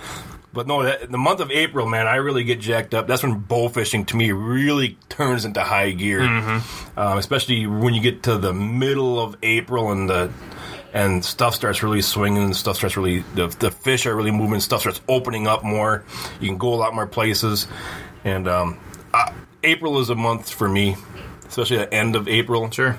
But 0.53 0.67
no, 0.67 0.83
that, 0.83 1.13
the 1.13 1.19
month 1.19 1.39
of 1.41 1.51
April, 1.53 1.87
man, 1.87 2.09
I 2.09 2.17
really 2.17 2.43
get 2.43 2.61
jacked 2.61 2.93
up. 2.93 3.07
That's 3.07 3.23
when 3.23 3.39
bow 3.39 3.69
fishing 3.69 4.05
to 4.07 4.17
me 4.17 4.33
really 4.33 4.99
turns 5.09 5.45
into 5.45 5.61
high 5.61 5.93
gear, 5.93 6.23
um, 6.23 7.19
especially 7.19 7.67
when 7.69 7.95
you 7.95 8.01
get 8.01 8.25
to 8.25 8.37
the 8.37 8.53
middle 8.53 9.21
of 9.21 9.37
April 9.45 9.93
and 9.93 10.11
the 10.11 10.33
and 10.93 11.25
stuff 11.25 11.55
starts 11.55 11.83
really 11.83 12.03
swinging 12.03 12.53
stuff 12.55 12.77
starts 12.77 12.97
really 12.97 13.21
the, 13.35 13.47
the 13.59 13.71
fish 13.71 14.07
are 14.07 14.15
really 14.17 14.31
moving. 14.31 14.61
Stuff 14.61 14.81
starts 14.81 15.01
opening 15.09 15.47
up 15.47 15.63
more. 15.65 16.05
You 16.41 16.49
can 16.49 16.59
go 16.59 16.75
a 16.75 16.77
lot 16.77 16.95
more 16.95 17.07
places, 17.07 17.67
and 18.25 18.49
um, 18.49 18.79
April 19.63 19.99
is 20.01 20.11
a 20.11 20.15
month 20.15 20.51
for 20.53 20.69
me, 20.69 20.97
especially 21.47 21.79
the 21.79 21.93
end 21.95 22.17
of 22.17 22.29
April. 22.29 22.71
Sure. 22.71 22.97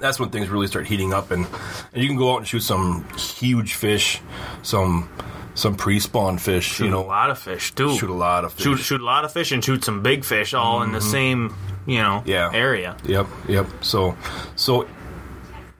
That's 0.00 0.20
when 0.20 0.30
things 0.30 0.48
really 0.48 0.68
start 0.68 0.86
heating 0.86 1.12
up, 1.12 1.32
and, 1.32 1.44
and 1.92 2.02
you 2.02 2.08
can 2.08 2.16
go 2.16 2.32
out 2.32 2.36
and 2.38 2.46
shoot 2.46 2.60
some 2.60 3.04
huge 3.16 3.74
fish, 3.74 4.20
some 4.62 5.08
some 5.54 5.74
pre-spawn 5.74 6.38
fish. 6.38 6.74
Shoot 6.74 6.84
you 6.84 6.90
know, 6.92 7.02
a 7.02 7.06
lot 7.06 7.30
of 7.30 7.38
fish 7.38 7.74
too. 7.74 7.96
shoot 7.96 8.08
a 8.08 8.12
lot 8.14 8.44
of 8.44 8.52
fish. 8.52 8.62
shoot 8.62 8.76
shoot 8.78 9.00
a 9.00 9.04
lot 9.04 9.24
of 9.24 9.32
fish 9.32 9.50
and 9.50 9.64
shoot 9.64 9.82
some 9.82 10.02
big 10.02 10.24
fish 10.24 10.54
all 10.54 10.82
in 10.82 10.92
the 10.92 11.00
same 11.00 11.52
you 11.84 11.98
know 11.98 12.22
Yeah. 12.26 12.50
area. 12.54 12.96
Yep, 13.04 13.26
yep. 13.48 13.66
So, 13.80 14.16
so 14.54 14.86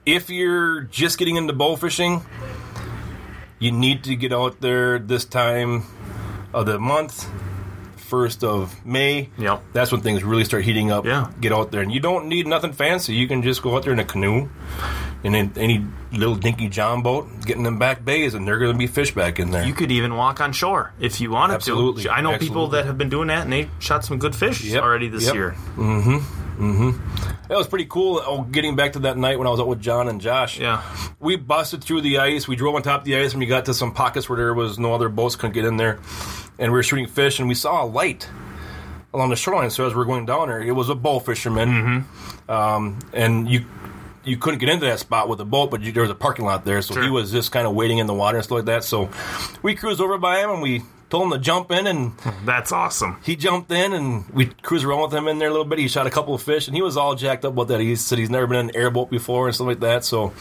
if 0.05 0.29
you're 0.29 0.81
just 0.81 1.17
getting 1.17 1.35
into 1.35 1.53
bow 1.53 1.75
fishing, 1.75 2.21
you 3.59 3.71
need 3.71 4.03
to 4.05 4.15
get 4.15 4.33
out 4.33 4.61
there 4.61 4.99
this 4.99 5.25
time 5.25 5.83
of 6.53 6.65
the 6.65 6.79
month, 6.79 7.29
first 7.97 8.43
of 8.43 8.83
May. 8.85 9.29
Yep. 9.37 9.63
That's 9.73 9.91
when 9.91 10.01
things 10.01 10.23
really 10.23 10.45
start 10.45 10.63
heating 10.63 10.91
up. 10.91 11.05
Yeah. 11.05 11.31
Get 11.39 11.51
out 11.51 11.71
there, 11.71 11.81
and 11.81 11.91
you 11.91 11.99
don't 11.99 12.27
need 12.27 12.47
nothing 12.47 12.73
fancy. 12.73 13.13
You 13.13 13.27
can 13.27 13.41
just 13.43 13.61
go 13.61 13.75
out 13.75 13.83
there 13.83 13.93
in 13.93 13.99
a 13.99 14.05
canoe, 14.05 14.49
in 15.23 15.35
an- 15.35 15.53
any 15.57 15.85
little 16.11 16.35
dinky 16.35 16.69
john 16.69 17.03
boat, 17.03 17.27
getting 17.41 17.59
in 17.59 17.63
them 17.65 17.77
back 17.77 18.03
bays, 18.03 18.33
and 18.33 18.47
there 18.47 18.55
are 18.55 18.59
going 18.59 18.71
to 18.71 18.77
be 18.77 18.87
fish 18.87 19.13
back 19.13 19.39
in 19.39 19.51
there. 19.51 19.65
You 19.65 19.73
could 19.73 19.91
even 19.91 20.15
walk 20.15 20.39
on 20.41 20.53
shore 20.53 20.91
if 20.99 21.19
you 21.21 21.29
wanted 21.29 21.55
Absolutely. 21.55 22.03
to. 22.03 22.11
I 22.11 22.21
know 22.21 22.37
people 22.39 22.69
that 22.69 22.85
have 22.85 22.97
been 22.97 23.09
doing 23.09 23.27
that 23.27 23.43
and 23.43 23.51
they 23.53 23.69
shot 23.79 24.05
some 24.05 24.17
good 24.17 24.35
fish 24.35 24.63
Yep. 24.63 24.81
already 24.81 25.09
this 25.09 25.25
year. 25.25 25.33
Yep. 25.33 25.77
year. 25.77 25.85
Mm-hmm. 25.85 26.48
That 26.59 27.57
was 27.57 27.67
pretty 27.67 27.85
cool. 27.85 28.21
Oh, 28.25 28.43
getting 28.43 28.75
back 28.75 28.93
to 28.93 28.99
that 28.99 29.17
night 29.17 29.37
when 29.37 29.47
I 29.47 29.49
was 29.51 29.59
out 29.59 29.67
with 29.67 29.81
John 29.81 30.07
and 30.09 30.19
Josh. 30.19 30.59
Yeah. 30.59 30.83
we 31.19 31.35
busted 31.37 31.83
through 31.83 32.01
the 32.01 32.19
ice. 32.19 32.47
We 32.47 32.55
drove 32.55 32.75
on 32.75 32.81
top 32.83 33.01
of 33.01 33.05
the 33.05 33.15
ice, 33.15 33.31
and 33.31 33.39
we 33.39 33.45
got 33.45 33.65
to 33.65 33.73
some 33.73 33.93
pockets 33.93 34.27
where 34.29 34.37
there 34.37 34.53
was 34.53 34.77
no 34.77 34.93
other 34.93 35.09
boats 35.09 35.35
couldn't 35.35 35.53
get 35.53 35.65
in 35.65 35.77
there. 35.77 35.99
And 36.59 36.71
we 36.71 36.77
were 36.77 36.83
shooting 36.83 37.07
fish, 37.07 37.39
and 37.39 37.47
we 37.47 37.55
saw 37.55 37.83
a 37.83 37.87
light 37.87 38.27
along 39.13 39.29
the 39.29 39.35
shoreline. 39.35 39.69
So 39.69 39.87
as 39.87 39.95
we 39.95 40.01
are 40.01 40.05
going 40.05 40.25
down 40.25 40.49
there, 40.49 40.61
it 40.61 40.73
was 40.73 40.89
a 40.89 40.95
bow 40.95 41.19
fisherman, 41.19 41.69
Mm-hmm. 41.69 42.51
um, 42.51 42.99
and 43.13 43.49
you 43.49 43.65
you 44.25 44.35
couldn't 44.37 44.59
get 44.59 44.67
into 44.69 44.85
that 44.85 44.99
spot 44.99 45.29
with 45.29 45.39
a 45.39 45.45
boat, 45.45 45.71
but 45.71 45.81
you, 45.81 45.91
there 45.93 46.03
was 46.03 46.11
a 46.11 46.15
parking 46.15 46.43
lot 46.45 46.65
there, 46.65 46.81
so 46.81 46.93
Sure. 46.93 47.03
he 47.03 47.09
was 47.09 47.31
just 47.31 47.51
kind 47.53 47.65
of 47.65 47.73
waiting 47.73 47.99
in 47.99 48.05
the 48.05 48.13
water 48.13 48.37
and 48.37 48.43
stuff 48.43 48.57
like 48.57 48.65
that. 48.65 48.83
So 48.83 49.09
we 49.63 49.75
cruised 49.75 50.01
over 50.01 50.17
by 50.17 50.39
him, 50.39 50.49
and 50.51 50.61
we 50.61 50.83
told 51.09 51.25
him 51.25 51.31
to 51.31 51.39
jump 51.39 51.71
in, 51.71 51.87
and 51.87 52.13
That's 52.45 52.71
awesome. 52.71 53.17
he 53.23 53.35
jumped 53.35 53.71
in, 53.71 53.93
and 53.93 54.29
we 54.29 54.47
cruised 54.47 54.85
around 54.85 55.01
with 55.01 55.13
him 55.13 55.27
in 55.27 55.39
there 55.39 55.47
a 55.47 55.51
little 55.51 55.65
bit. 55.65 55.79
He 55.79 55.87
shot 55.87 56.07
a 56.07 56.11
couple 56.11 56.33
of 56.35 56.41
fish, 56.41 56.67
and 56.67 56.75
he 56.75 56.81
was 56.81 56.97
all 56.97 57.15
jacked 57.15 57.45
up 57.45 57.53
about 57.53 57.67
that. 57.69 57.79
He 57.79 57.95
said 57.95 58.19
he's 58.19 58.29
never 58.29 58.47
been 58.47 58.57
in 58.59 58.69
an 58.69 58.75
airboat 58.75 59.09
before 59.09 59.47
and 59.47 59.55
stuff 59.55 59.67
like 59.67 59.79
that. 59.81 60.03
So, 60.05 60.33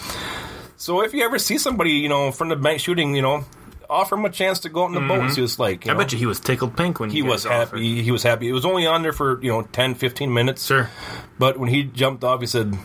so 0.77 1.03
if 1.03 1.13
you 1.15 1.25
ever 1.25 1.39
see 1.39 1.59
somebody, 1.59 1.93
you 1.93 2.09
know, 2.09 2.31
from 2.33 2.49
the 2.51 2.57
bank 2.57 2.81
shooting, 2.81 3.15
you 3.17 3.23
know, 3.23 3.45
offer 3.91 4.17
him 4.17 4.25
a 4.25 4.31
chance 4.31 4.61
to 4.61 4.69
go 4.69 4.85
out 4.85 4.89
in 4.89 4.95
the 4.95 5.01
boat 5.01 5.21
and 5.21 5.33
see 5.33 5.41
what 5.41 5.59
like. 5.59 5.81
Mm-hmm. 5.81 5.91
I 5.91 5.93
know. 5.95 5.99
bet 6.01 6.13
you 6.13 6.19
he 6.19 6.27
was 6.27 6.41
tickled 6.41 6.77
pink 6.77 7.01
when 7.01 7.11
he 7.11 7.23
was 7.23 7.45
guys 7.45 7.63
offered. 7.63 7.79
happy. 7.79 8.03
He 8.03 8.11
was 8.11 8.23
happy. 8.23 8.49
It 8.49 8.53
was 8.53 8.65
only 8.67 8.87
on 8.87 9.03
there 9.03 9.13
for 9.15 9.43
you 9.43 9.51
know 9.51 9.63
10, 9.63 9.95
15 9.95 10.33
minutes. 10.33 10.67
Sure. 10.67 10.91
But 11.39 11.59
when 11.59 11.71
he 11.71 11.85
jumped 11.85 12.23
off, 12.25 12.41
he 12.41 12.47
said, 12.47 12.77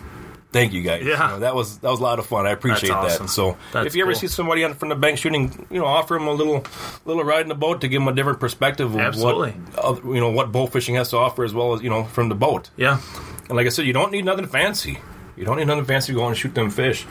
"Thank 0.53 0.71
you 0.73 0.81
guys. 0.81 1.03
Yeah. 1.03 1.11
You 1.11 1.33
know, 1.33 1.39
that 1.39 1.55
was 1.55 1.79
that 1.79 1.89
was 1.89 1.99
a 1.99 2.03
lot 2.03 2.19
of 2.19 2.25
fun. 2.25 2.47
I 2.47 2.51
appreciate 2.51 2.89
That's 2.89 3.15
awesome. 3.19 3.25
that. 3.25 3.31
So 3.31 3.57
That's 3.73 3.87
if 3.87 3.95
you 3.95 4.03
ever 4.03 4.13
cool. 4.13 4.19
see 4.21 4.27
somebody 4.27 4.63
on 4.63 4.75
from 4.75 4.89
the 4.89 4.95
bank 4.95 5.17
shooting, 5.17 5.67
you 5.69 5.79
know, 5.79 5.85
offer 5.85 6.13
them 6.13 6.27
a 6.27 6.31
little 6.33 6.63
little 7.05 7.23
ride 7.23 7.41
in 7.41 7.49
the 7.49 7.55
boat 7.55 7.81
to 7.81 7.87
give 7.87 7.99
them 8.01 8.07
a 8.07 8.13
different 8.13 8.39
perspective 8.39 8.93
of 8.93 8.99
Absolutely. 9.01 9.51
what 9.51 10.05
you 10.05 10.21
know 10.21 10.29
what 10.31 10.51
bow 10.51 10.67
fishing 10.67 10.95
has 10.95 11.09
to 11.09 11.17
offer, 11.17 11.43
as 11.43 11.53
well 11.53 11.73
as 11.73 11.81
you 11.81 11.89
know 11.89 12.05
from 12.05 12.29
the 12.29 12.35
boat. 12.35 12.69
Yeah. 12.77 13.01
And 13.49 13.57
like 13.57 13.65
I 13.65 13.69
said, 13.69 13.85
you 13.85 13.93
don't 13.93 14.11
need 14.11 14.23
nothing 14.25 14.47
fancy. 14.47 14.99
You 15.35 15.43
don't 15.45 15.57
need 15.57 15.67
nothing 15.67 15.85
fancy 15.85 16.13
to 16.13 16.19
go 16.19 16.27
and 16.27 16.37
shoot 16.37 16.53
them 16.55 16.69
fish. 16.69 17.05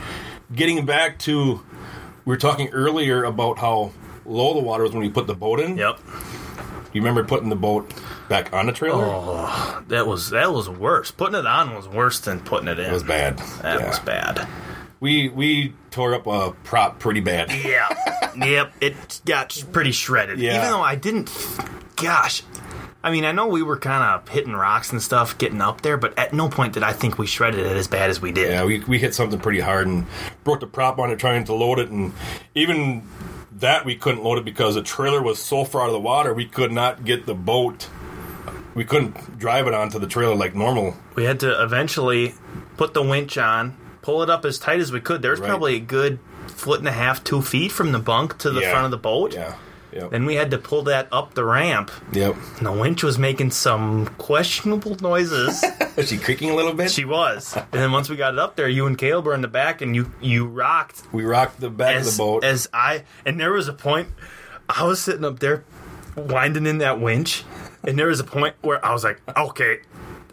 Getting 0.54 0.86
back 0.86 1.18
to, 1.20 1.60
we 2.24 2.30
were 2.30 2.36
talking 2.36 2.68
earlier 2.68 3.24
about 3.24 3.58
how 3.58 3.90
low 4.24 4.54
the 4.54 4.60
water 4.60 4.84
was 4.84 4.92
when 4.92 5.02
we 5.02 5.10
put 5.10 5.26
the 5.26 5.34
boat 5.34 5.58
in. 5.60 5.76
Yep. 5.76 5.98
You 6.92 7.00
remember 7.00 7.24
putting 7.24 7.48
the 7.48 7.56
boat 7.56 7.92
back 8.28 8.52
on 8.52 8.66
the 8.66 8.72
trailer? 8.72 9.04
Oh, 9.06 9.82
that 9.88 10.06
was 10.06 10.30
that 10.30 10.52
was 10.52 10.68
worse. 10.68 11.10
Putting 11.10 11.38
it 11.38 11.46
on 11.46 11.74
was 11.74 11.88
worse 11.88 12.20
than 12.20 12.40
putting 12.40 12.68
it 12.68 12.78
in. 12.78 12.86
It 12.90 12.92
was 12.92 13.02
bad. 13.02 13.38
That 13.62 13.80
Yeah. 13.80 13.88
was 13.88 13.98
bad. 14.00 14.46
We 15.00 15.28
we 15.30 15.74
tore 15.90 16.14
up 16.14 16.26
a 16.26 16.52
prop 16.64 16.98
pretty 16.98 17.20
bad. 17.20 17.50
Yeah. 17.52 17.88
yep. 18.36 18.72
It 18.80 19.20
got 19.24 19.62
pretty 19.72 19.92
shredded. 19.92 20.38
Yeah. 20.38 20.58
Even 20.58 20.70
though 20.70 20.80
I 20.82 20.94
didn't. 20.94 21.30
Gosh. 21.96 22.42
I 23.04 23.10
mean, 23.10 23.24
I 23.24 23.32
know 23.32 23.48
we 23.48 23.64
were 23.64 23.78
kind 23.78 24.04
of 24.04 24.28
hitting 24.28 24.52
rocks 24.52 24.92
and 24.92 25.02
stuff 25.02 25.36
getting 25.36 25.60
up 25.60 25.80
there, 25.80 25.96
but 25.96 26.16
at 26.16 26.32
no 26.32 26.48
point 26.48 26.74
did 26.74 26.84
I 26.84 26.92
think 26.92 27.18
we 27.18 27.26
shredded 27.26 27.66
it 27.66 27.76
as 27.76 27.88
bad 27.88 28.10
as 28.10 28.20
we 28.22 28.30
did. 28.30 28.50
Yeah, 28.50 28.64
we 28.64 28.78
we 28.84 28.98
hit 28.98 29.12
something 29.14 29.40
pretty 29.40 29.58
hard 29.58 29.88
and 29.88 30.06
broke 30.44 30.60
the 30.60 30.68
prop 30.68 31.00
on 31.00 31.10
it 31.10 31.18
trying 31.18 31.42
to 31.44 31.52
load 31.54 31.80
it, 31.80 31.90
and 31.90 32.12
even 32.54 33.02
that 33.58 33.84
we 33.84 33.94
couldn't 33.96 34.22
load 34.24 34.38
it 34.38 34.44
because 34.44 34.74
the 34.74 34.82
trailer 34.82 35.22
was 35.22 35.38
so 35.38 35.64
far 35.64 35.82
out 35.82 35.86
of 35.88 35.92
the 35.92 36.00
water 36.00 36.32
we 36.34 36.46
could 36.46 36.72
not 36.72 37.04
get 37.04 37.26
the 37.26 37.34
boat. 37.34 37.88
We 38.74 38.84
couldn't 38.84 39.38
drive 39.38 39.66
it 39.66 39.74
onto 39.74 39.98
the 39.98 40.06
trailer 40.06 40.34
like 40.34 40.54
normal. 40.54 40.96
We 41.14 41.24
had 41.24 41.40
to 41.40 41.62
eventually 41.62 42.34
put 42.76 42.94
the 42.94 43.02
winch 43.02 43.36
on, 43.36 43.76
pull 44.00 44.22
it 44.22 44.30
up 44.30 44.44
as 44.44 44.58
tight 44.58 44.80
as 44.80 44.90
we 44.90 45.00
could. 45.00 45.20
There's 45.22 45.40
Right. 45.40 45.48
probably 45.48 45.76
a 45.76 45.80
good 45.80 46.18
foot 46.48 46.78
and 46.78 46.88
a 46.88 46.92
half, 46.92 47.22
two 47.22 47.42
feet 47.42 47.70
from 47.70 47.92
the 47.92 47.98
bunk 47.98 48.38
to 48.38 48.50
the 48.50 48.60
Yeah. 48.62 48.70
front 48.70 48.86
of 48.86 48.90
the 48.90 48.96
boat. 48.96 49.34
Yeah. 49.34 49.54
Yep. 49.92 50.10
Then 50.10 50.24
we 50.24 50.34
had 50.34 50.50
to 50.52 50.58
pull 50.58 50.82
that 50.84 51.08
up 51.12 51.34
the 51.34 51.44
ramp. 51.44 51.90
yep. 52.12 52.34
And 52.58 52.66
the 52.66 52.72
winch 52.72 53.02
was 53.02 53.18
making 53.18 53.50
some 53.50 54.06
questionable 54.18 54.96
noises. 54.96 55.64
Is 55.96 56.08
she 56.08 56.18
creaking 56.18 56.50
a 56.50 56.54
little 56.54 56.72
bit? 56.72 56.90
she 56.90 57.04
was. 57.04 57.54
And 57.56 57.66
then 57.72 57.92
once 57.92 58.08
we 58.08 58.16
got 58.16 58.32
it 58.32 58.38
up 58.38 58.56
there, 58.56 58.68
you 58.68 58.86
and 58.86 58.96
Caleb 58.96 59.26
were 59.26 59.34
in 59.34 59.42
the 59.42 59.48
back 59.48 59.82
and 59.82 59.94
you 59.94 60.10
you 60.20 60.46
rocked 60.46 61.02
we 61.12 61.24
rocked 61.24 61.60
the 61.60 61.70
back 61.70 61.96
as, 61.96 62.08
of 62.08 62.12
the 62.14 62.18
boat. 62.18 62.44
as 62.44 62.68
I 62.72 63.04
and 63.26 63.38
there 63.38 63.52
was 63.52 63.68
a 63.68 63.72
point 63.72 64.08
I 64.68 64.84
was 64.84 65.00
sitting 65.00 65.24
up 65.24 65.38
there 65.40 65.64
winding 66.16 66.66
in 66.66 66.78
that 66.78 67.00
winch 67.00 67.44
and 67.84 67.98
there 67.98 68.06
was 68.06 68.20
a 68.20 68.24
point 68.24 68.54
where 68.62 68.84
I 68.84 68.92
was 68.92 69.04
like, 69.04 69.20
okay, 69.36 69.80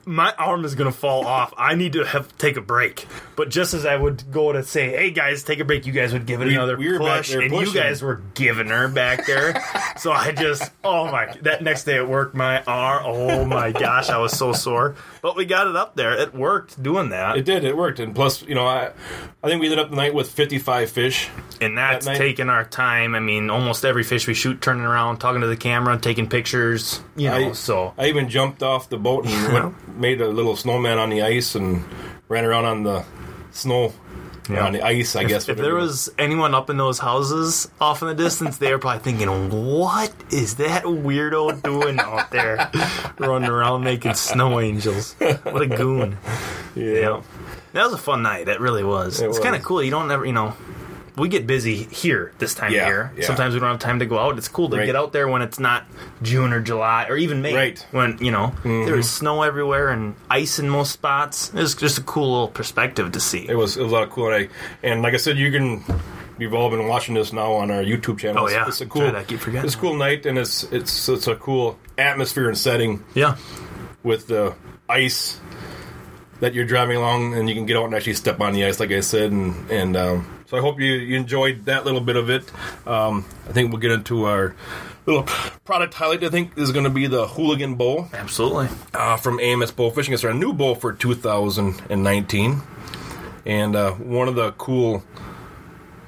my 0.05 0.33
arm 0.37 0.65
is 0.65 0.75
gonna 0.75 0.91
fall 0.91 1.25
off. 1.25 1.53
I 1.57 1.75
need 1.75 1.93
to 1.93 2.03
have 2.05 2.35
take 2.37 2.57
a 2.57 2.61
break. 2.61 3.05
But 3.39 3.52
just 3.52 3.73
as 3.73 3.86
I 3.86 3.95
would 3.95 4.30
go 4.34 4.52
to 4.52 4.63
say, 4.63 4.89
"Hey 4.89 5.12
guys, 5.12 5.43
take 5.43 5.62
a 5.62 5.63
break," 5.63 5.86
you 5.86 5.93
guys 5.93 6.12
would 6.12 6.25
give 6.25 6.41
it 6.41 6.47
We- 6.47 6.56
another 6.56 6.75
we 6.75 6.97
push, 6.97 7.34
and 7.34 7.49
you 7.49 7.73
guys 7.73 8.02
were 8.02 8.21
giving 8.34 8.67
her 8.67 8.89
back 8.89 9.25
there. 9.25 9.63
so 9.97 10.12
I 10.12 10.34
just, 10.34 10.69
oh 10.84 11.10
my! 11.10 11.34
That 11.43 11.63
next 11.63 11.86
day 11.86 11.95
at 11.95 12.10
work, 12.10 12.36
my 12.36 12.62
arm, 12.63 13.04
oh 13.06 13.45
my 13.45 13.71
gosh, 13.71 14.10
I 14.10 14.17
was 14.17 14.38
so 14.38 14.52
sore. 14.52 14.95
But 15.21 15.38
we 15.38 15.45
got 15.45 15.67
it 15.67 15.78
up 15.78 15.95
there. 15.95 16.12
It 16.19 16.36
worked 16.36 16.84
doing 16.84 17.12
that, 17.12 17.38
it 17.38 17.45
did. 17.45 17.63
It 17.63 17.78
worked. 17.78 18.02
And 18.02 18.13
plus, 18.13 18.41
you 18.41 18.56
know, 18.56 18.67
I 18.67 18.91
I 19.41 19.47
think 19.47 19.62
we 19.62 19.67
ended 19.67 19.80
up 19.80 19.89
the 19.89 19.95
night 19.95 20.13
with 20.13 20.30
55 20.30 20.89
fish. 20.89 21.30
and 21.62 21.78
that's 21.78 22.08
that 22.08 22.17
taking 22.17 22.49
our 22.49 22.65
time. 22.65 23.15
I 23.15 23.21
mean, 23.21 23.49
almost 23.49 23.86
every 23.86 24.04
fish 24.04 24.28
we 24.28 24.34
shoot, 24.34 24.62
turning 24.62 24.84
around, 24.84 25.19
talking 25.19 25.39
to 25.39 25.47
the 25.47 25.56
camera, 25.56 25.97
taking 25.97 26.28
pictures. 26.28 26.99
You 27.15 27.30
know, 27.30 27.36
I, 27.36 27.52
so 27.54 27.93
I 27.97 28.08
even 28.08 28.28
jumped 28.28 28.63
off 28.63 28.89
the 28.89 28.97
boat 28.97 29.25
and 29.25 29.54
went, 29.54 29.97
made 29.97 30.19
a 30.19 30.28
little 30.28 30.58
snowman 30.58 30.97
on 30.97 31.10
the 31.10 31.21
ice 31.21 31.56
and 31.56 31.86
ran 32.28 32.43
around 32.43 32.65
on 32.65 32.84
the 32.84 33.06
snow 33.51 33.93
Yeah. 34.49 34.65
on 34.65 34.73
the 34.73 34.81
ice. 34.81 35.15
I 35.15 35.25
guess 35.25 35.47
If 35.47 35.57
there 35.57 35.75
was 35.75 36.09
anyone 36.17 36.55
up 36.55 36.69
in 36.71 36.77
those 36.77 36.97
houses 36.99 37.69
off 37.79 38.01
in 38.01 38.07
the 38.07 38.15
distance, 38.15 38.57
they 38.57 38.71
were 38.71 38.79
probably 38.79 38.99
thinking, 39.01 39.29
"What 39.51 40.12
is 40.31 40.55
that 40.55 40.83
weirdo 40.85 41.62
doing 41.62 41.99
out 41.99 42.31
there, 42.31 42.69
running 43.19 43.49
around 43.49 43.83
making 43.83 44.15
snow 44.15 44.59
angels? 44.59 45.15
What 45.19 45.62
a 45.62 45.67
goon!" 45.67 46.17
yeah. 46.75 47.21
That 47.73 47.83
was 47.85 47.93
a 47.93 47.97
fun 47.99 48.23
night. 48.23 48.47
That 48.47 48.59
really 48.59 48.83
was. 48.83 49.21
It 49.21 49.27
it's 49.29 49.38
kind 49.38 49.55
of 49.55 49.62
cool. 49.63 49.83
You 49.83 49.91
don't 49.91 50.09
ever, 50.09 50.25
you 50.25 50.33
know, 50.33 50.53
we 51.19 51.29
get 51.29 51.45
busy 51.45 51.84
here 51.84 52.32
this 52.39 52.55
time 52.55 52.71
Yeah, 52.71 52.82
of 52.84 52.88
year. 52.88 53.12
yeah. 53.17 53.25
Sometimes 53.25 53.53
we 53.53 53.60
don't 53.60 53.69
have 53.69 53.79
time 53.79 53.99
to 53.99 54.05
go 54.05 54.17
out. 54.17 54.38
It's 54.38 54.47
cool 54.47 54.69
to 54.69 54.77
Right. 54.77 54.86
get 54.86 54.95
out 54.95 55.13
there 55.13 55.27
when 55.27 55.41
it's 55.41 55.60
not 55.60 55.86
June 56.21 56.53
or 56.53 56.62
July 56.62 57.05
or 57.10 57.17
even 57.17 57.41
May. 57.41 57.53
Right. 57.53 57.75
Mm-hmm. 57.75 57.97
When 57.97 58.17
you 58.19 58.32
know 58.32 58.53
there 58.63 58.97
is 58.97 59.10
snow 59.10 59.43
everywhere 59.43 59.89
and 59.89 60.15
ice 60.29 60.60
in 60.60 60.69
most 60.69 60.91
spots. 60.91 61.51
It's 61.53 61.75
just 61.75 61.97
a 61.97 62.03
cool 62.03 62.32
little 62.32 62.47
perspective 62.47 63.12
to 63.12 63.19
see. 63.19 63.45
It 63.47 63.55
was 63.55 63.77
it 63.77 63.84
was 63.84 63.91
a 63.91 63.95
lot 63.95 64.03
of 64.03 64.10
cool. 64.10 64.32
And, 64.32 64.49
I, 64.84 64.88
and 64.88 65.01
like 65.01 65.13
I 65.13 65.17
said, 65.17 65.38
you 65.38 65.51
can. 65.51 65.84
you've 66.39 66.53
all 66.53 66.69
been 66.69 66.88
watching 66.88 67.15
this 67.15 67.34
now 67.34 67.51
on 67.51 67.69
our 67.69 67.84
YouTube 67.84 68.17
channel. 68.17 68.45
Oh, 68.45 68.49
yeah. 68.49 68.65
it's 68.65 68.79
a 68.79 68.86
cool. 68.86 69.12
Keep 69.27 69.39
forgetting 69.41 69.65
It's 69.65 69.75
a 69.75 69.77
cool 69.77 69.95
night, 69.97 70.25
and 70.25 70.38
it's 70.38 70.63
it's 70.71 71.10
it's 71.10 71.27
a 71.27 71.36
cool 71.36 71.77
atmosphere 71.97 72.47
and 72.47 72.58
setting 72.58 73.03
yeah. 73.13 73.36
with 74.03 74.27
the 74.27 74.55
ice 74.88 75.38
that 76.39 76.53
you're 76.53 76.63
driving 76.63 76.95
along, 76.95 77.34
and 77.34 77.49
you 77.49 77.55
can 77.55 77.65
get 77.65 77.75
out 77.75 77.84
and 77.84 77.93
actually 77.93 78.13
step 78.13 78.39
on 78.39 78.54
the 78.54 78.63
ice, 78.63 78.79
like 78.79 78.91
I 78.91 79.02
said, 79.02 79.33
and 79.33 79.69
and 79.69 79.98
um, 79.98 80.38
so 80.50 80.58
I 80.58 80.62
hope 80.62 80.79
you, 80.79 80.91
you 80.93 81.15
enjoyed 81.15 81.65
that 81.65 81.85
little 81.85 82.02
bit 82.02 82.15
of 82.15 82.29
it. 82.29 82.43
Um, 82.87 83.25
I 83.47 83.52
think 83.52 83.71
we'll 83.71 83.81
get 83.81 83.91
into 83.91 84.25
our 84.25 84.56
little 85.06 85.23
product 85.63 85.93
highlight. 85.93 86.23
I 86.23 86.29
think 86.29 86.58
is 86.58 86.71
going 86.71 86.85
to 86.85 86.89
be 86.89 87.08
the 87.08 87.27
Hooligan 87.27 87.75
Bow 87.75 88.08
Absolutely. 88.13 88.67
uh, 88.93 89.17
from 89.17 89.39
AMS 89.39 89.71
Bow 89.71 89.91
Fishing. 89.91 90.13
It's 90.13 90.23
our 90.23 90.33
new 90.33 90.54
bowl 90.54 90.75
for 90.75 90.91
2019, 90.93 92.62
and 93.45 93.75
uh, 93.75 93.91
one 93.93 94.27
of 94.27 94.35
the 94.35 94.52
cool 94.54 95.04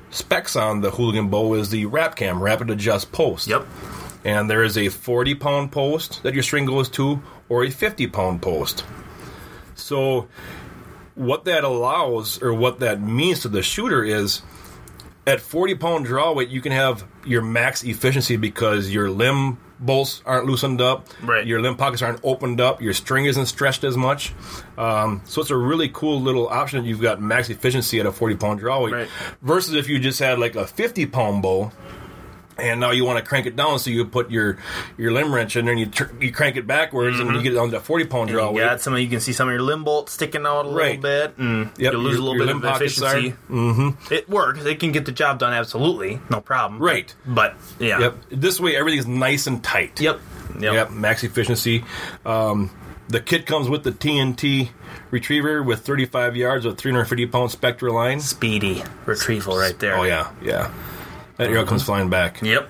specs 0.09 0.55
on 0.55 0.81
the 0.81 0.91
Hooligan 0.91 1.29
Bow 1.29 1.53
is 1.53 1.69
the 1.69 1.85
RAP 1.85 2.15
Cam 2.15 2.41
Rapid 2.41 2.69
Adjust 2.71 3.11
Post 3.11 3.47
Yep. 3.47 3.65
and 4.25 4.49
there 4.49 4.63
is 4.63 4.77
a 4.77 4.89
40 4.89 5.35
pound 5.35 5.71
post 5.71 6.21
that 6.23 6.33
your 6.33 6.43
string 6.43 6.65
goes 6.65 6.89
to 6.89 7.21
or 7.47 7.63
a 7.63 7.69
50 7.69 8.07
pound 8.07 8.41
post. 8.41 8.83
So, 9.75 10.27
what 11.15 11.45
that 11.45 11.63
allows 11.63 12.41
or 12.41 12.53
what 12.53 12.79
that 12.79 13.01
means 13.01 13.41
to 13.41 13.49
the 13.49 13.61
shooter 13.61 14.03
is 14.03 14.41
at 15.27 15.39
40 15.39 15.75
pound 15.75 16.05
draw 16.05 16.33
weight, 16.33 16.49
you 16.49 16.61
can 16.61 16.71
have 16.71 17.05
your 17.25 17.41
max 17.41 17.83
efficiency 17.83 18.37
because 18.37 18.89
your 18.91 19.09
limb 19.09 19.59
bolts 19.79 20.21
aren't 20.25 20.45
loosened 20.45 20.79
up, 20.81 21.07
Right. 21.23 21.45
Your 21.45 21.59
limb 21.61 21.75
pockets 21.75 22.01
aren't 22.01 22.19
opened 22.23 22.61
up, 22.61 22.81
your 22.81 22.93
string 22.93 23.25
isn't 23.25 23.45
stretched 23.47 23.83
as 23.83 23.97
much. 23.97 24.31
Um, 24.77 25.21
so 25.25 25.41
it's 25.41 25.49
a 25.51 25.57
really 25.57 25.89
cool 25.89 26.21
little 26.21 26.47
option. 26.49 26.85
You've 26.85 27.01
got 27.01 27.21
max 27.21 27.49
efficiency 27.49 27.99
at 27.99 28.05
a 28.05 28.11
forty 28.11 28.35
pound 28.35 28.59
draw 28.59 28.83
weight 28.83 28.93
Right. 28.93 29.09
versus 29.41 29.73
if 29.73 29.89
you 29.89 29.99
just 29.99 30.19
had 30.19 30.37
like 30.39 30.55
a 30.55 30.65
fifty 30.67 31.05
pound 31.05 31.41
bow. 31.43 31.71
And 32.61 32.79
now 32.79 32.91
you 32.91 33.03
want 33.05 33.17
to 33.17 33.27
crank 33.27 33.47
it 33.47 33.55
down, 33.55 33.79
so 33.79 33.89
you 33.89 34.05
put 34.05 34.29
your 34.29 34.57
your 34.97 35.11
limb 35.11 35.33
wrench 35.33 35.55
in 35.55 35.65
there, 35.65 35.71
and 35.73 35.79
you 35.79 35.87
tr- 35.87 36.13
you 36.19 36.31
crank 36.31 36.55
it 36.57 36.67
backwards, 36.67 37.19
and 37.19 37.33
you 37.35 37.41
get 37.41 37.53
it 37.53 37.55
down 37.55 37.71
to 37.71 37.79
forty 37.79 38.05
pound 38.05 38.29
draw 38.29 38.51
weight. 38.51 38.61
got 38.61 38.81
some. 38.81 38.95
You 38.97 39.07
can 39.09 39.19
see 39.19 39.33
some 39.33 39.47
of 39.47 39.53
your 39.53 39.61
limb 39.63 39.83
bolts 39.83 40.13
sticking 40.13 40.45
out 40.45 40.65
a 40.65 40.69
Right. 40.69 41.01
little 41.01 41.27
bit, 41.27 41.37
and 41.37 41.69
Yep, 41.77 41.93
you 41.93 41.97
lose 41.97 42.13
your- 42.17 42.21
a 42.21 42.25
little 42.37 42.45
bit 42.45 42.55
of 42.69 42.75
efficiency. 42.75 43.33
Mm-hmm. 43.49 44.13
It 44.13 44.29
works. 44.29 44.63
It 44.65 44.79
can 44.79 44.91
get 44.91 45.05
the 45.05 45.11
job 45.11 45.39
done. 45.39 45.53
Absolutely, 45.53 46.19
no 46.29 46.39
problem. 46.41 46.79
Right. 46.81 47.13
But 47.25 47.55
yeah. 47.79 47.99
Yep. 47.99 48.15
This 48.29 48.59
way, 48.59 48.75
everything's 48.75 49.07
nice 49.07 49.47
and 49.47 49.63
tight. 49.63 49.99
Yep. 49.99 50.19
Yep. 50.59 50.73
Yep, 50.73 50.91
max 50.91 51.23
efficiency. 51.23 51.83
Um, 52.25 52.69
the 53.07 53.19
kit 53.19 53.45
comes 53.45 53.69
with 53.69 53.83
the 53.83 53.91
TNT 53.91 54.69
retriever 55.09 55.63
with 55.63 55.79
35 55.81 56.35
yards 56.35 56.65
with 56.65 56.77
350 56.77 57.25
pound 57.27 57.51
Spectra 57.51 57.91
line. 57.91 58.19
Speedy 58.19 58.83
retrieval 59.05 59.57
right 59.57 59.77
there. 59.79 59.97
Oh 59.97 60.03
yeah, 60.03 60.29
yeah. 60.43 60.71
That 61.41 61.49
arrow 61.51 61.65
comes 61.65 61.83
flying 61.83 62.09
back. 62.09 62.41
Yep. 62.41 62.69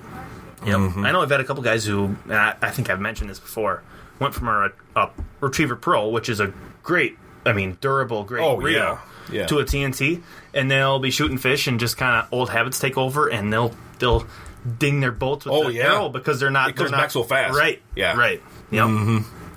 Yep. 0.66 0.76
Mm-hmm. 0.78 1.06
I 1.06 1.12
know 1.12 1.22
I've 1.22 1.30
had 1.30 1.40
a 1.40 1.44
couple 1.44 1.64
guys 1.64 1.86
who, 1.86 2.16
I, 2.30 2.56
I 2.62 2.70
think 2.70 2.90
I've 2.90 3.00
mentioned 3.00 3.30
this 3.30 3.40
before, 3.40 3.84
went 4.20 4.34
from 4.34 4.48
a, 4.48 4.72
a 4.96 5.10
Retriever 5.40 5.76
Pro, 5.76 6.10
which 6.10 6.30
is 6.30 6.40
a 6.40 6.54
great, 6.84 7.18
I 7.46 7.54
mean, 7.54 7.78
durable, 7.82 8.24
great 8.24 8.44
Oh, 8.44 8.58
reel, 8.58 8.78
yeah. 8.78 9.00
Yeah. 9.32 9.46
to 9.48 9.60
a 9.60 9.64
TNT, 9.64 10.22
and 10.54 10.70
they'll 10.70 11.00
be 11.00 11.12
shooting 11.12 11.38
fish, 11.38 11.68
and 11.68 11.80
just 11.80 11.98
kind 11.98 12.16
of 12.24 12.32
old 12.34 12.50
habits 12.50 12.80
take 12.80 12.98
over, 12.98 13.28
and 13.30 13.52
they'll 13.52 13.74
they'll 14.00 14.26
ding 14.78 15.00
their 15.00 15.12
boats 15.12 15.46
with 15.46 15.54
Oh, 15.56 15.64
the 15.68 15.74
yeah. 15.74 15.94
arrow 15.94 16.10
because 16.10 16.40
they're 16.40 16.52
not. 16.52 16.70
It 16.70 16.76
comes 16.76 16.90
they're 16.92 16.98
not, 16.98 17.04
back 17.04 17.12
so 17.12 17.24
fast. 17.24 17.58
Right. 17.58 17.82
Yeah. 17.96 18.16
Right. 18.18 18.42
Yep. 18.72 18.90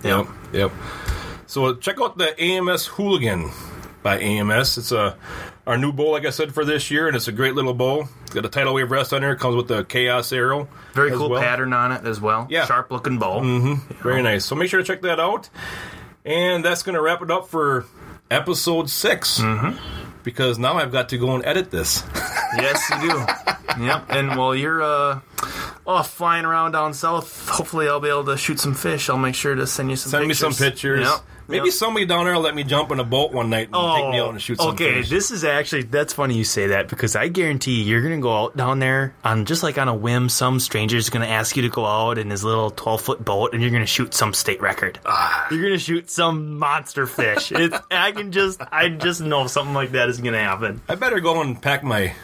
Yep, 0.04 0.26
yep. 0.52 0.72
So 1.46 1.74
check 1.74 2.00
out 2.00 2.16
the 2.18 2.38
AMS 2.40 2.86
Hooligan 2.86 3.50
by 4.02 4.18
AMS. 4.18 4.78
It's 4.78 4.92
a 4.92 5.16
our 5.66 5.78
new 5.78 5.92
bow, 5.92 6.10
like 6.10 6.26
I 6.26 6.30
said, 6.30 6.52
for 6.52 6.64
this 6.64 6.90
year, 6.90 7.06
and 7.06 7.16
it's 7.16 7.28
a 7.28 7.32
great 7.32 7.54
little 7.54 7.74
bow. 7.74 8.08
It's 8.22 8.34
got 8.34 8.44
a 8.44 8.48
tidal 8.48 8.74
wave 8.74 8.90
rest 8.90 9.12
on 9.12 9.22
there. 9.22 9.32
It 9.32 9.38
comes 9.38 9.56
with 9.56 9.68
the 9.68 9.84
Chaos 9.84 10.32
arrow. 10.32 10.68
Very 10.92 11.10
cool 11.10 11.30
well. 11.30 11.40
pattern 11.42 11.72
on 11.72 11.92
it 11.92 12.04
as 12.04 12.20
well. 12.20 12.46
Yeah. 12.50 12.66
Sharp 12.66 12.90
looking 12.90 13.18
bow. 13.18 13.40
Very 14.02 14.22
nice. 14.22 14.44
So 14.44 14.54
make 14.54 14.68
sure 14.68 14.80
to 14.80 14.86
check 14.86 15.02
that 15.02 15.18
out. 15.20 15.48
And 16.24 16.64
that's 16.64 16.82
going 16.82 16.94
to 16.94 17.02
wrap 17.02 17.22
it 17.22 17.30
up 17.30 17.48
for 17.48 17.84
episode 18.30 18.88
6 18.90 19.40
Mm-hmm. 19.40 20.00
Because 20.22 20.58
now 20.58 20.74
I've 20.78 20.90
got 20.90 21.10
to 21.10 21.18
go 21.18 21.34
and 21.34 21.44
edit 21.44 21.70
this. 21.70 22.02
Yes, 22.56 22.82
you 22.90 23.10
do. 23.10 23.26
yep. 23.84 24.06
And 24.08 24.38
while 24.38 24.54
you're 24.54 24.80
uh, 24.82 25.20
off 25.86 26.10
flying 26.10 26.44
around 26.44 26.72
down 26.72 26.94
south, 26.94 27.48
hopefully 27.48 27.88
I'll 27.88 28.00
be 28.00 28.08
able 28.08 28.24
to 28.26 28.36
shoot 28.36 28.58
some 28.60 28.74
fish. 28.74 29.08
I'll 29.10 29.18
make 29.18 29.34
sure 29.34 29.54
to 29.54 29.66
send 29.66 29.90
you 29.90 29.96
some. 29.96 30.10
Send 30.10 30.22
pictures. 30.28 30.42
me 30.42 30.52
some 30.54 30.66
pictures. 30.70 31.06
Yep. 31.06 31.20
Maybe 31.46 31.66
Yep. 31.66 31.74
somebody 31.74 32.06
down 32.06 32.24
there 32.24 32.32
will 32.32 32.40
let 32.40 32.54
me 32.54 32.64
jump 32.64 32.90
in 32.90 32.98
a 33.00 33.04
boat 33.04 33.30
one 33.32 33.50
night 33.50 33.68
and 33.70 33.96
take 33.96 34.10
me 34.12 34.18
out 34.18 34.30
and 34.30 34.40
shoot 34.40 34.56
some 34.56 34.68
Oh, 34.68 34.72
okay, 34.72 35.00
fish. 35.02 35.10
this 35.10 35.30
is 35.30 35.44
actually 35.44 35.82
that's 35.82 36.14
funny 36.14 36.36
you 36.38 36.42
say 36.44 36.68
that 36.68 36.88
because 36.88 37.14
I 37.16 37.28
guarantee 37.28 37.82
you're 37.82 38.00
gonna 38.00 38.16
go 38.22 38.34
out 38.34 38.56
down 38.56 38.78
there 38.78 39.14
on 39.22 39.44
just 39.44 39.62
like 39.62 39.76
on 39.76 39.86
a 39.86 39.94
whim. 39.94 40.30
Some 40.30 40.58
stranger's 40.58 41.10
gonna 41.10 41.26
ask 41.26 41.54
you 41.54 41.60
to 41.60 41.68
go 41.68 41.84
out 41.84 42.16
in 42.16 42.30
his 42.30 42.44
little 42.44 42.70
twelve 42.70 43.02
foot 43.02 43.22
boat, 43.22 43.52
and 43.52 43.60
you're 43.60 43.70
gonna 43.72 43.84
shoot 43.84 44.14
some 44.14 44.32
state 44.32 44.62
record. 44.62 44.98
Ah. 45.04 45.46
You're 45.50 45.62
gonna 45.62 45.76
shoot 45.78 46.08
some 46.10 46.58
monster 46.58 47.06
fish. 47.06 47.52
It's, 47.52 47.76
I 47.90 48.12
can 48.12 48.32
just 48.32 48.62
I 48.72 48.88
just 48.88 49.20
know 49.20 49.46
something 49.46 49.74
like 49.74 49.90
that 49.92 50.08
is 50.08 50.18
gonna 50.22 50.40
happen. 50.42 50.80
I 50.88 50.94
better 50.94 51.20
go 51.20 51.42
and 51.42 51.60
pack 51.60 51.84
my 51.84 52.14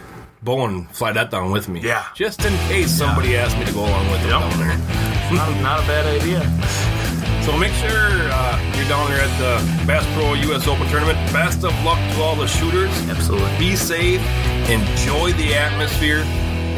bow 0.43 0.65
and 0.67 0.89
fly 0.91 1.13
that 1.13 1.31
down 1.31 1.51
with 1.51 1.69
me. 1.69 1.81
Yeah. 1.81 2.05
Just 2.15 2.45
in 2.45 2.53
case 2.69 2.91
somebody 2.91 3.37
asks 3.37 3.59
me 3.59 3.65
to 3.67 3.73
go 3.73 3.81
along 3.81 4.11
with 4.11 4.21
them 4.23 4.31
Yep. 4.31 4.51
down 4.51 4.59
there. 4.61 4.79
Not, 5.31 5.63
not 5.63 5.85
a 5.85 5.87
bad 5.87 6.07
idea. 6.21 6.41
So 7.45 7.57
make 7.57 7.73
sure 7.73 7.89
uh, 7.91 8.73
you're 8.77 8.87
down 8.87 9.09
there 9.09 9.23
at 9.23 9.33
the 9.39 9.87
Bass 9.87 10.05
Pro 10.15 10.35
US 10.35 10.69
Open 10.69 10.87
Tournament. 10.89 11.17
Best 11.33 11.65
of 11.65 11.73
luck 11.83 11.99
to 12.15 12.21
all 12.21 12.37
the 12.37 12.47
shooters. 12.47 12.91
Absolutely. 13.09 13.49
Be 13.59 13.77
safe. 13.77 14.21
Enjoy 14.69 15.33
the 15.33 15.55
atmosphere. 15.55 16.23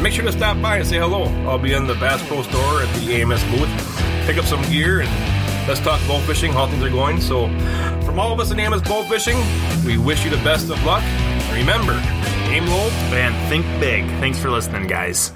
Make 0.00 0.12
sure 0.12 0.24
to 0.24 0.30
stop 0.30 0.62
by 0.62 0.76
and 0.78 0.86
say 0.86 0.98
hello. 0.98 1.24
I'll 1.50 1.58
be 1.58 1.72
in 1.72 1.88
the 1.88 1.94
Bass 1.94 2.24
Pro 2.28 2.42
store 2.42 2.80
at 2.82 2.94
the 2.94 3.12
AMS 3.20 3.42
booth. 3.50 3.68
Pick 4.24 4.38
up 4.38 4.44
some 4.44 4.62
gear 4.70 5.00
and 5.00 5.68
let's 5.68 5.80
talk 5.80 6.00
bow 6.06 6.20
fishing, 6.20 6.52
how 6.52 6.68
things 6.68 6.82
are 6.84 6.90
going. 6.90 7.20
So, 7.20 7.48
from 8.06 8.20
all 8.20 8.32
of 8.32 8.38
us 8.38 8.52
at 8.52 8.58
AMS 8.60 8.82
Bow 8.82 9.02
Fishing, 9.02 9.36
we 9.84 9.98
wish 9.98 10.24
you 10.24 10.30
the 10.30 10.42
best 10.44 10.70
of 10.70 10.82
luck. 10.84 11.02
Remember, 11.52 11.94
aim 12.52 12.64
And 13.12 13.34
think 13.48 13.64
big. 13.80 14.04
Thanks 14.20 14.38
for 14.38 14.50
listening, 14.50 14.86
guys. 14.86 15.32